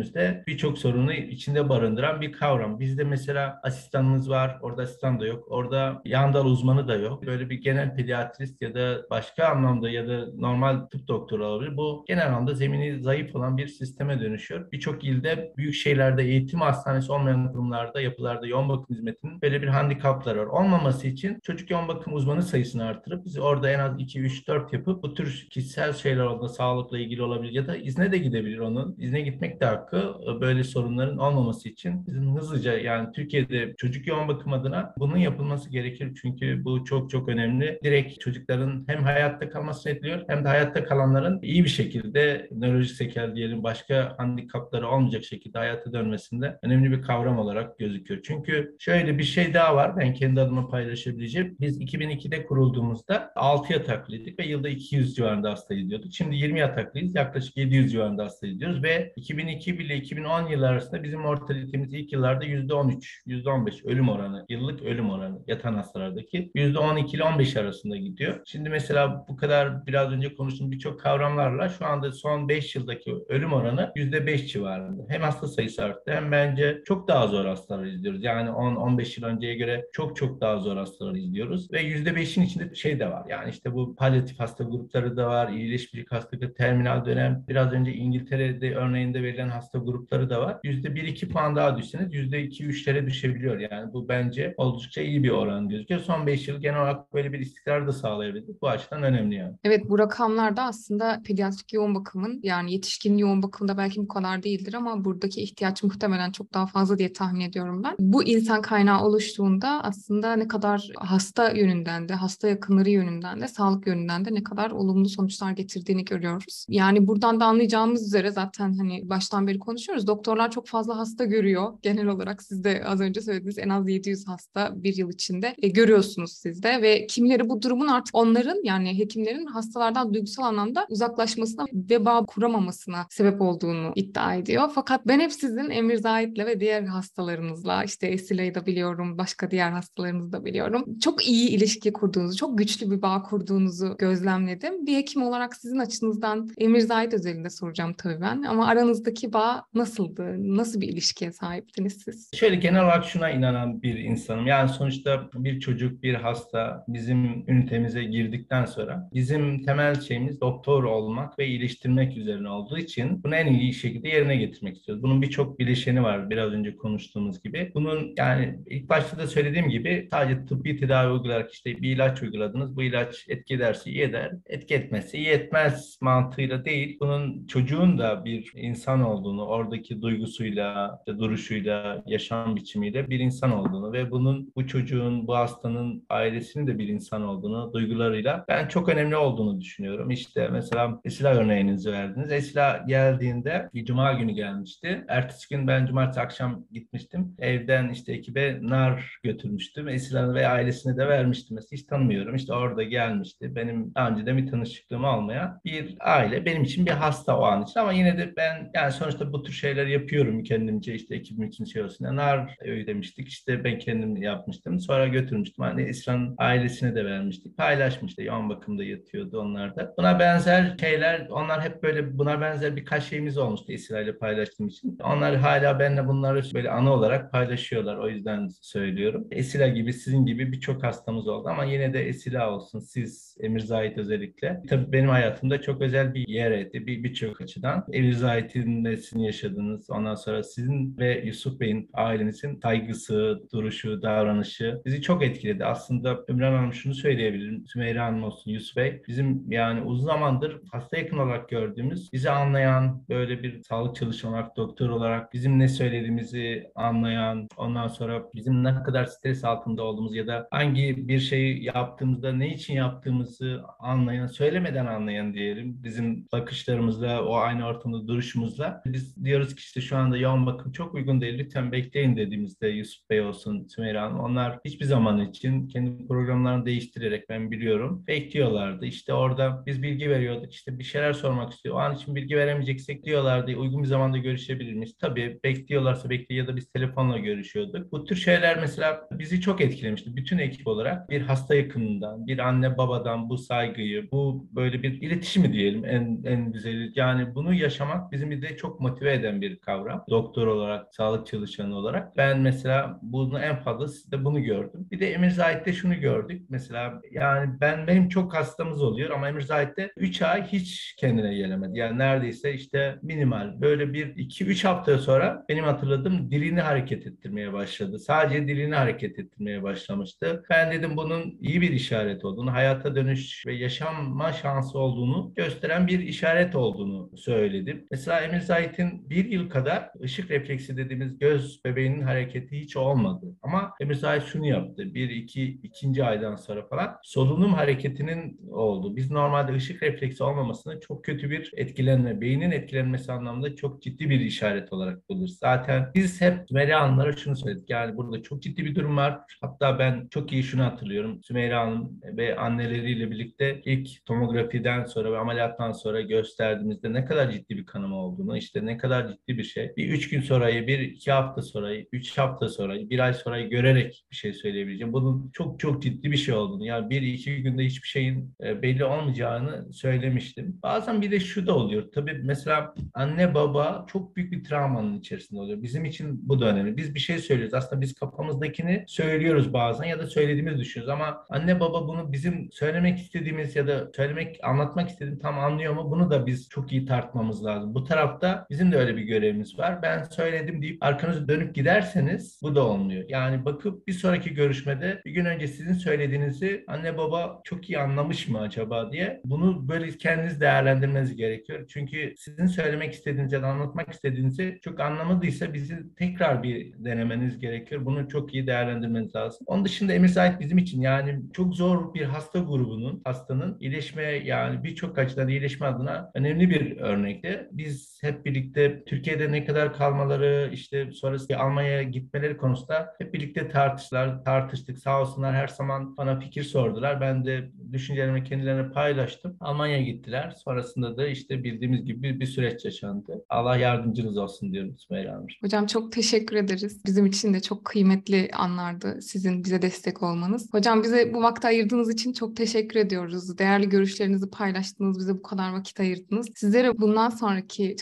düşündüğünüzde 0.00 0.44
birçok 0.46 0.78
sorunu 0.78 1.12
içinde 1.12 1.68
barındıran 1.68 2.20
bir 2.20 2.32
kavram. 2.32 2.80
Bizde 2.80 3.04
mesela 3.04 3.60
asistanımız 3.62 4.30
var. 4.30 4.58
Orada 4.62 4.82
asistan 4.82 5.20
da 5.20 5.26
yok. 5.26 5.44
Orada 5.48 6.02
yan 6.04 6.34
dal 6.34 6.46
uzmanı 6.46 6.88
da 6.88 6.96
yok. 6.96 7.26
Böyle 7.26 7.50
bir 7.50 7.60
genel 7.60 7.96
pediatrist 7.96 8.62
ya 8.62 8.74
da 8.74 9.10
başka 9.10 9.48
anlamda 9.48 9.90
ya 9.90 10.08
da 10.08 10.26
normal 10.36 10.76
tıp 10.76 11.08
doktoru 11.08 11.46
olabilir. 11.46 11.76
Bu 11.76 12.04
genel 12.08 12.26
anlamda 12.26 12.54
zemini 12.54 13.02
zayıf 13.02 13.36
olan 13.36 13.56
bir 13.56 13.66
sisteme 13.68 14.20
dönüşüyor. 14.20 14.72
Birçok 14.72 15.04
ilde 15.04 15.52
büyük 15.56 15.74
şehirlerde 15.74 16.22
eğitim 16.22 16.60
hastanesi 16.60 17.12
olmayan 17.12 17.52
kurumlarda, 17.52 18.00
yapılarda 18.00 18.46
yoğun 18.46 18.68
bakım 18.68 18.96
hizmetinin 18.96 19.42
böyle 19.42 19.62
bir 19.62 19.68
handikapları 19.68 20.40
var. 20.40 20.46
Olmaması 20.46 21.06
için 21.06 21.40
çocuk 21.42 21.70
yoğun 21.70 21.88
bakım 21.88 22.14
uzmanı 22.14 22.42
sayısını 22.42 22.84
artırıp 22.84 23.24
biz 23.24 23.38
orada 23.38 23.70
en 23.70 23.78
az 23.78 24.00
2, 24.00 24.20
3, 24.20 24.48
4 24.48 24.72
yapıp 24.72 25.02
bu 25.02 25.14
tür 25.14 25.46
kişisel 25.50 25.92
şeyler 25.92 26.24
olduğunda 26.24 26.48
sağlıkla 26.48 26.98
ilgili 26.98 27.22
olabilir 27.22 27.52
ya 27.52 27.66
da 27.66 27.76
izne 27.76 28.12
de 28.12 28.18
gidebilir 28.18 28.58
onun. 28.58 28.96
İzne 28.98 29.20
gitmek 29.20 29.60
de 29.60 29.66
hakkı 29.80 30.14
böyle 30.40 30.64
sorunların 30.64 31.18
olmaması 31.18 31.68
için 31.68 32.06
bizim 32.06 32.36
hızlıca 32.36 32.78
yani 32.78 33.12
Türkiye'de 33.12 33.74
çocuk 33.76 34.06
yoğun 34.06 34.28
bakım 34.28 34.52
adına 34.52 34.94
bunun 34.98 35.16
yapılması 35.16 35.70
gerekir. 35.70 36.12
Çünkü 36.22 36.64
bu 36.64 36.84
çok 36.84 37.10
çok 37.10 37.28
önemli. 37.28 37.80
Direkt 37.84 38.20
çocukların 38.20 38.84
hem 38.86 39.02
hayatta 39.02 39.50
kalmasını 39.50 39.92
etkiliyor 39.92 40.24
hem 40.28 40.44
de 40.44 40.48
hayatta 40.48 40.84
kalanların 40.84 41.42
iyi 41.42 41.64
bir 41.64 41.68
şekilde 41.68 42.48
nörolojik 42.50 42.96
sekel 42.96 43.34
diyelim 43.34 43.62
başka 43.62 44.14
handikapları 44.18 44.88
olmayacak 44.88 45.24
şekilde 45.24 45.58
hayata 45.58 45.92
dönmesinde 45.92 46.58
önemli 46.62 46.90
bir 46.90 47.02
kavram 47.02 47.38
olarak 47.38 47.78
gözüküyor. 47.78 48.20
Çünkü 48.24 48.76
şöyle 48.78 49.18
bir 49.18 49.24
şey 49.24 49.54
daha 49.54 49.76
var 49.76 49.96
ben 49.96 50.14
kendi 50.14 50.40
adıma 50.40 50.68
paylaşabileceğim. 50.68 51.56
Biz 51.60 51.80
2002'de 51.80 52.46
kurulduğumuzda 52.46 53.32
6 53.36 53.72
yataklıydık 53.72 54.38
ve 54.38 54.46
yılda 54.46 54.68
200 54.68 55.16
civarında 55.16 55.50
hasta 55.50 55.74
gidiyorduk. 55.74 56.12
Şimdi 56.12 56.36
20 56.36 56.58
yataklıyız. 56.58 57.14
Yaklaşık 57.14 57.56
700 57.56 57.92
civarında 57.92 58.24
hasta 58.24 58.46
gidiyoruz 58.46 58.82
ve 58.82 59.12
2002 59.16 59.69
ile 59.78 59.96
2010 59.96 60.46
yılları 60.46 60.72
arasında 60.72 61.02
bizim 61.02 61.20
mortalitemiz 61.20 61.94
ilk 61.94 62.12
yıllarda 62.12 62.44
%13, 62.44 63.22
%15 63.26 63.84
ölüm 63.84 64.08
oranı, 64.08 64.46
yıllık 64.48 64.82
ölüm 64.82 65.10
oranı 65.10 65.38
yatan 65.46 65.74
hastalardaki 65.74 66.50
%12 66.54 67.16
ile 67.16 67.24
15 67.24 67.56
arasında 67.56 67.96
gidiyor. 67.96 68.40
Şimdi 68.46 68.68
mesela 68.68 69.24
bu 69.28 69.36
kadar 69.36 69.86
biraz 69.86 70.12
önce 70.12 70.34
konuştuğum 70.34 70.70
birçok 70.70 71.00
kavramlarla 71.00 71.68
şu 71.68 71.86
anda 71.86 72.12
son 72.12 72.48
5 72.48 72.76
yıldaki 72.76 73.14
ölüm 73.28 73.52
oranı 73.52 73.92
%5 73.96 74.46
civarında. 74.46 75.02
Hem 75.08 75.22
hasta 75.22 75.48
sayısı 75.48 75.84
arttı 75.84 76.12
hem 76.12 76.32
bence 76.32 76.82
çok 76.84 77.08
daha 77.08 77.28
zor 77.28 77.44
hastalar 77.44 77.86
izliyoruz. 77.86 78.24
Yani 78.24 78.48
10-15 78.48 79.20
yıl 79.20 79.28
önceye 79.28 79.54
göre 79.54 79.86
çok 79.92 80.16
çok 80.16 80.40
daha 80.40 80.58
zor 80.58 80.76
hastalar 80.76 81.14
izliyoruz 81.14 81.72
ve 81.72 81.82
%5'in 81.82 82.42
içinde 82.42 82.74
şey 82.74 83.00
de 83.00 83.10
var. 83.10 83.26
Yani 83.28 83.50
işte 83.50 83.72
bu 83.72 83.96
palyatif 83.96 84.40
hasta 84.40 84.64
grupları 84.64 85.16
da 85.16 85.26
var, 85.26 85.48
iyileşmeyecek 85.48 86.12
hastalıkta 86.12 86.52
terminal 86.52 87.04
dönem. 87.04 87.44
Biraz 87.48 87.72
önce 87.72 87.92
İngiltere'de 87.92 88.74
örneğinde 88.74 89.22
verilen 89.22 89.48
hasta 89.60 89.78
grupları 89.78 90.30
da 90.30 90.40
var. 90.40 90.58
%1-2 90.64 91.28
puan 91.28 91.56
daha 91.56 91.76
düşseniz 91.76 92.14
%2-3'lere 92.14 93.06
düşebiliyor. 93.06 93.58
Yani 93.58 93.92
bu 93.92 94.08
bence 94.08 94.54
oldukça 94.56 95.00
iyi 95.00 95.22
bir 95.22 95.30
oran 95.30 95.68
gözüküyor. 95.68 96.00
Son 96.00 96.26
5 96.26 96.48
yıl 96.48 96.60
genel 96.60 96.80
olarak 96.80 97.14
böyle 97.14 97.32
bir 97.32 97.38
istikrar 97.38 97.86
da 97.86 97.92
sağlayabildik. 97.92 98.62
Bu 98.62 98.68
açıdan 98.68 99.02
önemli 99.02 99.34
yani. 99.34 99.56
Evet 99.64 99.84
bu 99.88 99.98
rakamlarda 99.98 100.62
aslında 100.62 101.22
pediatrik 101.26 101.72
yoğun 101.72 101.94
bakımın 101.94 102.40
yani 102.42 102.72
yetişkin 102.72 103.18
yoğun 103.18 103.42
bakımda 103.42 103.78
belki 103.78 104.00
bu 104.00 104.08
kadar 104.08 104.42
değildir 104.42 104.74
ama 104.74 105.04
buradaki 105.04 105.42
ihtiyaç 105.42 105.82
muhtemelen 105.82 106.32
çok 106.32 106.54
daha 106.54 106.66
fazla 106.66 106.98
diye 106.98 107.12
tahmin 107.12 107.40
ediyorum 107.40 107.82
ben. 107.84 107.96
Bu 107.98 108.24
insan 108.24 108.62
kaynağı 108.62 109.04
oluştuğunda 109.04 109.84
aslında 109.84 110.36
ne 110.36 110.48
kadar 110.48 110.88
hasta 110.96 111.50
yönünden 111.50 112.08
de 112.08 112.14
hasta 112.14 112.48
yakınları 112.48 112.90
yönünden 112.90 113.40
de 113.40 113.48
sağlık 113.48 113.86
yönünden 113.86 114.24
de 114.24 114.34
ne 114.34 114.42
kadar 114.42 114.70
olumlu 114.70 115.08
sonuçlar 115.08 115.52
getirdiğini 115.52 116.04
görüyoruz. 116.04 116.66
Yani 116.68 117.06
buradan 117.06 117.40
da 117.40 117.44
anlayacağımız 117.44 118.06
üzere 118.06 118.30
zaten 118.30 118.72
hani 118.72 119.10
baştan 119.10 119.46
beri 119.50 119.58
konuşuyoruz. 119.58 120.06
Doktorlar 120.06 120.50
çok 120.50 120.66
fazla 120.66 120.98
hasta 120.98 121.24
görüyor. 121.24 121.72
Genel 121.82 122.06
olarak 122.06 122.42
siz 122.42 122.64
de 122.64 122.82
az 122.86 123.00
önce 123.00 123.20
söylediğiniz 123.20 123.58
en 123.58 123.68
az 123.68 123.88
700 123.88 124.28
hasta 124.28 124.70
bir 124.74 124.96
yıl 124.96 125.10
içinde 125.10 125.54
e, 125.62 125.68
görüyorsunuz 125.68 126.32
siz 126.32 126.62
de 126.62 126.82
ve 126.82 127.06
kimileri 127.06 127.48
bu 127.48 127.62
durumun 127.62 127.88
artık 127.88 128.14
onların 128.14 128.60
yani 128.64 128.98
hekimlerin 128.98 129.46
hastalardan 129.46 130.14
duygusal 130.14 130.42
anlamda 130.42 130.86
uzaklaşmasına 130.88 131.64
ve 131.72 132.04
bağ 132.04 132.24
kuramamasına 132.26 133.06
sebep 133.10 133.40
olduğunu 133.40 133.92
iddia 133.94 134.34
ediyor. 134.34 134.70
Fakat 134.74 135.06
ben 135.06 135.20
hep 135.20 135.32
sizin 135.32 135.70
Emir 135.70 135.96
Zahit'le 135.96 136.46
ve 136.46 136.60
diğer 136.60 136.82
hastalarınızla 136.82 137.84
işte 137.84 138.06
Esile'yi 138.06 138.54
de 138.54 138.66
biliyorum, 138.66 139.18
başka 139.18 139.50
diğer 139.50 139.70
hastalarınızı 139.70 140.32
da 140.32 140.44
biliyorum. 140.44 140.98
Çok 140.98 141.28
iyi 141.28 141.48
ilişki 141.48 141.92
kurduğunuzu, 141.92 142.36
çok 142.36 142.58
güçlü 142.58 142.90
bir 142.90 143.02
bağ 143.02 143.22
kurduğunuzu 143.22 143.96
gözlemledim. 143.98 144.86
Bir 144.86 144.96
hekim 144.96 145.22
olarak 145.22 145.56
sizin 145.56 145.78
açınızdan 145.78 146.48
Emir 146.58 146.80
Zahit 146.80 147.14
özelinde 147.14 147.50
soracağım 147.50 147.94
tabii 147.98 148.20
ben 148.20 148.42
ama 148.42 148.66
aranızdaki 148.66 149.32
bağ 149.32 149.39
nasıldı? 149.74 150.34
Nasıl 150.38 150.80
bir 150.80 150.88
ilişkiye 150.88 151.32
sahiptiniz 151.32 152.02
siz? 152.04 152.30
Şöyle 152.34 152.56
genel 152.56 152.84
olarak 152.84 153.04
şuna 153.04 153.30
inanan 153.30 153.82
bir 153.82 153.98
insanım. 153.98 154.46
Yani 154.46 154.68
sonuçta 154.68 155.28
bir 155.34 155.60
çocuk, 155.60 156.02
bir 156.02 156.14
hasta 156.14 156.84
bizim 156.88 157.50
ünitemize 157.50 158.04
girdikten 158.04 158.64
sonra 158.64 159.08
bizim 159.14 159.62
temel 159.62 160.00
şeyimiz 160.00 160.40
doktor 160.40 160.84
olmak 160.84 161.38
ve 161.38 161.46
iyileştirmek 161.46 162.16
üzerine 162.16 162.48
olduğu 162.48 162.78
için 162.78 163.22
bunu 163.24 163.34
en 163.34 163.46
iyi 163.46 163.74
şekilde 163.74 164.08
yerine 164.08 164.36
getirmek 164.36 164.76
istiyoruz. 164.76 165.02
Bunun 165.02 165.22
birçok 165.22 165.58
bileşeni 165.58 166.02
var 166.02 166.30
biraz 166.30 166.52
önce 166.52 166.76
konuştuğumuz 166.76 167.42
gibi. 167.42 167.72
Bunun 167.74 168.14
yani 168.18 168.58
ilk 168.66 168.88
başta 168.88 169.18
da 169.18 169.26
söylediğim 169.26 169.68
gibi 169.68 170.08
sadece 170.10 170.44
tıbbi 170.44 170.76
tedavi 170.80 171.12
uygulayarak 171.12 171.52
işte 171.52 171.82
bir 171.82 171.92
ilaç 171.92 172.22
uyguladınız. 172.22 172.76
Bu 172.76 172.82
ilaç 172.82 173.24
etki 173.28 173.54
ederse 173.54 173.90
iyi 173.90 174.02
eder, 174.02 174.32
etki 174.46 174.74
etmezse 174.74 175.18
iyi 175.18 175.28
etmez 175.28 175.98
mantığıyla 176.00 176.64
değil. 176.64 176.96
Bunun 177.00 177.46
çocuğun 177.46 177.98
da 177.98 178.24
bir 178.24 178.52
insan 178.56 179.00
olduğunu, 179.30 179.46
oradaki 179.46 180.02
duygusuyla, 180.02 180.98
işte 180.98 181.18
duruşuyla, 181.18 182.02
yaşam 182.06 182.56
biçimiyle 182.56 183.10
bir 183.10 183.20
insan 183.20 183.52
olduğunu 183.52 183.92
ve 183.92 184.10
bunun 184.10 184.52
bu 184.56 184.66
çocuğun, 184.66 185.26
bu 185.26 185.36
hastanın 185.36 186.04
ailesinin 186.08 186.66
de 186.66 186.78
bir 186.78 186.88
insan 186.88 187.22
olduğunu, 187.22 187.72
duygularıyla 187.72 188.44
ben 188.48 188.68
çok 188.68 188.88
önemli 188.88 189.16
olduğunu 189.16 189.60
düşünüyorum. 189.60 190.10
İşte 190.10 190.48
mesela 190.48 191.00
Esila 191.04 191.34
örneğinizi 191.34 191.92
verdiniz. 191.92 192.32
Esila 192.32 192.84
geldiğinde 192.86 193.68
bir 193.74 193.84
cuma 193.84 194.12
günü 194.12 194.32
gelmişti. 194.32 195.04
Ertesi 195.08 195.48
gün 195.48 195.66
ben 195.66 195.86
cumartesi 195.86 196.20
akşam 196.20 196.64
gitmiştim. 196.72 197.34
Evden 197.38 197.88
işte 197.88 198.12
ekibe 198.12 198.58
nar 198.62 199.18
götürmüştüm. 199.22 199.88
Esila 199.88 200.34
ve 200.34 200.48
ailesine 200.48 200.96
de 200.96 201.08
vermiştim. 201.08 201.54
Mesela 201.54 201.76
hiç 201.78 201.86
tanımıyorum. 201.86 202.34
İşte 202.34 202.54
orada 202.54 202.82
gelmişti. 202.82 203.54
Benim 203.56 203.94
daha 203.94 204.10
önce 204.10 204.26
de 204.26 204.36
bir 204.36 204.50
tanışıklığımı 204.50 205.06
almaya 205.06 205.60
bir 205.64 205.96
aile. 206.00 206.44
Benim 206.44 206.62
için 206.62 206.86
bir 206.86 206.90
hasta 206.90 207.38
o 207.38 207.42
an 207.42 207.62
için 207.62 207.80
ama 207.80 207.92
yine 207.92 208.18
de 208.18 208.32
ben 208.36 208.70
yani 208.74 208.92
sonuçta 208.92 209.19
bu 209.32 209.42
tür 209.42 209.52
şeyler 209.52 209.86
yapıyorum 209.86 210.42
kendimce 210.42 210.94
işte 210.94 211.14
ekibim 211.14 211.44
için 211.44 211.64
şey 211.64 211.82
olsun. 211.82 212.04
Yani 212.04 212.16
nar 212.16 212.56
ödemiştik. 212.60 213.28
İşte 213.28 213.64
ben 213.64 213.78
kendim 213.78 214.16
yapmıştım. 214.16 214.80
Sonra 214.80 215.06
götürmüştüm. 215.06 215.64
Hani 215.64 215.82
Esra'nın 215.82 216.34
ailesine 216.38 216.94
de 216.94 217.04
vermiştik. 217.04 217.56
Paylaşmıştı. 217.56 218.22
Yoğun 218.22 218.48
bakımda 218.48 218.84
yatıyordu 218.84 219.40
onlar 219.40 219.76
da. 219.76 219.94
Buna 219.98 220.18
benzer 220.18 220.76
şeyler 220.80 221.26
onlar 221.30 221.62
hep 221.62 221.82
böyle 221.82 222.18
buna 222.18 222.40
benzer 222.40 222.76
birkaç 222.76 223.04
şeyimiz 223.04 223.38
olmuştu 223.38 223.72
Esra 223.72 224.00
ile 224.00 224.18
paylaştığım 224.18 224.68
için. 224.68 224.98
Onlar 225.04 225.36
hala 225.36 225.78
benimle 225.78 226.06
bunları 226.06 226.42
böyle 226.54 226.70
anı 226.70 226.92
olarak 226.92 227.32
paylaşıyorlar. 227.32 227.96
O 227.96 228.08
yüzden 228.08 228.48
söylüyorum. 228.60 229.26
Esila 229.30 229.68
gibi 229.68 229.92
sizin 229.92 230.26
gibi 230.26 230.52
birçok 230.52 230.82
hastamız 230.82 231.28
oldu 231.28 231.48
ama 231.48 231.64
yine 231.64 231.94
de 231.94 232.08
Esila 232.08 232.54
olsun. 232.54 232.78
Siz 232.80 233.36
Emir 233.40 233.60
Zahit 233.60 233.98
özellikle. 233.98 234.62
Tabii 234.68 234.92
benim 234.92 235.08
hayatımda 235.08 235.60
çok 235.60 235.82
özel 235.82 236.14
bir 236.14 236.28
yer 236.28 236.50
etti. 236.50 236.86
Bir 236.86 237.04
birçok 237.04 237.40
açıdan. 237.40 237.86
Emir 237.92 238.12
Zahit'in 238.12 238.84
sizin 239.10 239.22
yaşadığınız 239.22 239.90
ondan 239.90 240.14
sonra 240.14 240.42
sizin 240.42 240.98
ve 240.98 241.22
Yusuf 241.24 241.60
Bey'in 241.60 241.90
ailenizin 241.94 242.60
saygısı, 242.62 243.42
duruşu, 243.52 244.02
davranışı 244.02 244.80
bizi 244.86 245.02
çok 245.02 245.22
etkiledi. 245.22 245.64
Aslında 245.64 246.24
Ümran 246.28 246.52
Hanım 246.52 246.72
şunu 246.72 246.94
söyleyebilirim. 246.94 247.66
Sümeyra 247.66 248.04
Hanım 248.06 248.24
olsun, 248.24 248.50
Yusuf 248.50 248.76
Bey. 248.76 249.02
Bizim 249.08 249.52
yani 249.52 249.80
uzun 249.82 250.06
zamandır 250.06 250.60
hasta 250.72 250.96
yakın 250.96 251.18
olarak 251.18 251.48
gördüğümüz, 251.48 252.12
bizi 252.12 252.30
anlayan, 252.30 253.04
böyle 253.08 253.42
bir 253.42 253.62
sağlık 253.62 253.96
çalışanı 253.96 254.30
olarak, 254.30 254.56
doktor 254.56 254.88
olarak 254.88 255.32
bizim 255.32 255.58
ne 255.58 255.68
söylediğimizi 255.68 256.70
anlayan, 256.74 257.48
ondan 257.56 257.88
sonra 257.88 258.22
bizim 258.34 258.64
ne 258.64 258.82
kadar 258.82 259.04
stres 259.04 259.44
altında 259.44 259.82
olduğumuz 259.82 260.16
ya 260.16 260.26
da 260.26 260.48
hangi 260.50 261.08
bir 261.08 261.20
şeyi 261.20 261.64
yaptığımızda 261.64 262.32
ne 262.32 262.54
için 262.54 262.74
yaptığımızı 262.74 263.62
anlayan, 263.78 264.26
söylemeden 264.26 264.86
anlayan 264.86 265.34
diyelim. 265.34 265.82
Bizim 265.84 266.26
bakışlarımızla, 266.32 267.24
o 267.24 267.36
aynı 267.36 267.66
ortamda 267.66 268.08
duruşumuzla. 268.08 268.82
Biz 268.92 269.24
diyoruz 269.24 269.54
ki 269.54 269.60
işte 269.60 269.80
şu 269.80 269.96
anda 269.96 270.16
yoğun 270.16 270.46
bakım 270.46 270.72
çok 270.72 270.94
uygun 270.94 271.20
değil, 271.20 271.38
lütfen 271.38 271.72
bekleyin 271.72 272.16
dediğimizde 272.16 272.68
Yusuf 272.68 273.10
Bey 273.10 273.20
olsun, 273.20 273.66
Sümeyra 273.66 274.02
Hanım. 274.02 274.20
Onlar 274.20 274.58
hiçbir 274.64 274.84
zaman 274.84 275.20
için 275.20 275.68
kendi 275.68 276.06
programlarını 276.08 276.66
değiştirerek 276.66 277.28
ben 277.28 277.50
biliyorum. 277.50 278.04
Bekliyorlardı. 278.06 278.86
İşte 278.86 279.14
orada 279.14 279.62
biz 279.66 279.82
bilgi 279.82 280.10
veriyorduk. 280.10 280.52
İşte 280.52 280.78
bir 280.78 280.84
şeyler 280.84 281.12
sormak 281.12 281.52
istiyor. 281.52 281.74
O 281.74 281.78
an 281.78 281.94
için 281.94 282.14
bilgi 282.14 282.36
veremeyeceksek 282.36 283.04
diyorlardı. 283.04 283.56
Uygun 283.56 283.82
bir 283.82 283.88
zamanda 283.88 284.18
görüşebilir 284.18 284.72
miyiz? 284.72 284.96
Tabii 284.98 285.40
bekliyorlarsa 285.44 286.10
bekliyor 286.10 286.46
ya 286.46 286.52
da 286.52 286.56
biz 286.56 286.66
telefonla 286.66 287.18
görüşüyorduk. 287.18 287.92
Bu 287.92 288.04
tür 288.04 288.16
şeyler 288.16 288.60
mesela 288.60 289.08
bizi 289.12 289.40
çok 289.40 289.60
etkilemişti. 289.60 290.16
Bütün 290.16 290.38
ekip 290.38 290.66
olarak 290.66 291.10
bir 291.10 291.20
hasta 291.20 291.54
yakınından, 291.54 292.26
bir 292.26 292.38
anne 292.38 292.78
babadan 292.78 293.30
bu 293.30 293.38
saygıyı, 293.38 294.08
bu 294.12 294.48
böyle 294.52 294.82
bir 294.82 295.02
iletişimi 295.02 295.52
diyelim 295.52 295.84
en, 295.84 296.22
en 296.24 296.52
güzeli. 296.52 296.92
Yani 296.94 297.34
bunu 297.34 297.54
yaşamak 297.54 298.12
bizim 298.12 298.30
bir 298.30 298.42
de 298.42 298.56
çok 298.56 298.79
motive 298.80 299.12
eden 299.14 299.40
bir 299.40 299.58
kavram. 299.58 300.04
Doktor 300.10 300.46
olarak, 300.46 300.94
sağlık 300.94 301.26
çalışanı 301.26 301.76
olarak. 301.76 302.16
Ben 302.16 302.40
mesela 302.40 302.98
bunu 303.02 303.38
en 303.38 303.56
fazla 303.56 303.88
sizde 303.88 304.24
bunu 304.24 304.42
gördüm. 304.42 304.88
Bir 304.90 305.00
de 305.00 305.12
Emir 305.12 305.30
Zahit'te 305.30 305.72
şunu 305.72 306.00
gördük. 306.00 306.42
Mesela 306.48 307.00
yani 307.12 307.60
ben 307.60 307.86
benim 307.86 308.08
çok 308.08 308.34
hastamız 308.34 308.82
oluyor 308.82 309.10
ama 309.10 309.28
Emir 309.28 309.40
Zahit'te 309.40 309.92
3 309.96 310.22
ay 310.22 310.46
hiç 310.46 310.94
kendine 310.98 311.34
gelemedi. 311.34 311.78
Yani 311.78 311.98
neredeyse 311.98 312.54
işte 312.54 312.98
minimal. 313.02 313.60
Böyle 313.60 313.92
bir 313.92 314.06
2-3 314.16 314.68
hafta 314.68 314.98
sonra 314.98 315.44
benim 315.48 315.64
hatırladığım 315.64 316.30
dilini 316.30 316.60
hareket 316.60 317.06
ettirmeye 317.06 317.52
başladı. 317.52 317.98
Sadece 317.98 318.48
dilini 318.48 318.74
hareket 318.74 319.18
ettirmeye 319.18 319.62
başlamıştı. 319.62 320.42
Ben 320.50 320.72
dedim 320.72 320.96
bunun 320.96 321.38
iyi 321.40 321.60
bir 321.60 321.70
işaret 321.70 322.24
olduğunu, 322.24 322.52
hayata 322.52 322.94
dönüş 322.94 323.46
ve 323.46 323.54
yaşanma 323.54 324.32
şansı 324.32 324.78
olduğunu 324.78 325.32
gösteren 325.36 325.86
bir 325.86 326.00
işaret 326.00 326.54
olduğunu 326.54 327.10
söyledim. 327.16 327.86
Mesela 327.90 328.20
Emir 328.20 328.40
Zahit'in 328.70 329.10
bir 329.10 329.24
yıl 329.24 329.50
kadar 329.50 329.90
ışık 330.02 330.30
refleksi 330.30 330.76
dediğimiz 330.76 331.18
göz 331.18 331.64
bebeğinin 331.64 332.02
hareketi 332.02 332.60
hiç 332.60 332.76
olmadı. 332.76 333.26
Ama 333.42 333.72
Emir 333.80 333.94
Zahit 333.94 334.22
şunu 334.22 334.46
yaptı. 334.46 334.94
Bir, 334.94 335.10
iki, 335.10 335.44
ikinci 335.62 336.04
aydan 336.04 336.36
sonra 336.36 336.66
falan 336.66 336.96
solunum 337.02 337.54
hareketinin 337.54 338.40
oldu. 338.50 338.96
Biz 338.96 339.10
normalde 339.10 339.52
ışık 339.52 339.82
refleksi 339.82 340.24
olmamasını 340.24 340.80
çok 340.80 341.04
kötü 341.04 341.30
bir 341.30 341.52
etkilenme, 341.56 342.20
beynin 342.20 342.50
etkilenmesi 342.50 343.12
anlamında 343.12 343.56
çok 343.56 343.82
ciddi 343.82 344.10
bir 344.10 344.20
işaret 344.20 344.72
olarak 344.72 345.08
buluruz. 345.08 345.38
Zaten 345.38 345.90
biz 345.94 346.20
hep 346.20 346.38
Sümeyra 346.48 346.80
Hanımlara 346.80 347.12
şunu 347.12 347.36
söyledik. 347.36 347.70
Yani 347.70 347.96
burada 347.96 348.22
çok 348.22 348.42
ciddi 348.42 348.64
bir 348.64 348.74
durum 348.74 348.96
var. 348.96 349.20
Hatta 349.40 349.78
ben 349.78 350.08
çok 350.10 350.32
iyi 350.32 350.42
şunu 350.42 350.64
hatırlıyorum. 350.64 351.22
Sümeyra 351.22 351.60
Hanım 351.60 352.00
ve 352.04 352.36
anneleriyle 352.36 353.10
birlikte 353.10 353.60
ilk 353.64 354.06
tomografiden 354.06 354.84
sonra 354.84 355.12
ve 355.12 355.18
ameliyattan 355.18 355.72
sonra 355.72 356.00
gösterdiğimizde 356.00 356.92
ne 356.92 357.04
kadar 357.04 357.30
ciddi 357.30 357.56
bir 357.56 357.66
kanama 357.66 357.96
olduğunu, 357.96 358.36
işte 358.36 358.59
ne 358.66 358.76
kadar 358.76 359.08
ciddi 359.08 359.38
bir 359.38 359.44
şey. 359.44 359.72
Bir 359.76 359.88
üç 359.88 360.08
gün 360.08 360.20
sonrayı, 360.20 360.66
bir 360.66 360.78
iki 360.78 361.12
hafta 361.12 361.42
sonrayı, 361.42 361.86
üç 361.92 362.18
hafta 362.18 362.48
sonrayı, 362.48 362.90
bir 362.90 362.98
ay 362.98 363.14
sonrayı 363.14 363.50
görerek 363.50 364.04
bir 364.10 364.16
şey 364.16 364.32
söyleyebileceğim. 364.32 364.92
Bunun 364.92 365.30
çok 365.32 365.60
çok 365.60 365.82
ciddi 365.82 366.12
bir 366.12 366.16
şey 366.16 366.34
olduğunu, 366.34 366.66
yani 366.66 366.90
bir 366.90 367.02
iki 367.02 367.42
günde 367.42 367.64
hiçbir 367.64 367.88
şeyin 367.88 368.34
e, 368.44 368.62
belli 368.62 368.84
olmayacağını 368.84 369.72
söylemiştim. 369.72 370.58
Bazen 370.62 371.02
bir 371.02 371.10
de 371.10 371.20
şu 371.20 371.46
da 371.46 371.56
oluyor. 371.56 371.84
Tabii 371.94 372.20
mesela 372.24 372.74
anne 372.94 373.34
baba 373.34 373.86
çok 373.88 374.16
büyük 374.16 374.32
bir 374.32 374.44
travmanın 374.44 374.98
içerisinde 374.98 375.40
oluyor. 375.40 375.62
Bizim 375.62 375.84
için 375.84 376.28
bu 376.28 376.40
da 376.40 376.46
önemli. 376.46 376.76
Biz 376.76 376.94
bir 376.94 377.00
şey 377.00 377.18
söylüyoruz. 377.18 377.54
Aslında 377.54 377.82
biz 377.82 377.94
kafamızdakini 377.94 378.84
söylüyoruz 378.86 379.52
bazen 379.52 379.84
ya 379.84 379.98
da 379.98 380.06
söylediğimizi 380.06 380.58
düşünüyoruz 380.58 380.92
ama 380.92 381.24
anne 381.30 381.60
baba 381.60 381.88
bunu 381.88 382.12
bizim 382.12 382.52
söylemek 382.52 382.98
istediğimiz 382.98 383.56
ya 383.56 383.66
da 383.66 383.90
söylemek, 383.96 384.38
anlatmak 384.42 384.88
istediğim 384.88 385.18
tam 385.18 385.38
anlıyor 385.38 385.74
mu? 385.74 385.90
Bunu 385.90 386.10
da 386.10 386.26
biz 386.26 386.48
çok 386.48 386.72
iyi 386.72 386.84
tartmamız 386.84 387.44
lazım. 387.44 387.74
Bu 387.74 387.84
tarafta 387.84 388.46
bizim 388.50 388.72
de 388.72 388.76
öyle 388.76 388.96
bir 388.96 389.02
görevimiz 389.02 389.58
var. 389.58 389.82
Ben 389.82 390.02
söyledim 390.02 390.62
deyip 390.62 390.82
arkanızı 390.84 391.28
dönüp 391.28 391.54
giderseniz 391.54 392.40
bu 392.42 392.54
da 392.54 392.66
olmuyor. 392.66 393.04
Yani 393.08 393.44
bakıp 393.44 393.86
bir 393.86 393.92
sonraki 393.92 394.34
görüşmede 394.34 395.02
bir 395.04 395.10
gün 395.10 395.24
önce 395.24 395.48
sizin 395.48 395.72
söylediğinizi 395.72 396.64
anne 396.66 396.98
baba 396.98 397.40
çok 397.44 397.70
iyi 397.70 397.78
anlamış 397.78 398.28
mı 398.28 398.40
acaba 398.40 398.92
diye 398.92 399.20
bunu 399.24 399.68
böyle 399.68 399.88
kendiniz 399.88 400.40
değerlendirmeniz 400.40 401.16
gerekiyor. 401.16 401.64
Çünkü 401.68 402.14
sizin 402.16 402.46
söylemek 402.46 402.92
istediğiniz 402.92 403.34
anlatmak 403.34 403.92
istediğinizi 403.92 404.58
çok 404.62 404.80
anlamadıysa 404.80 405.54
bizi 405.54 405.94
tekrar 405.96 406.42
bir 406.42 406.84
denemeniz 406.84 407.38
gerekiyor. 407.38 407.84
Bunu 407.84 408.08
çok 408.08 408.34
iyi 408.34 408.46
değerlendirmeniz 408.46 409.14
lazım. 409.14 409.44
Onun 409.46 409.64
dışında 409.64 409.92
Emir 409.92 410.08
Zahit 410.08 410.40
bizim 410.40 410.58
için 410.58 410.80
yani 410.80 411.20
çok 411.32 411.54
zor 411.54 411.94
bir 411.94 412.04
hasta 412.04 412.38
grubunun, 412.38 413.02
hastanın 413.04 413.56
iyileşme 413.60 414.02
yani 414.02 414.64
birçok 414.64 414.98
açıdan 414.98 415.28
iyileşme 415.28 415.66
adına 415.66 416.10
önemli 416.14 416.50
bir 416.50 416.76
örnekti. 416.76 417.48
Biz 417.52 417.98
hep 418.02 418.24
birlikte 418.24 418.39
Türkiye'de 418.86 419.32
ne 419.32 419.44
kadar 419.44 419.74
kalmaları, 419.74 420.50
işte 420.52 420.92
sonrası 420.92 421.38
Almanya'ya 421.38 421.82
gitmeleri 421.82 422.36
konusunda 422.36 422.94
hep 422.98 423.14
birlikte 423.14 423.48
tartıştılar, 423.48 424.24
tartıştık. 424.24 424.78
Sağ 424.78 425.00
olsunlar 425.00 425.34
her 425.34 425.48
zaman 425.48 425.96
bana 425.96 426.20
fikir 426.20 426.42
sordular. 426.42 427.00
Ben 427.00 427.24
de 427.24 427.50
düşüncelerimi 427.72 428.24
kendilerine 428.24 428.70
paylaştım. 428.70 429.36
Almanya'ya 429.40 429.82
gittiler. 429.82 430.34
Sonrasında 430.44 430.96
da 430.96 431.06
işte 431.06 431.44
bildiğimiz 431.44 431.84
gibi 431.84 432.02
bir, 432.02 432.20
bir 432.20 432.26
süreç 432.26 432.64
yaşandı. 432.64 433.24
Allah 433.28 433.56
yardımcınız 433.56 434.18
olsun 434.18 434.52
diyorum 434.52 434.78
Sümeyra 434.78 435.12
Hanım. 435.12 435.26
Hocam 435.42 435.66
çok 435.66 435.92
teşekkür 435.92 436.36
ederiz. 436.36 436.84
Bizim 436.86 437.06
için 437.06 437.34
de 437.34 437.40
çok 437.40 437.64
kıymetli 437.64 438.30
anlardı 438.32 439.02
sizin 439.02 439.44
bize 439.44 439.62
destek 439.62 440.02
olmanız. 440.02 440.54
Hocam 440.54 440.82
bize 440.82 441.14
bu 441.14 441.22
vakti 441.22 441.46
ayırdığınız 441.46 441.94
için 441.94 442.12
çok 442.12 442.36
teşekkür 442.36 442.80
ediyoruz. 442.80 443.38
Değerli 443.38 443.68
görüşlerinizi 443.68 444.30
paylaştınız, 444.30 444.98
bize 444.98 445.14
bu 445.14 445.22
kadar 445.22 445.52
vakit 445.52 445.80
ayırdınız. 445.80 446.26
Sizlere 446.34 446.78
bundan 446.78 447.10
sonraki 447.10 447.76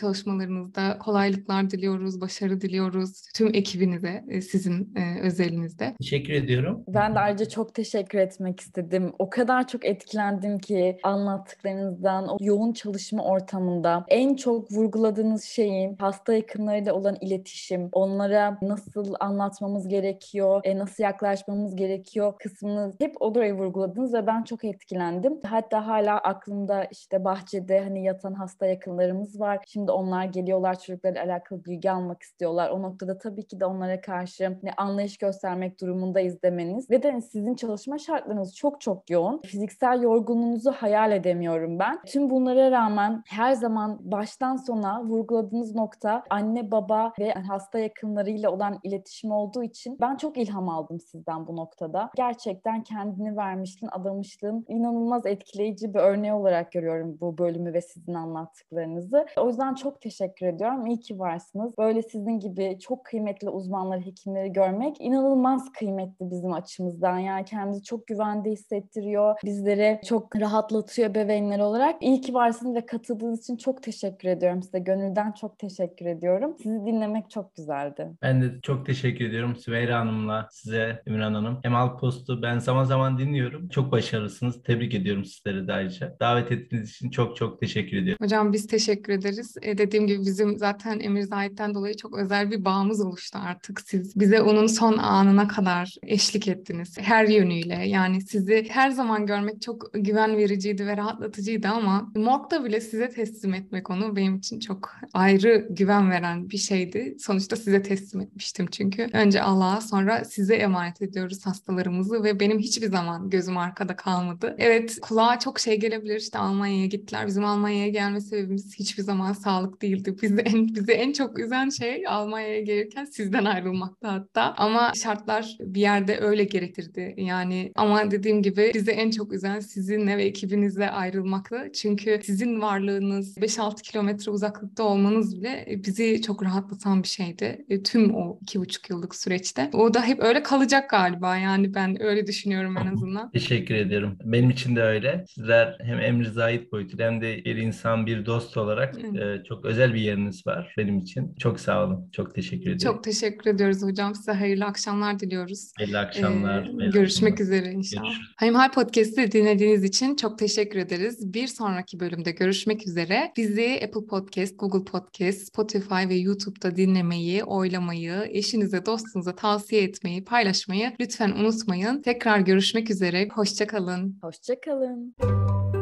çalışmalarınızda 0.49 0.99
kolaylıklar 0.99 1.70
diliyoruz, 1.70 2.20
başarı 2.20 2.61
diliyoruz. 2.61 3.22
Tüm 3.34 3.49
ekibinize, 3.55 4.24
e, 4.28 4.40
sizin 4.40 4.94
e, 4.96 5.20
özelinizde. 5.20 5.94
Teşekkür 6.01 6.32
ediyorum. 6.32 6.84
Ben 6.88 7.14
de 7.14 7.18
ayrıca 7.18 7.49
çok 7.49 7.74
teşekkür 7.74 8.18
etmek 8.18 8.61
istedim. 8.61 9.12
O 9.18 9.30
kadar 9.30 9.68
çok 9.68 9.84
etkilendim 9.84 10.59
ki 10.59 10.99
anlattıklarınızdan, 11.03 12.28
o 12.28 12.36
yoğun 12.40 12.72
çalışma 12.72 13.24
ortamında 13.24 14.05
en 14.09 14.36
çok 14.36 14.72
vurguladığınız 14.72 15.44
şeyin 15.44 15.96
hasta 15.96 16.32
yakınlarıyla 16.32 16.94
olan 16.94 17.16
iletişim, 17.20 17.88
onlara 17.92 18.59
nasıl 18.62 19.14
anlatmamız 19.20 19.88
gerekiyor, 19.88 20.61
e, 20.64 20.78
nasıl 20.78 21.05
yaklaşmamız 21.05 21.76
gerekiyor 21.76 22.34
kısmını 22.38 22.92
hep 22.99 23.16
orayı 23.20 23.55
vurguladınız 23.55 24.14
ve 24.14 24.26
ben 24.26 24.42
çok 24.42 24.64
etkilendim. 24.64 25.40
Hatta 25.44 25.86
hala 25.86 26.18
aklımda 26.18 26.84
işte 26.84 27.24
bahçede 27.24 27.80
hani 27.80 28.05
yatan 28.05 28.34
hasta 28.34 28.66
yakınlarımız 28.66 29.40
var. 29.40 29.59
Şimdi 29.66 29.90
onlar 29.90 30.24
geliyorlar 30.41 30.78
çocuklarla 30.78 31.22
alakalı 31.22 31.64
bilgi 31.64 31.91
almak 31.91 32.22
istiyorlar. 32.22 32.70
O 32.70 32.82
noktada 32.82 33.18
tabii 33.18 33.47
ki 33.47 33.61
de 33.61 33.66
onlara 33.66 34.01
karşı 34.01 34.45
hani 34.45 34.72
anlayış 34.76 35.18
göstermek 35.18 35.80
durumundayız 35.80 36.43
demeniz 36.43 36.91
ve 36.91 37.03
de 37.03 37.20
sizin 37.20 37.55
çalışma 37.55 37.99
şartlarınız 37.99 38.57
çok 38.57 38.80
çok 38.80 39.11
yoğun. 39.11 39.41
Fiziksel 39.45 40.03
yorgunluğunuzu 40.03 40.72
hayal 40.72 41.12
edemiyorum 41.12 41.78
ben. 41.78 42.01
Tüm 42.07 42.30
bunlara 42.30 42.70
rağmen 42.70 43.22
her 43.26 43.53
zaman 43.53 43.99
baştan 44.01 44.57
sona 44.57 45.05
vurguladığınız 45.05 45.74
nokta 45.74 46.22
anne 46.30 46.70
baba 46.70 47.12
ve 47.18 47.32
hasta 47.32 47.78
yakınlarıyla 47.78 48.51
olan 48.51 48.78
iletişim 48.82 49.32
olduğu 49.32 49.62
için 49.62 49.99
ben 50.01 50.16
çok 50.16 50.36
ilham 50.36 50.68
aldım 50.68 51.01
sizden 51.01 51.47
bu 51.47 51.57
noktada. 51.57 52.11
Gerçekten 52.16 52.82
kendini 52.82 53.36
vermişliğin, 53.36 53.91
adamışlığın 53.93 54.64
inanılmaz 54.68 55.26
etkileyici 55.26 55.95
bir 55.95 55.99
örneği 55.99 56.32
olarak 56.32 56.72
görüyorum 56.72 57.18
bu 57.20 57.39
bölümü 57.39 57.72
ve 57.72 57.80
sizin 57.80 58.14
anlattıklarınızı. 58.14 59.26
O 59.36 59.49
yüzden 59.49 59.74
çok 59.74 60.01
teşekkür 60.01 60.27
ediyorum. 60.36 60.86
İyi 60.86 61.00
ki 61.00 61.18
varsınız. 61.18 61.78
Böyle 61.78 62.02
sizin 62.02 62.40
gibi 62.40 62.78
çok 62.80 63.04
kıymetli 63.04 63.48
uzmanları, 63.48 64.00
hekimleri 64.00 64.52
görmek 64.52 65.00
inanılmaz 65.00 65.72
kıymetli 65.72 66.30
bizim 66.30 66.52
açımızdan. 66.52 67.18
Yani 67.18 67.44
kendinizi 67.44 67.82
çok 67.82 68.06
güvende 68.06 68.50
hissettiriyor. 68.50 69.36
Bizleri 69.44 70.00
çok 70.04 70.36
rahatlatıyor 70.36 71.14
bebeğinler 71.14 71.58
olarak. 71.58 72.02
İyi 72.02 72.20
ki 72.20 72.34
varsınız 72.34 72.74
ve 72.74 72.86
katıldığınız 72.86 73.40
için 73.40 73.56
çok 73.56 73.82
teşekkür 73.82 74.28
ediyorum 74.28 74.62
size. 74.62 74.78
Gönülden 74.78 75.32
çok 75.32 75.58
teşekkür 75.58 76.06
ediyorum. 76.06 76.56
Sizi 76.62 76.86
dinlemek 76.86 77.30
çok 77.30 77.56
güzeldi. 77.56 78.08
Ben 78.22 78.42
de 78.42 78.46
çok 78.62 78.86
teşekkür 78.86 79.24
ediyorum 79.24 79.56
Süveyra 79.56 80.00
Hanım'la 80.00 80.48
size 80.50 81.02
Ümran 81.06 81.34
Hanım. 81.34 81.60
Emal 81.64 81.98
Post'u 81.98 82.42
ben 82.42 82.58
zaman 82.58 82.84
zaman 82.84 83.18
dinliyorum. 83.18 83.68
Çok 83.68 83.92
başarılısınız. 83.92 84.62
Tebrik 84.62 84.94
ediyorum 84.94 85.24
sizleri 85.24 85.68
de 85.68 85.72
ayrıca. 85.72 86.16
Davet 86.20 86.52
ettiğiniz 86.52 86.90
için 86.90 87.10
çok 87.10 87.36
çok 87.36 87.60
teşekkür 87.60 87.96
ediyorum. 87.96 88.24
Hocam 88.24 88.52
biz 88.52 88.66
teşekkür 88.66 89.12
ederiz. 89.12 89.56
E, 89.62 89.78
dediğim 89.78 90.07
gibi 90.09 90.26
bizim 90.26 90.59
zaten 90.59 91.00
Emir 91.00 91.22
Zahit'ten 91.22 91.74
dolayı 91.74 91.96
çok 91.96 92.18
özel 92.18 92.50
bir 92.50 92.64
bağımız 92.64 93.00
oluştu 93.00 93.38
artık. 93.42 93.80
Siz 93.80 94.20
bize 94.20 94.42
onun 94.42 94.66
son 94.66 94.98
anına 94.98 95.48
kadar 95.48 95.94
eşlik 96.02 96.48
ettiniz. 96.48 96.98
Her 96.98 97.24
yönüyle. 97.24 97.88
Yani 97.88 98.20
sizi 98.20 98.66
her 98.68 98.90
zaman 98.90 99.26
görmek 99.26 99.62
çok 99.62 99.90
güven 99.94 100.36
vericiydi 100.36 100.86
ve 100.86 100.96
rahatlatıcıydı 100.96 101.68
ama 101.68 102.12
morgda 102.16 102.64
bile 102.64 102.80
size 102.80 103.09
teslim 103.09 103.54
etmek 103.54 103.90
onu 103.90 104.16
benim 104.16 104.36
için 104.36 104.61
çok 104.61 104.90
ayrı 105.12 105.68
güven 105.70 106.11
veren 106.11 106.50
bir 106.50 106.59
şeydi. 106.59 107.16
Sonuçta 107.18 107.56
size 107.56 107.82
teslim 107.82 108.20
etmiştim 108.20 108.66
çünkü. 108.70 109.06
Önce 109.12 109.42
Allah'a 109.42 109.80
sonra 109.80 110.24
size 110.24 110.54
emanet 110.54 111.02
ediyoruz 111.02 111.46
hastalarımızı 111.46 112.24
ve 112.24 112.40
benim 112.40 112.59
hiçbir 112.59 112.86
zaman 112.86 113.30
gözüm 113.30 113.56
arkada 113.59 113.96
kalmadı. 113.96 114.54
Evet 114.59 114.98
kulağa 115.00 115.38
çok 115.38 115.61
şey 115.61 115.80
gelebilir 115.80 116.16
işte 116.16 116.38
Almanya'ya 116.38 116.86
gittiler. 116.86 117.26
Bizim 117.26 117.44
Almanya'ya 117.44 117.88
gelme 117.88 118.20
sebebimiz 118.20 118.78
hiçbir 118.78 119.02
zaman 119.02 119.32
sağlık 119.32 119.82
değildi. 120.05 120.22
Bizi 120.22 120.40
en, 120.40 120.74
bizi 120.74 120.92
en 120.92 121.12
çok 121.12 121.38
üzen 121.38 121.68
şey 121.68 122.07
Almanya'ya 122.07 122.61
gelirken 122.61 123.05
sizden 123.05 123.44
ayrılmaktı 123.44 124.07
hatta. 124.07 124.55
Ama 124.57 124.92
şartlar 125.03 125.57
bir 125.61 125.80
yerde 125.80 126.18
öyle 126.20 126.44
gerektirdi. 126.44 127.14
Yani 127.16 127.72
ama 127.74 128.11
dediğim 128.11 128.42
gibi 128.42 128.70
bizi 128.74 128.90
en 128.90 129.11
çok 129.11 129.32
üzen 129.32 129.61
sizinle 129.61 130.16
ve 130.16 130.24
ekibinizle 130.24 130.90
ayrılmaktı. 130.90 131.70
Çünkü 131.74 132.20
sizin 132.24 132.61
varlığınız 132.61 133.38
5-6 133.38 133.82
kilometre 133.82 134.30
uzaklıkta 134.30 134.82
olmanız 134.82 135.36
bile 135.36 135.66
bizi 135.86 136.22
çok 136.22 136.42
rahatlatan 136.44 137.03
bir 137.03 137.09
şeydi. 137.09 137.64
E, 137.68 137.82
tüm 137.82 138.14
o 138.14 138.38
iki 138.42 138.61
buçuk 138.61 138.90
yıllık 138.90 139.14
süreçte. 139.14 139.70
O 139.72 139.94
da 139.94 140.03
hep 140.03 140.22
öyle 140.22 140.42
kalacak 140.42 140.90
galiba. 140.90 141.36
Yani 141.36 141.74
ben 141.74 142.03
öyle 142.03 142.26
düşünüyorum 142.26 142.76
en 142.76 142.86
azından. 142.86 143.30
Teşekkür 143.30 143.74
ediyorum. 143.74 144.18
Benim 144.24 144.51
için 144.51 144.76
de 144.76 144.82
öyle. 144.82 145.24
Sizler 145.28 145.78
hem 145.80 146.01
Emri 146.01 146.30
Zahit 146.30 146.72
boyutuyla 146.72 147.11
hem 147.11 147.20
de 147.20 147.44
bir 147.44 147.57
insan, 147.57 148.07
bir 148.07 148.26
dost 148.26 148.57
olarak 148.57 148.94
Evet. 149.01 149.40
e, 149.40 149.44
çok 149.44 149.64
özel 149.64 149.88
bir 149.95 150.01
yeriniz 150.01 150.47
var 150.47 150.74
benim 150.76 150.99
için. 150.99 151.34
Çok 151.39 151.61
sağ 151.61 151.84
olun. 151.84 152.11
Çok 152.12 152.34
teşekkür 152.34 152.70
ediyorum. 152.70 152.95
Çok 152.97 153.05
teşekkür 153.05 153.51
ediyoruz 153.51 153.82
hocam. 153.82 154.14
Size 154.14 154.32
hayırlı 154.32 154.64
akşamlar 154.64 155.20
diliyoruz. 155.20 155.72
Hayırlı 155.76 155.99
akşamlar. 155.99 156.62
Ee, 156.62 156.64
hayırlı 156.64 156.91
görüşmek 156.91 157.32
akşamlar. 157.32 157.59
üzere 157.59 157.72
inşallah. 157.72 158.05
Görüşürüz. 158.05 158.34
Hayımhal 158.36 158.72
Podcast'i 158.72 159.32
dinlediğiniz 159.32 159.84
için 159.84 160.16
çok 160.16 160.39
teşekkür 160.39 160.78
ederiz. 160.78 161.34
Bir 161.34 161.47
sonraki 161.47 162.01
bölümde 162.01 162.30
görüşmek 162.30 162.86
üzere. 162.86 163.32
Bizi 163.36 163.80
Apple 163.84 164.07
Podcast, 164.11 164.59
Google 164.59 164.84
Podcast, 164.84 165.49
Spotify 165.49 166.09
ve 166.09 166.14
YouTube'da 166.14 166.76
dinlemeyi, 166.76 167.45
oylamayı, 167.45 168.14
eşinize, 168.28 168.86
dostunuza 168.86 169.36
tavsiye 169.36 169.82
etmeyi, 169.82 170.24
paylaşmayı 170.24 170.93
lütfen 171.01 171.30
unutmayın. 171.30 172.03
Tekrar 172.03 172.39
görüşmek 172.39 172.91
üzere. 172.91 173.28
Hoşçakalın. 173.34 174.18
Hoşçakalın. 174.22 175.77